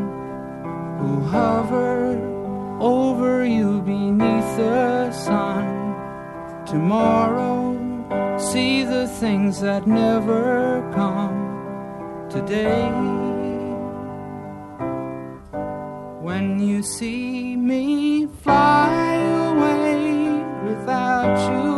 [0.97, 2.17] who hovered
[2.81, 5.93] over you beneath the sun.
[6.65, 7.77] Tomorrow,
[8.39, 11.37] see the things that never come.
[12.31, 12.89] Today,
[16.19, 19.17] when you see me fly
[19.51, 20.23] away
[20.67, 21.72] without you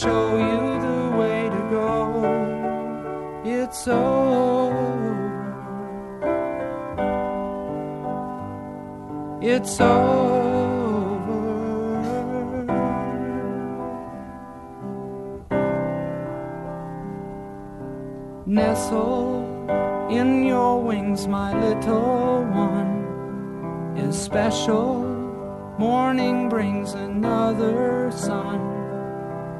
[0.00, 1.90] show you the way to go.
[3.44, 4.96] It's over.
[9.40, 10.26] It's over.
[18.46, 19.44] nestle
[20.08, 25.02] in your wings, my little one, is special.
[25.78, 28.65] Morning brings another sun.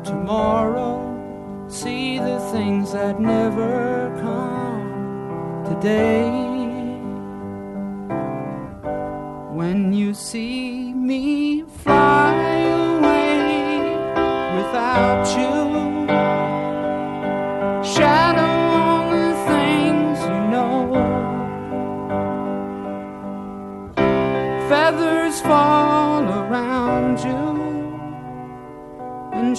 [0.07, 5.65] Tomorrow, see the things that never come.
[5.67, 6.31] Today,
[9.53, 12.35] when you see me fly
[12.69, 13.81] away
[14.57, 15.56] without you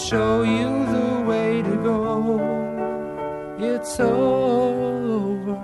[0.09, 2.39] show you the way to go.
[3.59, 5.57] It's over.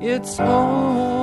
[0.00, 1.13] It's over.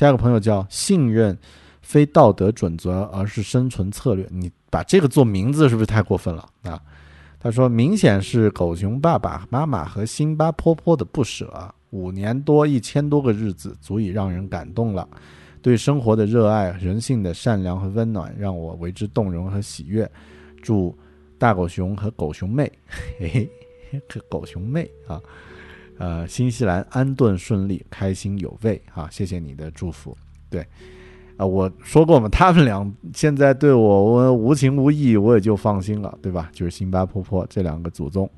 [0.00, 1.36] 下一个朋友叫信任
[1.82, 4.26] 非道德准则，而是生存策略。
[4.30, 6.80] 你把这个做名字是不是太过分了啊？
[7.38, 11.52] 他说，明显是狗熊爸爸妈妈和辛巴婆婆的不舍，
[11.90, 15.06] 五年多一千多个日子，足以让人感动了。
[15.60, 20.10] 对生活的热爱、人性的善良和温暖，让我为之动容和喜悦。
[20.62, 20.98] 祝
[21.36, 22.72] 大狗熊和狗熊妹，
[23.18, 23.50] 嘿
[23.90, 24.00] 嘿，
[24.30, 25.20] 狗熊妹啊，
[26.00, 29.06] 呃，新西兰安顿顺利，开心有味啊！
[29.10, 30.16] 谢谢你的祝福。
[30.48, 30.66] 对，
[31.36, 36.48] 啊、我说过嘛，他们俩现在对我无情无义，我也就放心了，对吧？
[36.54, 38.28] 就是辛巴婆婆这两个祖宗，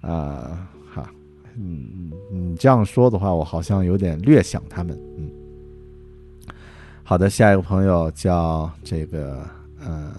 [0.00, 1.08] 啊、哈，
[1.54, 5.30] 嗯，你这样说的话，我好像有点略想他们，嗯。
[7.04, 10.12] 好的，下一个朋友叫这个，呃，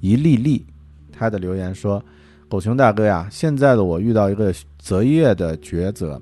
[0.00, 0.66] 一粒粒，
[1.12, 2.04] 他的留言说
[2.50, 4.52] ：“狗熊大哥呀，现在的我遇到一个
[4.82, 6.20] 择业的抉择，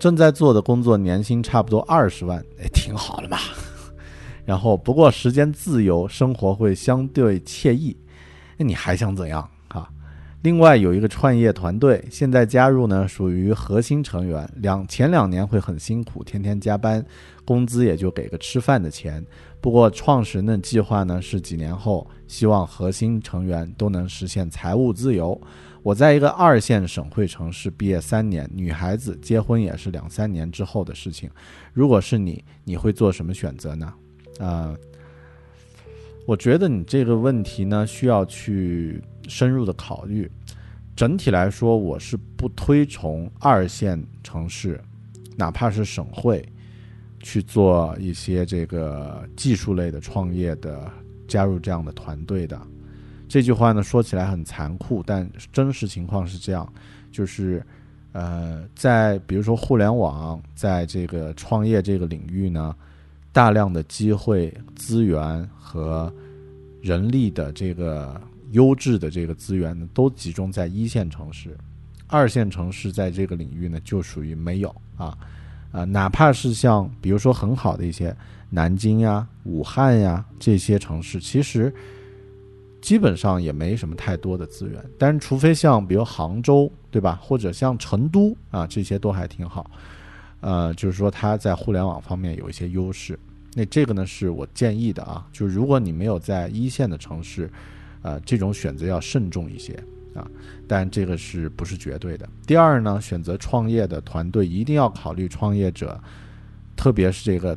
[0.00, 3.38] 正在做的工作年薪差不多二十万，哎，挺好的嘛。
[4.44, 7.96] 然后不过时间自由，生活会相对惬意。
[8.56, 9.88] 那你还想怎样啊？
[10.42, 14.46] 另外有一个创业团队，现在加入呢，属于核心成员。
[14.56, 17.02] 两前两年会很辛苦，天天加班，
[17.44, 19.24] 工资也就给个吃饭的钱。
[19.60, 25.40] 不过创始人的计划呢是几年后，希望核心成员都能实现财务自由。
[25.84, 31.28] 我在一个二线省会城市毕业三年，女孩子结婚也是两三年之后的事情。
[31.74, 33.92] 如果是你，你会做什么选择呢？
[34.40, 34.74] 啊、
[36.26, 38.98] 我觉得你这个问题呢，需要去
[39.28, 40.28] 深入的考虑。
[40.96, 44.80] 整体来说，我是不推崇二线城市，
[45.36, 46.42] 哪怕是省会，
[47.20, 50.90] 去做一些这个技术类的创业的，
[51.28, 52.58] 加入这样的团队的。
[53.34, 56.72] 这句话呢说起来很残酷，但真实情况是这样，
[57.10, 57.60] 就是
[58.12, 62.72] 呃，在比如说互联网，在这个创业这个领域呢，
[63.32, 66.14] 大量的机会、资源和
[66.80, 68.20] 人力的这个
[68.52, 71.58] 优质的这个资源呢，都集中在一线城市，
[72.06, 75.18] 二线城市在这个领域呢就属于没有啊
[75.72, 78.16] 啊，哪怕是像比如说很好的一些
[78.48, 81.74] 南京呀、武汉呀这些城市，其实
[82.84, 89.70] 基本上也没什么太多的资源，但是除非像比如杭州对吧，或者像成都啊这些都还挺好，
[90.40, 93.18] 呃，就是说它在互联网方面有一些优势。
[93.54, 97.50] 那这个呢是我建议的啊，就是如果你没有在一线的城市，
[98.02, 99.72] 呃，这种选择要慎重一些
[100.12, 100.28] 啊，
[100.68, 102.28] 但这个是不是绝对的？
[102.46, 105.98] 第二呢，选择创业的团队一定要考虑创业者，
[106.76, 107.56] 特别是这个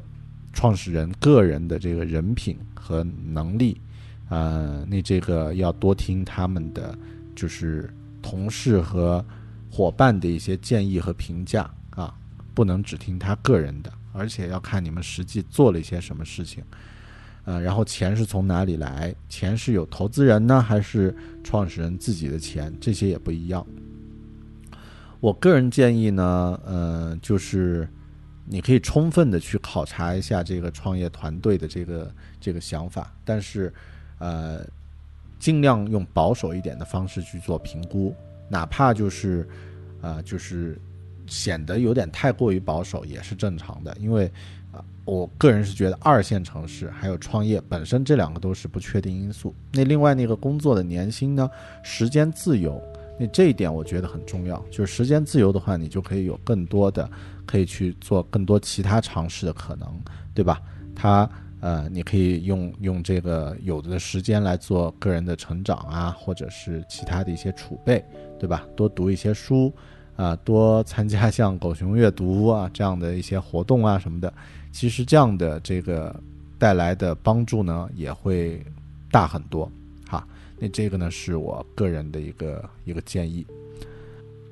[0.53, 3.81] 创始人个人的这个人品和能力，
[4.29, 6.97] 呃，那这个要多听他们的，
[7.35, 9.23] 就是同事和
[9.71, 12.13] 伙伴的一些建议和评价啊，
[12.53, 16.63] 不能只听他个人的，而且要看你们实际做了一些什么事情。
[17.45, 19.15] 呃，然后钱是从哪里来？
[19.29, 22.73] 钱是有投资人呢，还是创始人自己的钱？
[22.81, 23.65] 这些也不一样。
[25.21, 27.87] 我个人建议呢，呃，就是
[28.45, 33.73] 你可以充分的去考察一下这个创业团队的这个这个想法，但是
[34.19, 34.65] 呃，
[35.39, 38.15] 尽量用保守一点的方式去做评估，
[38.49, 39.48] 哪怕就是
[40.02, 40.80] 呃，就是
[41.27, 44.31] 显得有点太过于保守也是正常的，因为
[44.73, 49.56] 啊、我个人是觉得二线城市还有创业本身这两个都是不确定因素。
[49.72, 51.49] 那另外那个工作的年薪呢，
[51.81, 52.80] 时间自由，
[53.18, 54.64] 那这一点我觉得很重要。
[54.69, 57.10] 就是时间自由的话，你就可以有更多的
[57.45, 59.89] 可以去做更多其他尝试的可能，
[60.34, 60.61] 对吧？
[60.94, 61.27] 它
[61.59, 68.03] 呃，你可以用用这个有的时间来做个人的成长啊，或者是其他的一些储备，
[68.39, 68.65] 对吧？
[68.75, 69.73] 多读一些书
[70.15, 74.31] 啊，多参加像狗熊阅读啊这样的一些活动啊什么的。
[74.71, 76.15] 其实这样的这个
[76.59, 78.63] 带来的帮助呢，也会
[79.09, 79.71] 大很多
[80.07, 80.27] 哈。
[80.59, 83.45] 那这个呢，是我个人的一个一个建议。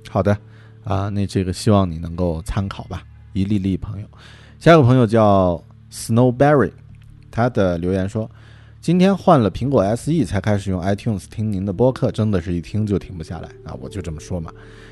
[0.10, 0.36] 好的
[0.84, 3.04] 啊，那这个希望你能够参考吧，
[3.34, 4.08] 一粒粒朋友。
[4.60, 6.72] 下一个朋友叫 Snowberry，
[7.36, 8.32] 他的留言说
[8.80, 13.76] ：“今天换了苹果 SE 才开始用 iTunes 听您的播客，真的是一听就停不下来啊！
[13.82, 14.50] 我就这么说嘛。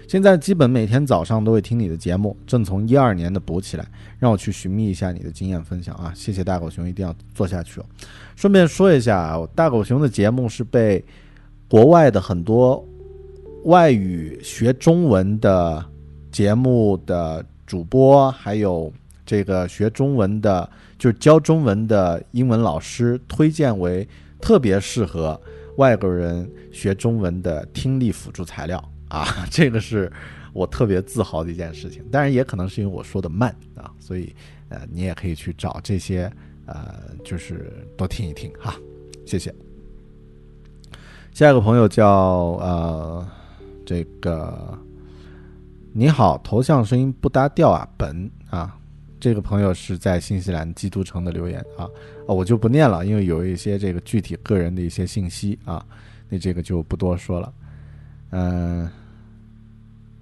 [0.10, 3.88] 现在基本每天早上都会听你的节目，正从一二年的补起来，
[4.20, 6.12] 让我去寻觅一下你的经验分享啊！
[6.14, 7.86] 谢谢大狗熊，一定要做下去哦。
[8.36, 11.02] 顺便说一下，大狗熊的节目是被
[11.70, 12.86] 国外的很多
[13.64, 15.82] 外语学中文的
[16.30, 18.92] 节目的主播，还有
[19.26, 20.70] 这个学中文的，
[21.04, 24.08] 就是教中文的英文老师推荐为
[24.40, 25.38] 特别适合
[25.76, 30.10] 外国人学中文的听力辅助材料啊， 这个是
[30.54, 32.02] 我特别自豪的一件事情。
[32.10, 34.34] 当然，也可能是因为我说的慢啊，所以
[34.70, 36.32] 呃，你也可以去找这些
[36.68, 38.74] 呃，就是多听一听哈，
[39.26, 39.54] 谢谢。
[41.34, 42.08] 下一个朋友叫
[42.62, 43.28] 呃，
[43.86, 44.80] 这个
[45.92, 48.78] 你好，头像声音不搭调啊，本啊，
[49.24, 51.88] 这个朋友是在新西兰基督城的留言啊，
[52.28, 55.86] 啊，我就不念了，因为有一些这个具体个人的一些信息啊，
[56.28, 57.54] 那这个就不多说了。
[58.32, 58.90] 嗯，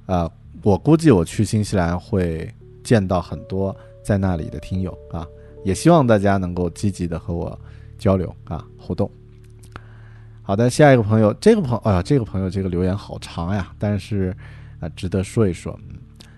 [0.06, 2.48] 啊，我估计我去新西兰会
[2.84, 5.26] 见到很多在那里的听友啊，
[5.66, 7.60] 也希望大家能够积极的和我
[7.98, 9.10] 交流啊，互动。
[10.44, 14.32] 好的，下一个朋友，这个朋哎呀，这个朋友这个留言好长呀，但是
[14.80, 15.76] 啊、值得说一说，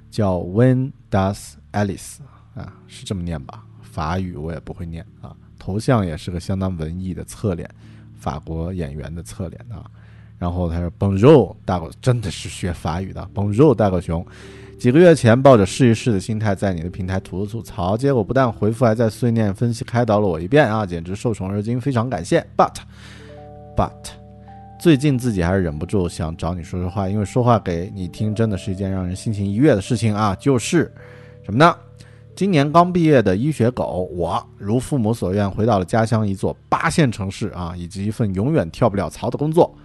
[0.10, 2.20] 叫 When does Alice
[2.56, 3.64] 啊，是这么念吧？
[3.82, 7.70] 法语我也不会念啊，头像也是个相当文艺的侧脸，
[8.16, 9.86] 法国演员的侧脸啊。
[10.40, 14.26] 然后他说 Bonjour 大狗真的是学法语的 Bonjour 大狗熊，
[14.78, 22.46] 几个月前抱着试一试的心态在你的平台吐了吐槽，结果不但回复，还在碎念分析开导了我一遍啊，简直受宠若惊，非常感谢。
[22.58, 22.76] But
[23.78, 23.92] but
[24.82, 30.92] 最近自己还是忍不住想找你说说话，因为说话给你听真的是一件让人心情愉悦的事情啊，就是
[31.46, 31.74] 什么呢？
[32.36, 39.76] 今年刚毕业的医学狗，我如父母所愿回到了家乡一座八线城市啊，以及一份永远跳不了槽的工作。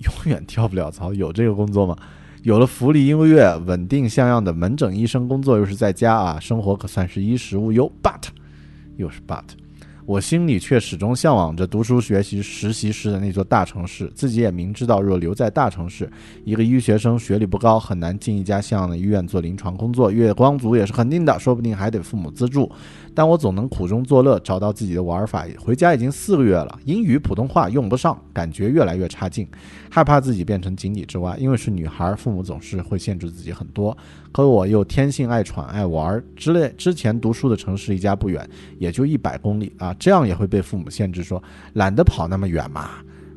[0.00, 1.96] 永远跳不了槽，有这个工作吗？
[2.42, 7.90] 有了福利一个月，稳定像样的门诊医生工作，又是在家啊，生活可算是衣食无忧。
[8.02, 8.24] But，
[8.96, 9.44] 又是 But，
[10.04, 14.10] 我心里却始终向往着读书、学习、实习时的那座大城市。
[14.14, 16.10] 自己也明知道，若留在大城市，
[16.44, 20.10] 一个医学生学历不高，很难进一家像样的医院做临床工作。
[20.10, 22.70] 月光族也是肯定的，说不定还得父母资助。
[23.14, 25.46] 但我总能苦中作乐，找到自己的玩法。
[25.58, 29.46] 回家已经四个月了，英语、普通话用不上，感觉越来越差劲，
[29.90, 31.36] 害怕自己变成井底之蛙。
[31.36, 33.96] 因为是女孩，父母总是会限制自己很多。
[34.32, 36.72] 可我又天性爱闯、爱玩之类。
[36.78, 38.48] 之前读书的城市离家不远，
[38.78, 41.42] 也就一百公里啊，这样也会被父母限制，说
[41.74, 42.90] 懒得跑那么远嘛。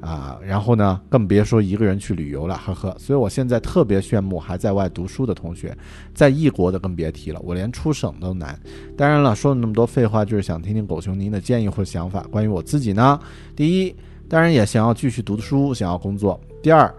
[0.06, 2.96] 啊，然后呢，更别说一个人去旅游了，呵呵。
[3.00, 5.76] 所以我现在特别羡慕还在外读书的同学，
[6.14, 8.60] 在异国的更别提了，我连出省都难。
[8.96, 12.22] 当然了，说了那么多废话，就是想听听狗熊您的建议或想法。
[12.30, 13.20] 关于我自己呢，
[13.56, 13.96] 第一，
[14.30, 16.40] 当然也想要继续读书，想要工作。
[16.62, 16.94] 第二，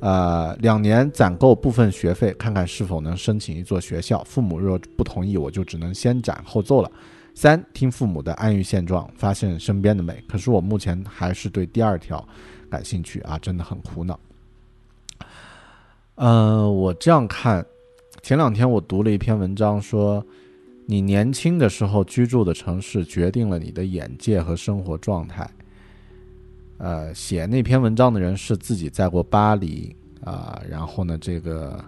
[0.00, 4.24] 呃，两年攒够部分学费，看看是否能申请一座学校。
[4.24, 6.90] 父母若不同意，我就只能先斩后奏了。
[7.34, 10.22] 三，听父母的安于现状，发现身边的美。
[10.28, 12.26] 可是我目前还是对第二条
[12.70, 14.18] 感兴趣啊，真的很苦恼。
[16.16, 17.64] 呃，我这样看，
[18.22, 20.24] 前两天我读了一篇文章，说
[20.86, 25.48] 你年轻的时候居住的城市决定了你的眼界和生活状态。
[26.76, 31.82] 呃，写那篇文章的人是自己在过巴黎啊、然后呢，这个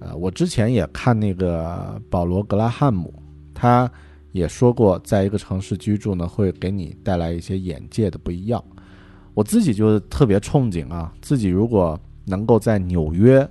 [0.00, 3.14] 呃，我之前也看那个保罗·格拉汉姆，
[3.54, 3.88] 他
[4.32, 8.62] 也说过，在一个城市居住呢，会给你带来一些眼界的不一样。
[9.34, 13.48] 我自己就特别憧憬啊，自己如果能够在纽约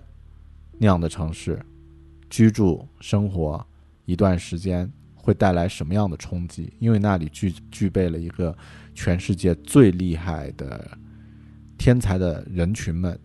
[0.78, 1.60] 那样的城市
[2.30, 3.64] 居住生活
[4.06, 6.72] 一段时间，会带来什么样的冲击？
[6.80, 8.56] 因为那里具具备了一个
[8.94, 10.98] 全世界最厉害的
[11.78, 13.18] 天才的人群们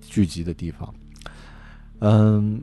[0.00, 0.94] 聚集的地方。
[2.00, 2.60] 嗯，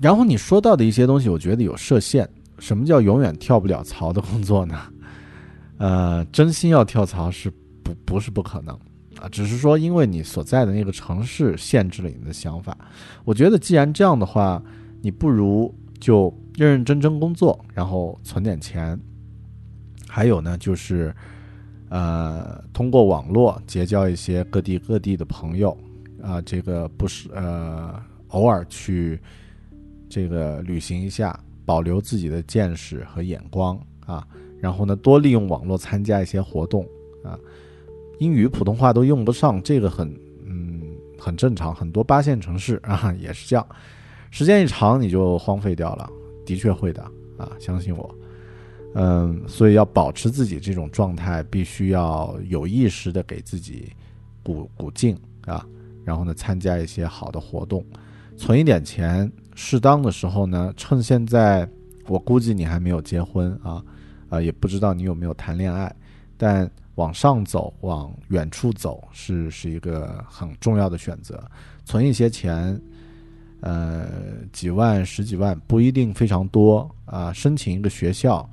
[0.00, 2.28] 然后你说到的一些东西，我觉得有设限。
[2.58, 4.78] 什么叫永远跳不了槽的工作呢？
[5.78, 7.50] 呃，真心要跳槽是
[7.82, 8.74] 不不是不可能
[9.20, 12.76] 啊，只是说因为你所在的那个城市限制了你的想法。
[13.24, 14.62] 我觉得既然这样的话，
[15.02, 18.98] 你不如就认认真真工作，然后存点钱。
[20.08, 21.12] 还有呢，就是
[21.88, 25.76] 呃，通过网络结交一些各地各地的朋友
[26.22, 29.20] 啊、这个不是呃，偶尔去
[30.08, 31.38] 这个旅行一下。
[31.64, 34.26] 保留自己的见识和眼光啊，
[34.60, 36.86] 然后呢，多利用网络参加一些活动
[37.22, 37.38] 啊。
[38.20, 40.08] 英语、普通话都用不上，这个很
[40.46, 40.82] 嗯
[41.18, 43.66] 很正常，很多八线城市啊也是这样。
[44.30, 46.08] 时间一长，你就荒废掉了，
[46.44, 47.02] 的确会的
[47.36, 48.14] 啊，相信我。
[48.94, 53.90] 嗯，所以要保持自己这种状态，必须要有意识的给自己
[54.44, 55.66] 鼓鼓劲啊，
[56.04, 57.84] 然后呢，参加一些好的活动，
[58.36, 61.68] 存一点钱，适当的时候呢，趁现在，
[62.06, 63.82] 我估计你还没有结婚啊，
[64.28, 65.94] 啊，也不知道你有没有谈恋爱，
[66.36, 71.42] 但往上走，往远处走是是一个很重要的选择，
[71.84, 72.80] 存一些钱。
[73.60, 74.06] 呃，
[74.52, 77.32] 几万、十几万不一定非常多啊。
[77.32, 78.46] 申请一个学校，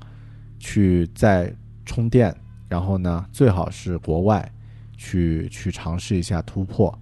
[0.58, 1.54] 去再
[1.84, 2.34] 充电，
[2.66, 4.50] 然后呢，最好是国外，
[4.96, 6.98] 去去尝试一下突破。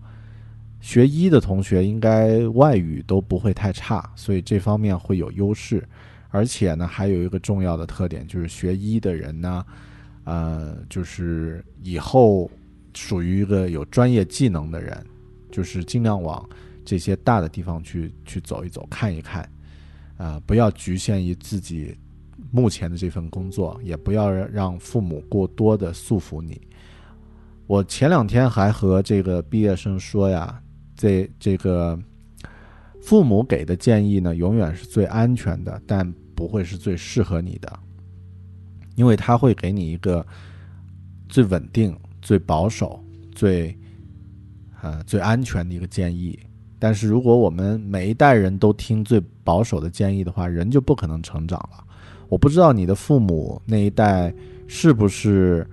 [0.80, 5.86] 学医的同学应该外语都不会太差，所以这方面会有优势。
[6.30, 9.64] 而且呢，还有一个重要的特点，就是学医的人呢，
[10.24, 12.50] 呃，就是以后
[12.94, 15.04] 属于一个有专业技能的人，
[15.50, 16.48] 就是尽量往。
[16.82, 19.48] 这些大的地方去去走一走看一看，
[20.16, 21.96] 啊，不要局限于自己
[22.50, 26.60] 目前的这份工作，也不要让父母过多的束缚你。
[27.68, 30.60] 我前两天还和这个毕业生说呀，
[31.00, 31.98] 这这个
[33.00, 37.78] 父母给的建议呢，永远是最安全的，但不会是最适合你的，
[38.96, 40.26] 因为他会给你一个
[41.26, 43.02] 最稳定、最保守、
[43.34, 43.74] 最
[44.82, 46.38] 呃最安全的一个建议。
[46.78, 51.82] 但是如果我们每一代人都听最保守的建议的话，人就不可能成长了。
[52.28, 54.30] 我不知道你的父母那一代
[54.66, 55.66] 是不是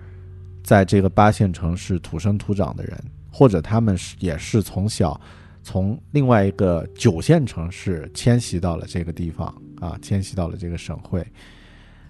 [0.63, 2.97] 在这个八线城市土生土长的人，
[3.37, 5.19] 或者他们是也是从小
[5.61, 9.47] 从另外一个九线城市迁徙到了这个地方
[9.79, 11.23] 啊，迁徙到了这个省会，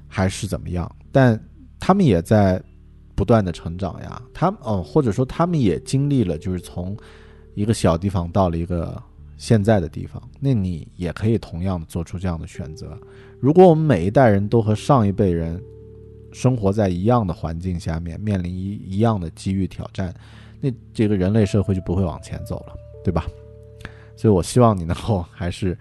[0.08, 0.90] 还是怎么样？
[1.12, 1.38] 但
[1.80, 2.64] 他们也在
[3.14, 4.22] 不断的成长呀。
[4.34, 6.96] 他们哦，或者说他们也经历了，就是从。
[7.56, 9.02] 一个小地方到了一个
[9.36, 12.96] 现在的地方，那你也可以同样的做出这样的选择。
[13.40, 15.60] 如果我们每一代人都和上一辈人
[16.32, 20.14] 生活在一样的环境下面，面临一一样的机遇挑战，
[20.60, 22.74] 那这个人类社会就不会往前走了，
[23.04, 23.26] 对吧？
[24.16, 25.78] 所以我希望你能够还是，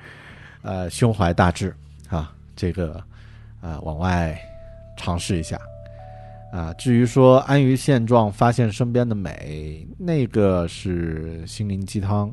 [0.63, 1.75] 呃，胸怀大志
[2.09, 3.03] 啊，这个，
[3.61, 4.39] 呃，往外
[4.97, 5.59] 尝试一下。
[6.53, 12.33] 啊，至于说安于现状，发现身边的美，那个是心灵鸡汤。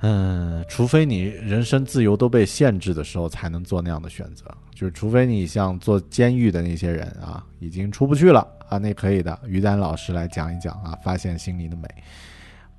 [0.00, 4.44] 嗯，除非你人身自由都被限制的时候，才能做那样的选择。
[4.72, 9.38] 就是除非你像做监狱的那些人啊，已经出不去了啊，那可以的。
[9.46, 11.88] 于丹老师来讲一讲啊，发现心灵的美。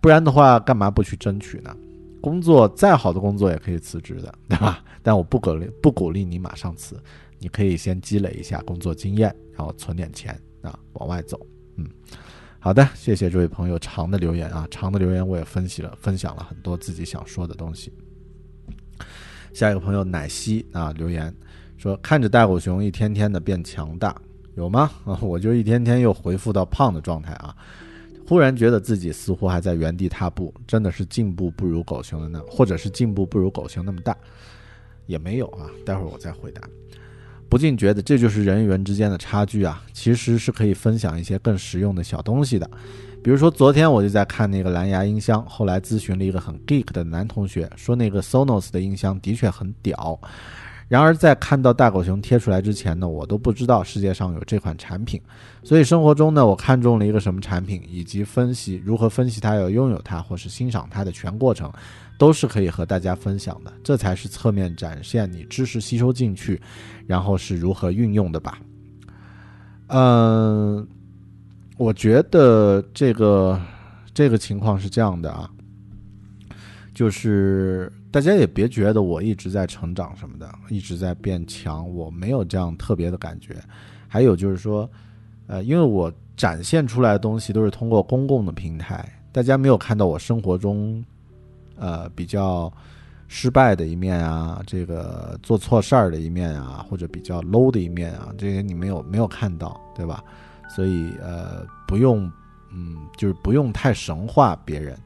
[0.02, 1.76] 不然的话，干嘛不去争取呢？
[2.22, 4.84] 工作再好的工作也可以辞职的，对吧？
[5.02, 7.02] 但我不鼓励，不鼓励你马上辞。
[7.38, 11.40] 你可以先积累一下工作经验，然后存点钱啊，往外走。
[11.78, 11.88] 嗯，
[12.60, 17.94] 好的，谢谢这位朋友长的留言啊，长的留言我也分析了，分享了很多自己想说的东西。
[19.54, 21.34] 下一个朋友奶昔啊留言
[21.78, 24.14] 说，看着大狗熊一天天的变强大，
[24.60, 24.92] 有吗？
[25.06, 27.56] 啊，我就一天天又恢复到胖的状态啊，
[28.28, 34.16] 忽然觉得自己似乎还在原地踏步，真的是进步不如狗熊的那，或者是进步不如狗熊那么大，
[35.08, 36.62] 也没有啊，待会儿我再回答。
[37.48, 42.70] 不禁觉得这就是人与人之间的差距啊，其实是可以分享一些更实用的小东西的。
[43.24, 50.20] 比如说，昨天我就在看那个蓝牙音箱，后来咨询了一个很 geek 的男同学，说那个 Sonos 的音箱的确很屌。
[50.90, 55.22] 然而在看到大狗熊贴出来之前呢，我都不知道世界上有这款产品。
[55.64, 61.72] 所以生活中呢，我看中了一个什么产品，以及分析如何分析它，要拥有它或是欣赏它的全过程。
[62.18, 66.62] 都是可以和大家分享的，这才是侧面展现你知识吸收进去，
[67.08, 68.60] 然后是如何运用的吧。
[69.88, 70.86] 嗯，
[71.78, 73.58] 我觉得这个
[74.14, 75.50] 这个情况是这样的啊，
[76.94, 83.56] 就是大家也别觉得我一直在成长什么的，一直在变强，我没有这样特别的感觉。
[84.08, 84.90] 还有就是说，
[85.48, 91.04] 呃，因为我展现出来的东西都是通过公共的平台，大家没有看到我生活中。
[91.82, 92.70] 呃，比较
[93.30, 100.22] 失败的一面啊，这个做错事儿的一面啊，或者比较 low 的一面啊，这些你没有没有看到，对吧？
[100.68, 102.30] 所以呃，不用，
[102.74, 105.00] 嗯，就是不用太神化别人，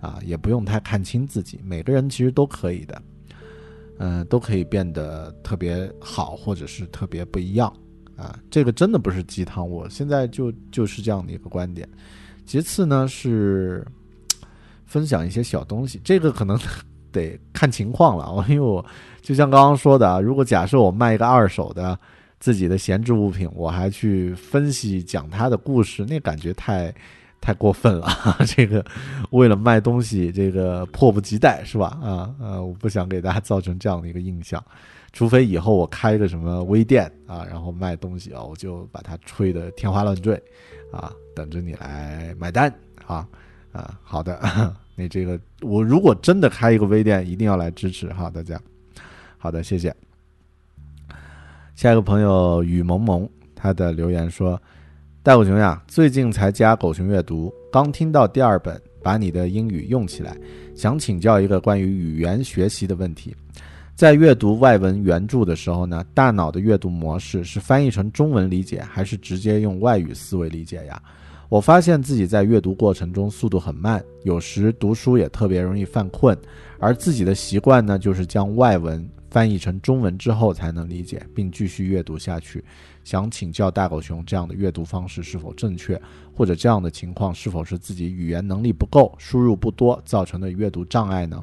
[0.00, 1.60] 啊，也不用太看清自己。
[1.64, 3.02] 每个人其实都可以的，
[3.98, 7.72] 嗯，都可以变得特别好，或者是特别不一样
[8.16, 8.38] 啊。
[8.50, 11.88] 这个真的不是鸡汤，我现在就就是这样的一个观点。
[12.44, 13.86] 其次呢是。
[14.86, 16.58] 分享一些小东西，这个可能
[17.12, 18.44] 得看情况了。
[18.48, 18.84] 因为我
[19.22, 21.96] 就像刚刚说的啊，如果假设我卖一个二手的
[22.40, 26.92] 自己的闲置物品，我还去分析讲它的故事，那感觉太
[27.40, 28.06] 太过分了，
[28.46, 28.84] 这个
[29.30, 31.98] 为了卖东西，这个迫不及待是吧？
[32.02, 34.62] 啊呃，我不想给大家造成这样的一个印象，
[35.12, 40.34] 除非以后我开个什么微店啊，然后卖东西啊，我就把它吹得天花乱坠，
[40.92, 42.70] 啊，等着你来买单
[43.06, 43.26] 啊
[43.72, 44.38] 啊，好的，
[44.94, 48.60] 那这个我如果真的开一个微店，一定要来支持哈，大家，
[49.38, 49.94] 好的，谢谢。
[51.74, 54.60] 下一个朋友雨蒙蒙，他的留言说。
[55.22, 60.34] 大狗熊呀，最近才加狗熊阅读，刚听到第二本，把你的英语用起来，
[60.74, 63.36] 想请教一个关于语言学习的问题。
[63.94, 70.98] 在阅读外文原著的时候呢，大脑的阅读模式是翻译成中文理解，还是直接用外语思维理解呀？
[71.50, 76.34] 我发现自己在阅读过程中速度很慢，有时读书也特别容易犯困，
[76.78, 82.64] 而自己的习惯呢，就是将外文翻译成中文之后才能理解，并继续阅读下去。
[83.02, 86.00] 想请教大狗熊，这样的阅读方式是否正确？
[86.34, 91.42] 或者这样的情况是否是自己语言能力不够、输入不多造成的阅读障碍呢？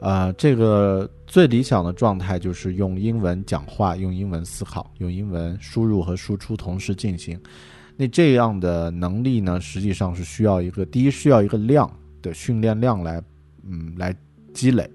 [0.00, 7.40] 呃，这个最理想的状态就是用英文讲话，用英文思考，用英文输入和输出同时进行。
[7.96, 13.22] 那这样的能力呢，实际上是需要一个第一需要一个量的训练量来，
[13.62, 14.14] 嗯，来
[14.52, 14.90] 积累。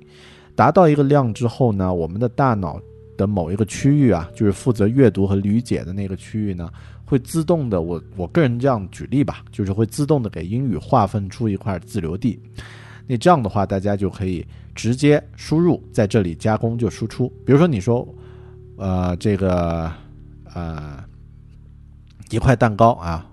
[0.55, 2.79] 达到一个量之后呢，我们的大脑。
[3.21, 6.71] 的某一个区域啊，就是负责阅读和理解的那个区域呢，
[7.05, 12.39] 会自动的，我我个人这样举例吧，就是会自动的给英语划分出一块自留地。
[13.05, 14.43] 那这样的话，大家就可以
[14.73, 17.27] 直接输入，在这里加工就输出。
[17.45, 18.07] 比如说你说，
[18.77, 19.91] 呃，这个
[20.55, 21.03] 呃
[22.31, 23.23] 一块蛋糕啊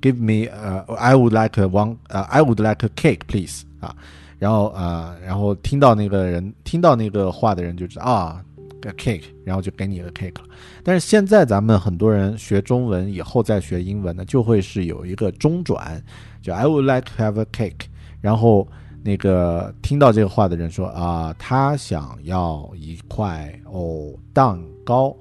[0.00, 3.96] ，Give me 呃，I would like one 呃，I would like a cake, please 啊，
[4.38, 8.44] 然后啊，然后听到那个人听到那个话的人就知道啊。
[8.86, 10.44] 个 cake，然后就给你一个 cake 了。
[10.82, 16.02] 但是现在咱们很多人学中文以后再学英文呢，就会是有一个中转，
[16.40, 17.86] 就 I would like to have a cake。
[18.20, 18.66] 然后
[19.04, 25.16] 那个听到这个话的人说啊，他想要一块哦蛋糕，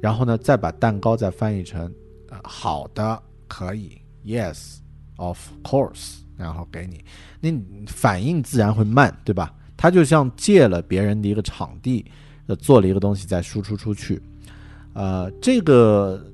[0.00, 1.92] 然后呢再把蛋糕再翻译成
[2.30, 7.04] 呃好的可以，Yes，of course，然后给你，
[7.40, 9.54] 那你反应自然会慢，对吧？
[9.76, 12.04] 他就像借了别人的一个场地。
[12.46, 14.20] 呃，做了一个东西再输出出去，
[14.92, 16.24] 呃，这个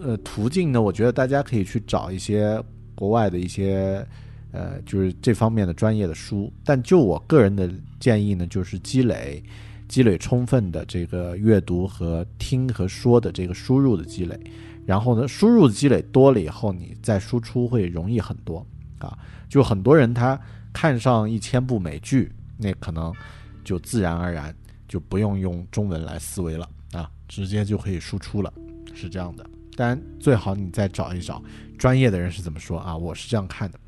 [0.00, 2.60] 呃途径呢，我觉得大家可以去找一些
[2.94, 4.04] 国外的一些
[4.52, 6.52] 呃，就是这方面的专业的书。
[6.64, 7.70] 但就我个人的
[8.00, 9.42] 建议呢，就是积累
[9.86, 14.36] 积累充分的这个阅读和听和说的这个输入的积累，
[14.84, 18.66] 然后呢，输入积累多了以后，你再输出会容易很多
[18.98, 19.16] 啊。
[19.48, 20.38] 就很多人他
[20.72, 23.14] 看上一千部美剧，那可能
[23.62, 24.52] 就自然而然。
[24.88, 28.52] 就不用用中文来思维了啊，直接就可以输出了，
[28.94, 29.44] 是这样的。
[29.76, 31.42] 当然，最好你再找一找
[31.78, 33.78] 专业的人是怎么说啊，我是这样看的。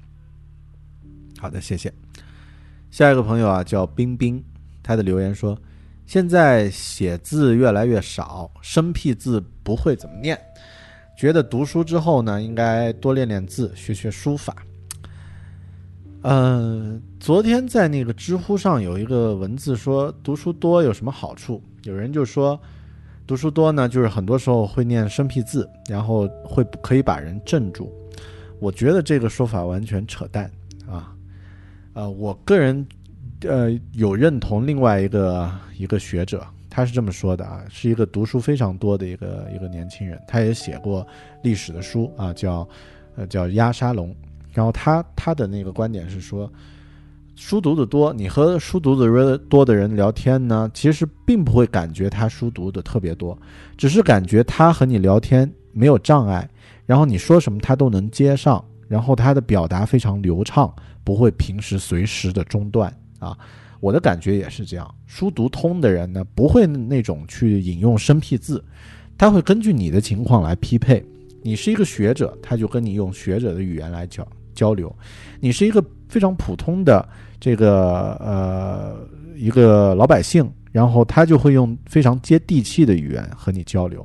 [1.38, 1.92] 好的，谢谢。
[2.90, 4.42] 下一个朋友啊，叫冰冰，
[4.82, 5.58] 他的留言说：
[6.06, 10.38] 现在写字越来越少，生僻字不会怎么念，
[11.16, 14.54] 觉得读书之后呢，应该多练练字，学学书法。
[16.22, 21.62] 嗯，昨天在那个知乎上有一个文字说读书多有什么好处？
[21.84, 22.60] 有人就说
[23.24, 27.92] 读书多呢，就是很多时候会念生僻字，然后会可以把人镇住。
[28.58, 30.50] 我觉得这个说法完全扯淡
[30.90, 31.14] 啊！
[31.92, 32.84] 呃，我个人
[33.42, 41.06] 呃有认同另外一个一个学者，他是这么说的啊，是一个读书非常多的一个一个年轻人，他也写过
[41.44, 42.68] 历史的书啊，叫
[43.14, 44.12] 呃叫压沙龙。
[44.52, 46.50] 然后他他的那个观点是说，
[47.36, 53.38] 书读的多，你和书读的多的人聊天呢，其实并不会感觉他书读的特别多，
[53.76, 56.48] 只是感觉他和你聊天没有障碍，
[56.86, 63.38] 然后你说什么他都能接上，然后他的表达非常流畅，不会平时随时的中断啊。
[63.80, 68.64] 我的感觉也是这样，书读通的人呢，不会那种去引用生僻字，
[69.16, 71.04] 他会根据你的情况来匹配。
[71.40, 74.26] 你是一个学者，他就跟你用学者的语言来讲。
[74.58, 74.92] 交流，
[75.38, 77.08] 你是一个非常普通的
[77.38, 78.96] 这个呃
[79.36, 84.04] 一个老百姓，然后他就会用非常接地气的语言和你交流，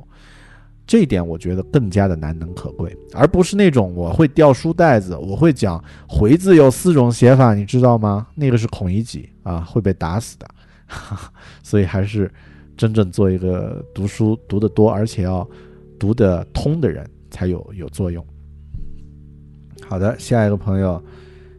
[0.86, 8.28] 这一点我觉得更加的难能可贵，而不是那种我会掉书袋子，我会讲回字有四种写法，你知道吗？
[8.36, 10.46] 那个是孔乙己啊，会被打死的，
[11.64, 12.32] 所以还是
[12.76, 15.48] 真正做一个读书读得多而且要
[15.98, 18.24] 读得通的人才有有作用。
[19.86, 21.02] 好的，下一个朋友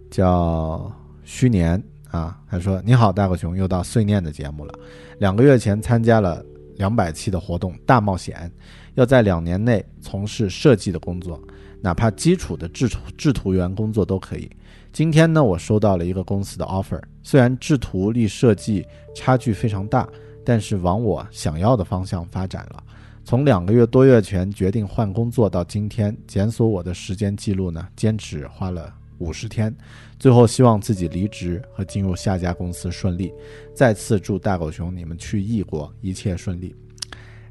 [0.10, 0.92] 叫
[1.24, 4.74] 虚年啊，他说：“你好，大狗熊，又到碎念的节目了。
[5.20, 6.44] 两个月前参加了
[6.78, 8.52] 两百期的活动大冒险，
[8.96, 11.40] 要在两年内从事设计的工作。
[11.82, 14.50] 哪怕基础的制图制图员工作都可以。
[14.92, 18.84] 今天呢，我收到了一个公司的 offer，虽然制图离设计
[19.14, 20.08] 差距非常大，
[20.44, 22.84] 但是往我想要的方向发展了。
[23.26, 29.76] 从两个月多月前决定换工作到今天，检索我的时间记录呢，坚持花了五十天。
[30.20, 33.34] 最后希望自己离职和进入下家公司顺利。
[33.74, 36.76] 再次祝大狗熊你们去异国一切顺利。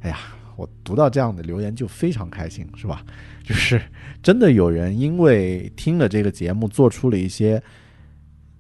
[0.03, 0.19] 哎呀，
[0.55, 3.05] 我读到这样的留言就非常开心，是吧？
[3.43, 3.83] 就是
[4.23, 7.61] 真的有人因为听了这个节目，做出了一些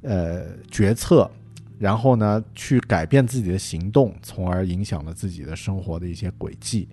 [0.02, 1.30] 呃决策，
[1.78, 6.88] 然后呢去改变自己的行动，从而影响了自己的生活的一些轨迹。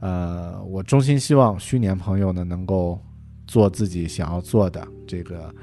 [0.00, 3.00] 呃，我衷心希望虚年朋友呢能够
[3.46, 5.54] 做自己想要做的这个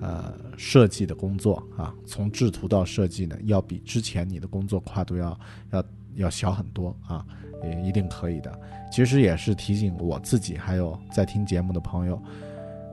[0.00, 5.84] 呃设计的工作啊，从制图到设计呢，要比之前你的工作跨度要要
[6.14, 7.24] 要小很多啊，
[7.62, 8.58] 也一定可以的。
[8.90, 12.20] 其实也是提醒我自己，还有在听节目的朋友，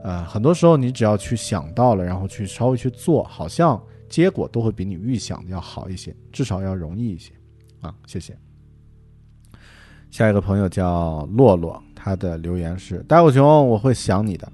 [0.02, 3.80] 呃，很多时候你只要去想到了，然后去稍微去做，好像
[4.14, 7.32] 结果都会比你预想的要好一些，至少要容易一些
[7.80, 7.92] 啊。
[8.06, 8.38] 谢谢。
[10.08, 14.46] 下一个朋友叫洛洛，他的留言是：大狗熊，我会想你的。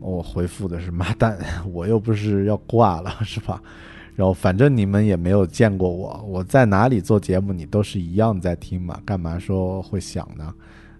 [0.00, 1.38] 我回复的是妈蛋，
[1.72, 3.62] 我又不是要挂了，是吧？
[4.16, 10.52] 然后反正你们也没有见过我，我在哪里做节目，你都是一样在听嘛，干嘛说会想呢？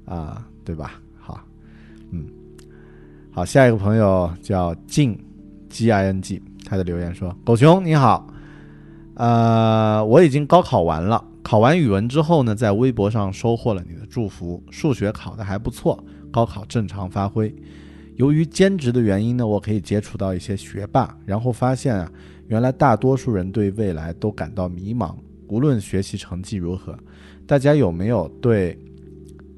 [0.04, 1.02] 啊，对吧？
[1.18, 1.40] 好，
[2.12, 2.28] 嗯，
[3.32, 5.18] 好，下一个朋友叫静
[5.76, 8.26] G I N G，他的留言说：狗熊你好，
[9.14, 17.54] 呃，我已经高考完了，考完语文之后呢，在微博上收获了你的祝福，数学考得还不错，高考正常发挥。
[18.14, 22.10] 由于兼职的原因呢，我可以接触到一些学霸，然后发现啊。
[22.48, 25.16] 原来大多数人对未来都感到迷茫，
[25.48, 26.96] 无论学习成绩如何，
[27.44, 28.78] 大家有没有对，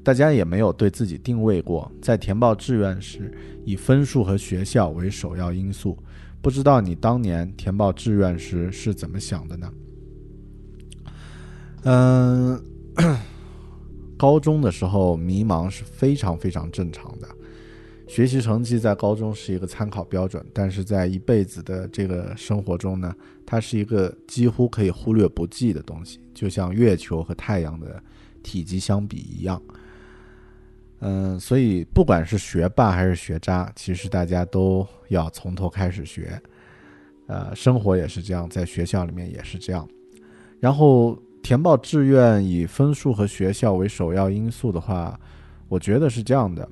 [0.03, 3.31] 大家也没有对自己定位过，在填报志愿时
[3.63, 5.95] 以分数和学校为首要因素。
[6.41, 9.73] 不知道你当年填报志愿时是怎么想的呢？
[11.83, 12.61] 嗯，
[14.17, 17.27] 高中的时候迷茫是非常非常正常的。
[18.07, 28.01] 学习成绩在高中是一个参考标准，但是在一辈子的这个生活中呢，它是一个几乎可以忽略不计的东西，就像月球和太阳的
[28.41, 29.61] 体积相比一样。
[31.01, 36.41] 嗯，所以不管是学霸还是学渣，其实大家都要从头开始学。
[37.27, 39.87] 呃，生活也是这样，在学校里面也是这样。
[40.59, 45.19] 然后填报志愿以分数和学校为首要因素的话，
[45.67, 46.69] 我觉得是这样的，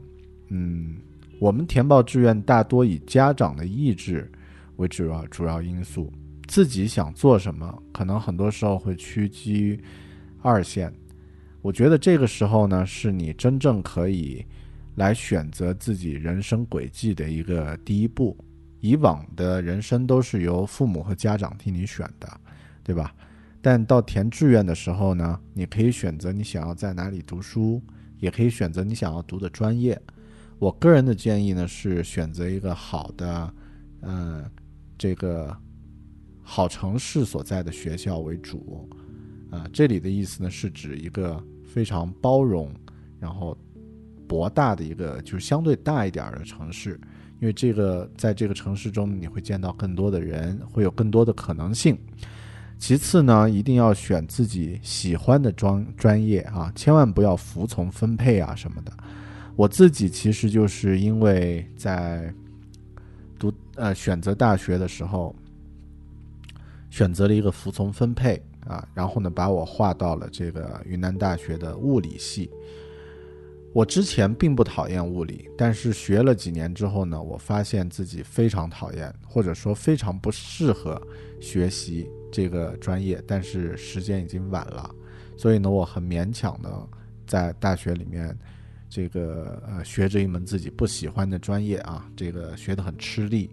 [0.49, 0.95] 嗯。
[1.39, 4.27] 我们填报志愿大多以家长的意志
[4.77, 6.11] 为主要主要因素，
[6.47, 9.79] 自己想做什么，可能很多时候会屈居
[10.41, 10.91] 二线。
[11.61, 14.43] 我觉得这个时候呢，是你真正可以
[14.97, 18.37] 来选择自己人生轨迹的一个第一步。
[18.79, 22.29] 以往的人生都是由父母和家长替你选的，
[22.83, 23.15] 对吧？
[23.59, 27.81] 但到填志愿的时候呢，你可以选择你想要在哪里读书，
[28.19, 29.99] 也可以选择你想要读的专业。
[30.59, 33.53] 我个人的建议呢是选择一个好的，
[34.01, 34.49] 呃，
[34.97, 35.55] 这个
[36.43, 38.87] 好城市所在的学校为主，
[39.49, 42.71] 啊，这里的意思呢是指一个非常包容，
[43.19, 43.57] 然后
[44.27, 46.99] 博大的一个，就是相对大一点的城市，
[47.39, 51.97] 因为这个在这个城市中你会见到更多的人，会有更多的可能性。
[52.79, 58.91] 其次呢，一定要选自己喜欢的专专业啊，千万不要服从分配啊什么的。
[59.55, 62.31] 我自己其实就是因为在
[63.39, 65.35] 读呃选择大学的时候，
[66.91, 72.51] 选择了一个服从分配啊，然后呢把我划到了这个云南大学的物理系。
[73.73, 81.01] 我之前并不讨厌物理，但是学了几年之后呢，我发现自己非常讨厌，或者说非常不适合
[81.39, 83.23] 学习这个专业。
[83.27, 84.89] 但是时间已经晚了，
[85.35, 86.87] 所以呢，我很勉强的
[87.25, 88.37] 在大学里面。
[88.89, 93.49] 这个呃，学着一门自己不喜欢的专业啊，这个学得很吃力，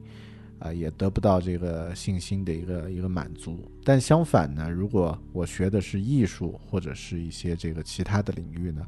[0.61, 3.69] 啊，也得不到这个信心的一个一个满足。
[3.83, 8.87] 但相反呢，如果我学的是艺术或者是一些这个其他的领域呢，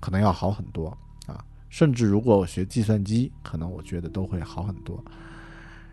[0.00, 0.88] 可能要好很多
[1.26, 1.44] 啊。
[1.68, 5.00] 甚至如果我学计算机，可能我觉得都会好很多。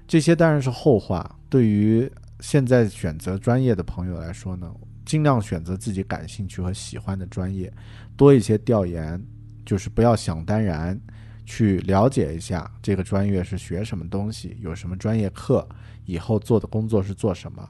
[0.07, 1.35] 这些当然是后话。
[1.49, 4.73] 对于现在选择专业的朋友来说呢，
[5.05, 7.71] 尽量选择自己感兴趣和喜欢的专业，
[8.15, 9.23] 多一些调研。
[9.65, 10.97] 就是不要想当然，
[11.45, 15.67] 去了解一下这个专业是学什么东西，有什么专业课，
[16.05, 17.69] 以后做的工作是做什么。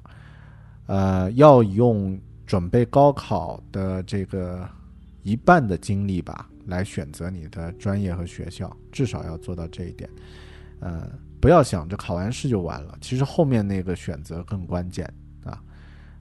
[0.86, 4.70] 呃，要用准备高考的这个
[5.28, 10.10] 一半的精力吧，来选择你的专业和学校，至少要做到这一点。
[10.80, 11.10] 呃，
[11.42, 15.06] 不要想着考完试就完了，其实后面那个选择更关键
[15.44, 15.62] 啊。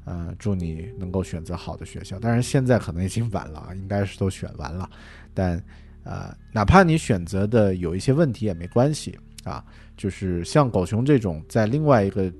[0.04, 2.18] 呃，祝你能够选择好的学校。
[2.18, 4.90] 当然，现在可能已经晚了啊， 应该是都选完了。
[5.32, 5.62] 但
[6.02, 9.64] 呃，哪怕你选择的有一些问题也没关系啊。
[9.96, 12.32] 就是像狗熊这种在另外一个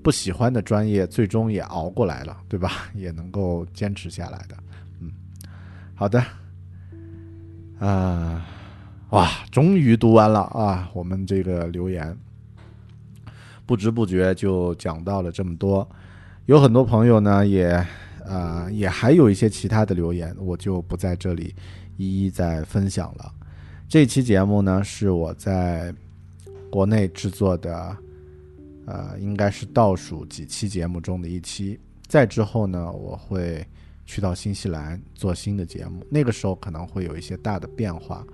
[0.00, 2.88] 不喜欢的专业，最终也熬过来了，对吧？
[2.94, 4.56] 也能够坚持下来的。
[5.94, 6.22] 好的。
[7.78, 8.46] 啊、
[9.10, 10.90] 哇，终于读完了啊！
[10.94, 12.16] 我们这个留言，
[13.66, 15.88] 不知不觉就讲到了这么多。
[16.46, 17.86] 有很多朋友呢，也
[18.26, 21.54] 啊、也还有一些其他的留言，我就不在这里
[21.96, 23.32] 一一再分享了。
[23.88, 25.94] 这期节目呢，是我在
[26.70, 27.96] 国内制作的，
[28.86, 31.78] 呃，应该是倒数几期节目中的一期。
[32.06, 33.66] 再之后呢，我会
[34.06, 38.26] 去到新西兰做新的节目，那个时候可能会有一些大的变化。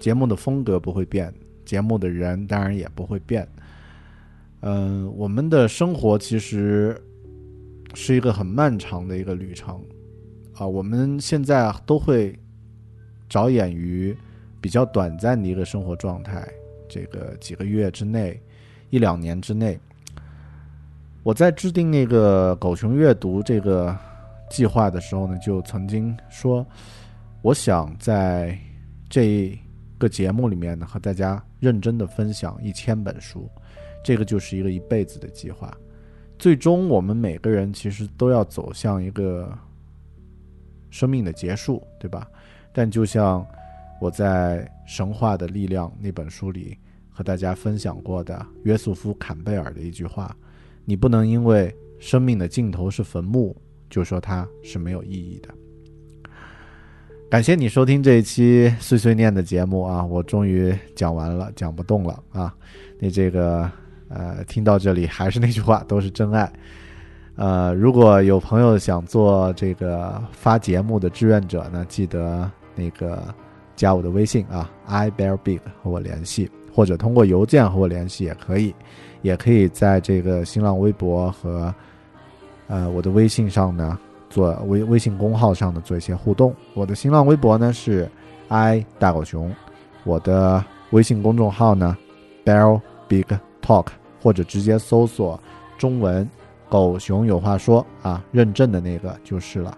[0.00, 1.32] 节目的风格不会变，
[1.64, 3.46] 节目的人当然也不会变。
[4.60, 7.00] 嗯、我们的生活其实
[7.94, 9.80] 是一个很漫长的一个旅程
[10.54, 12.38] 啊、我们现在都会
[13.28, 14.16] 着眼于
[14.60, 16.46] 比较短暂的一个生活状态，
[16.88, 18.40] 这个几个月之内，
[18.90, 19.78] 一两年之内。
[21.22, 23.96] 我在制定那个狗熊阅读这个
[24.52, 26.64] 计划的时候呢，就曾经说，
[27.40, 28.56] 我想在
[29.08, 29.58] 这
[29.96, 33.48] 个节目里面呢，和大家认真的分享一千本书，
[34.04, 35.74] 这个就是一个一辈子的计划。
[36.38, 39.50] 最终，我们每个人其实都要走向一个
[40.90, 42.28] 生命的结束，对吧？
[42.74, 43.46] 但就像
[44.02, 46.76] 我在《神话的力量》那本书里
[47.08, 50.36] 和大家分享过的约瑟夫·坎贝尔的一句话
[50.84, 53.56] ：“你不能因为生命的尽头是坟墓，
[53.92, 55.50] 就说它是没有意义的。”
[57.30, 60.04] 感谢你收听这一期碎碎念的节目啊！
[60.04, 62.54] 我终于讲完了，讲不动了啊！
[62.98, 63.70] 那这个
[64.08, 66.52] 呃，听到这里还是那句话，都是真爱。
[67.36, 73.34] 呃，如果有朋友想做这个发节目的志愿者呢，记得那个
[73.74, 78.74] 加我的微信啊，i bear big 和我联系，或者通过邮件和我联系也可以，
[79.22, 81.74] 也可以在这个新浪微博和
[82.72, 83.98] 呃我的微信上呢
[84.30, 86.54] 做微微信公号上呢做一些互动。
[86.72, 88.08] 我的新浪微博呢是
[88.48, 89.54] i 大狗熊，
[90.04, 91.94] 我的微信公众号呢
[92.46, 93.26] bear big
[93.60, 93.88] talk，
[94.22, 95.38] 或者直接搜索
[95.76, 96.26] 中文。
[96.70, 99.76] 狗熊有话说啊，认证的那个就是了。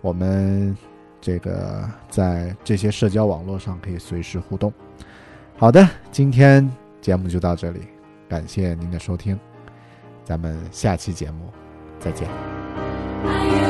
[0.00, 0.74] 我们
[1.20, 4.72] 这个在这些社交网络上可以随时互动。
[5.58, 6.66] 好的，今天
[7.02, 7.80] 节目就到这里，
[8.26, 9.38] 感谢您的收听，
[10.24, 11.44] 咱们下期节目
[12.00, 13.69] 再见。